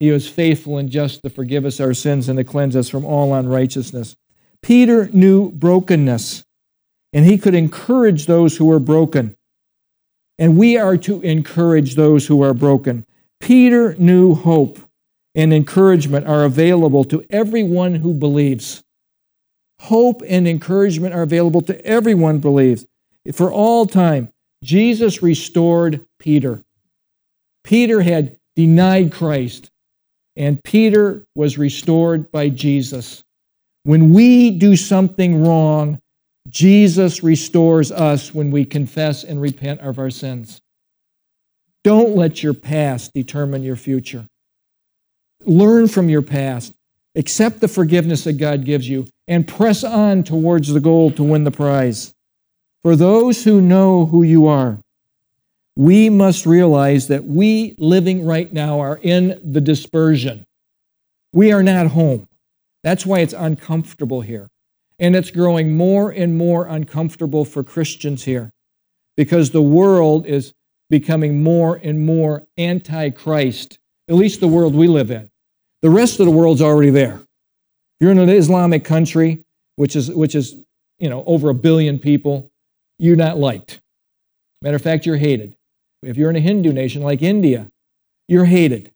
He 0.00 0.08
is 0.08 0.28
faithful 0.28 0.78
and 0.78 0.90
just 0.90 1.22
to 1.22 1.30
forgive 1.30 1.64
us 1.64 1.78
our 1.78 1.94
sins 1.94 2.28
and 2.28 2.36
to 2.36 2.44
cleanse 2.44 2.74
us 2.74 2.88
from 2.88 3.04
all 3.04 3.34
unrighteousness. 3.34 4.16
Peter 4.60 5.08
knew 5.12 5.52
brokenness 5.52 6.42
and 7.12 7.24
he 7.24 7.38
could 7.38 7.54
encourage 7.54 8.26
those 8.26 8.56
who 8.56 8.64
were 8.64 8.80
broken. 8.80 9.36
And 10.38 10.56
we 10.56 10.76
are 10.76 10.96
to 10.98 11.20
encourage 11.20 11.94
those 11.94 12.26
who 12.26 12.42
are 12.42 12.54
broken. 12.54 13.04
Peter 13.40 13.94
knew 13.94 14.34
hope 14.34 14.80
and 15.34 15.52
encouragement 15.52 16.26
are 16.26 16.44
available 16.44 17.04
to 17.04 17.24
everyone 17.30 17.94
who 17.94 18.14
believes. 18.14 18.82
Hope 19.80 20.22
and 20.28 20.46
encouragement 20.46 21.14
are 21.14 21.22
available 21.22 21.62
to 21.62 21.84
everyone 21.84 22.36
who 22.36 22.40
believes. 22.40 22.86
For 23.32 23.52
all 23.52 23.86
time, 23.86 24.28
Jesus 24.62 25.22
restored 25.22 26.04
Peter. 26.18 26.62
Peter 27.64 28.00
had 28.00 28.36
denied 28.56 29.12
Christ, 29.12 29.70
and 30.36 30.62
Peter 30.62 31.24
was 31.34 31.58
restored 31.58 32.30
by 32.30 32.48
Jesus. 32.48 33.24
When 33.84 34.12
we 34.12 34.50
do 34.50 34.76
something 34.76 35.44
wrong, 35.44 35.98
Jesus 36.48 37.22
restores 37.22 37.90
us 37.90 38.34
when 38.34 38.50
we 38.50 38.64
confess 38.64 39.24
and 39.24 39.40
repent 39.40 39.80
of 39.80 39.98
our 39.98 40.10
sins. 40.10 40.60
Don't 41.84 42.14
let 42.14 42.42
your 42.42 42.54
past 42.54 43.12
determine 43.14 43.62
your 43.62 43.76
future. 43.76 44.26
Learn 45.44 45.88
from 45.88 46.08
your 46.08 46.22
past. 46.22 46.72
Accept 47.14 47.60
the 47.60 47.68
forgiveness 47.68 48.24
that 48.24 48.34
God 48.34 48.64
gives 48.64 48.88
you 48.88 49.06
and 49.28 49.46
press 49.46 49.84
on 49.84 50.24
towards 50.24 50.68
the 50.68 50.80
goal 50.80 51.10
to 51.12 51.22
win 51.22 51.44
the 51.44 51.50
prize. 51.50 52.14
For 52.82 52.96
those 52.96 53.44
who 53.44 53.60
know 53.60 54.06
who 54.06 54.22
you 54.22 54.46
are, 54.46 54.78
we 55.76 56.10
must 56.10 56.46
realize 56.46 57.08
that 57.08 57.24
we 57.24 57.74
living 57.78 58.24
right 58.24 58.52
now 58.52 58.80
are 58.80 58.98
in 59.02 59.40
the 59.44 59.60
dispersion. 59.60 60.44
We 61.32 61.52
are 61.52 61.62
not 61.62 61.88
home. 61.88 62.28
That's 62.82 63.06
why 63.06 63.20
it's 63.20 63.32
uncomfortable 63.32 64.20
here. 64.20 64.48
And 64.98 65.16
it's 65.16 65.30
growing 65.30 65.76
more 65.76 66.10
and 66.10 66.36
more 66.36 66.66
uncomfortable 66.66 67.44
for 67.44 67.64
Christians 67.64 68.24
here 68.24 68.50
because 69.16 69.50
the 69.50 69.62
world 69.62 70.26
is 70.26 70.52
becoming 70.90 71.42
more 71.42 71.80
and 71.82 72.04
more 72.04 72.46
anti 72.58 73.10
Christ, 73.10 73.78
at 74.08 74.14
least 74.14 74.40
the 74.40 74.48
world 74.48 74.74
we 74.74 74.88
live 74.88 75.10
in. 75.10 75.30
The 75.82 75.90
rest 75.90 76.20
of 76.20 76.26
the 76.26 76.32
world's 76.32 76.62
already 76.62 76.90
there. 76.90 77.14
If 77.14 78.00
you're 78.00 78.12
in 78.12 78.18
an 78.18 78.28
Islamic 78.28 78.84
country, 78.84 79.44
which 79.76 79.96
is, 79.96 80.10
which 80.10 80.34
is 80.34 80.54
you 80.98 81.08
know, 81.08 81.24
over 81.26 81.50
a 81.50 81.54
billion 81.54 81.98
people, 81.98 82.50
you're 82.98 83.16
not 83.16 83.36
liked. 83.36 83.80
Matter 84.62 84.76
of 84.76 84.82
fact, 84.82 85.04
you're 85.04 85.16
hated. 85.16 85.56
If 86.04 86.16
you're 86.16 86.30
in 86.30 86.36
a 86.36 86.40
Hindu 86.40 86.72
nation 86.72 87.02
like 87.02 87.22
India, 87.22 87.68
you're 88.28 88.44
hated. 88.44 88.92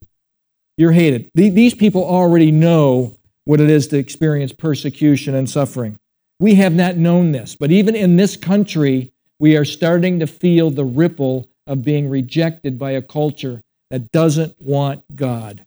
You're 0.78 0.93
hated. 0.93 1.30
These 1.34 1.74
people 1.74 2.05
already 2.05 2.53
know 2.53 3.16
what 3.45 3.61
it 3.61 3.68
is 3.68 3.89
to 3.89 3.99
experience 3.99 4.53
persecution 4.53 5.34
and 5.34 5.51
suffering. 5.51 5.99
We 6.39 6.55
have 6.55 6.74
not 6.74 6.97
known 6.97 7.32
this, 7.32 7.57
but 7.57 7.72
even 7.72 7.97
in 7.97 8.16
this 8.16 8.37
country, 8.37 9.12
we 9.41 9.57
are 9.57 9.64
starting 9.64 10.20
to 10.20 10.26
feel 10.28 10.70
the 10.70 10.84
ripple 10.84 11.49
of 11.66 11.82
being 11.82 12.09
rejected 12.09 12.78
by 12.78 12.93
a 12.93 13.03
culture 13.03 13.62
that 13.91 14.12
doesn't 14.12 14.55
want 14.61 15.03
God, 15.16 15.65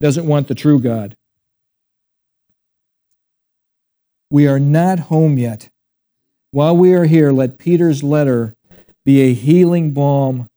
doesn't 0.00 0.26
want 0.26 0.48
the 0.48 0.54
true 0.54 0.80
God. 0.80 1.16
We 4.30 4.46
are 4.46 4.60
not 4.60 4.98
home 4.98 5.38
yet. 5.38 5.68
While 6.52 6.76
we 6.76 6.94
are 6.94 7.04
here, 7.04 7.32
let 7.32 7.58
Peter's 7.58 8.02
letter 8.02 8.54
be 9.04 9.20
a 9.22 9.34
healing 9.34 9.92
balm 9.92 10.48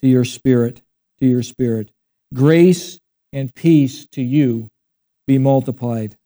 to 0.00 0.08
your 0.08 0.24
spirit, 0.24 0.82
to 1.18 1.26
your 1.26 1.42
spirit. 1.42 1.90
Grace 2.34 2.98
and 3.32 3.54
peace 3.54 4.06
to 4.12 4.22
you 4.22 4.68
be 5.26 5.38
multiplied. 5.38 6.16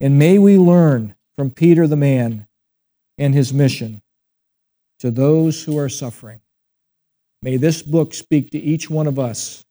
And 0.00 0.18
may 0.18 0.38
we 0.38 0.58
learn 0.58 1.14
from 1.36 1.50
Peter 1.50 1.86
the 1.86 1.96
man 1.96 2.46
and 3.18 3.34
his 3.34 3.52
mission 3.52 4.02
to 4.98 5.10
those 5.10 5.64
who 5.64 5.78
are 5.78 5.88
suffering. 5.88 6.40
May 7.42 7.56
this 7.56 7.82
book 7.82 8.14
speak 8.14 8.50
to 8.50 8.58
each 8.58 8.88
one 8.90 9.06
of 9.06 9.18
us 9.18 9.64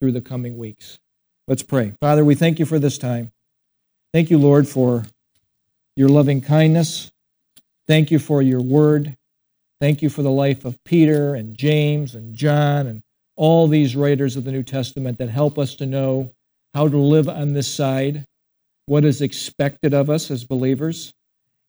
through 0.00 0.12
the 0.12 0.20
coming 0.20 0.56
weeks. 0.56 0.98
Let's 1.48 1.62
pray. 1.62 1.94
Father, 2.00 2.24
we 2.24 2.34
thank 2.34 2.58
you 2.58 2.66
for 2.66 2.78
this 2.78 2.98
time. 2.98 3.32
Thank 4.12 4.30
you, 4.30 4.38
Lord, 4.38 4.68
for 4.68 5.04
your 5.96 6.08
loving 6.08 6.40
kindness. 6.40 7.10
Thank 7.88 8.10
you 8.10 8.18
for 8.18 8.42
your 8.42 8.60
word. 8.60 9.16
Thank 9.80 10.02
you 10.02 10.08
for 10.08 10.22
the 10.22 10.30
life 10.30 10.64
of 10.64 10.82
Peter 10.84 11.34
and 11.34 11.56
James 11.56 12.14
and 12.14 12.34
John 12.34 12.86
and 12.86 13.02
all 13.34 13.66
these 13.66 13.96
writers 13.96 14.36
of 14.36 14.44
the 14.44 14.52
New 14.52 14.62
Testament 14.62 15.18
that 15.18 15.30
help 15.30 15.58
us 15.58 15.74
to 15.76 15.86
know 15.86 16.30
how 16.74 16.86
to 16.86 16.96
live 16.96 17.28
on 17.28 17.52
this 17.52 17.66
side, 17.66 18.24
what 18.86 19.04
is 19.04 19.20
expected 19.20 19.92
of 19.92 20.08
us 20.08 20.30
as 20.30 20.44
believers, 20.44 21.12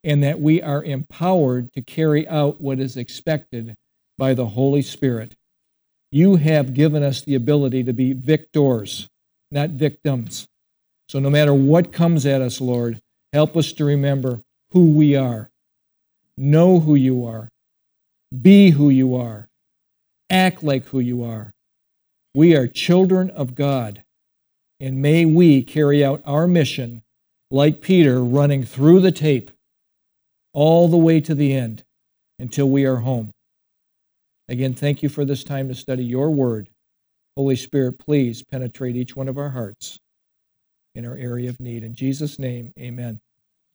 and 0.03 0.21
that 0.21 0.39
we 0.39 0.61
are 0.61 0.84
empowered 0.84 1.74
to 1.74 1.82
carry 1.82 2.28
out 2.28 2.61
what 2.61 2.80
is 2.80 2.97
expected 2.97 3.76
by 4.17 4.34
the 4.34 4.45
Holy 4.45 4.82
Spirit. 4.82 5.34
You 6.11 6.36
have 6.36 6.76
given 6.76 7.01
us 7.01 7.21
the 7.21 7.36
ability 7.36 7.84
to 7.86 7.93
be 7.93 8.13
victors, 8.13 9.09
not 9.54 9.70
victims. 9.70 10.47
So 11.08 11.20
no 11.20 11.30
matter 11.30 11.54
what 11.54 11.93
comes 11.93 12.26
at 12.26 12.41
us, 12.41 12.60
Lord, 12.60 12.99
help 13.32 13.56
us 13.56 13.72
to 13.74 13.86
remember 13.86 14.41
who 14.72 14.91
we 14.91 15.16
are, 15.16 15.49
know 16.38 16.80
who 16.80 16.95
you 16.95 17.26
are, 17.26 17.49
be 18.41 18.72
who 18.72 18.89
you 18.89 19.16
are, 19.16 19.47
act 20.30 20.64
like 20.64 20.86
who 20.86 20.99
you 20.99 21.24
are. 21.24 21.51
We 22.34 22.56
are 22.56 22.68
children 22.68 23.30
of 23.30 23.54
God 23.54 24.04
and 24.84 25.01
may 25.01 25.24
we 25.24 25.64
carry 25.64 26.04
out 26.04 26.22
our 26.26 26.45
mission 26.45 27.04
like 27.49 27.80
Peter, 27.80 28.22
running 28.22 28.64
through 28.64 28.99
the 28.99 29.14
tape 29.14 29.51
all 30.54 30.89
the 30.89 30.97
way 30.97 31.22
to 31.22 31.34
the 31.34 31.54
end 31.54 31.84
until 32.39 32.70
we 32.70 32.84
are 32.86 32.97
home. 32.97 33.32
Again, 34.49 34.74
thank 34.74 35.01
you 35.01 35.08
for 35.08 35.24
this 35.24 35.43
time 35.43 35.70
to 35.70 35.76
study 35.76 36.04
your 36.04 36.32
word. 36.32 36.68
Holy 37.36 37.55
Spirit, 37.55 37.97
please 37.99 38.43
penetrate 38.43 38.95
each 38.95 39.15
one 39.15 39.27
of 39.27 39.38
our 39.38 39.49
hearts 39.49 39.99
in 40.95 41.05
our 41.05 41.15
area 41.15 41.49
of 41.49 41.59
need. 41.59 41.84
In 41.84 41.95
Jesus' 41.95 42.38
name, 42.38 42.71
amen. 42.79 43.19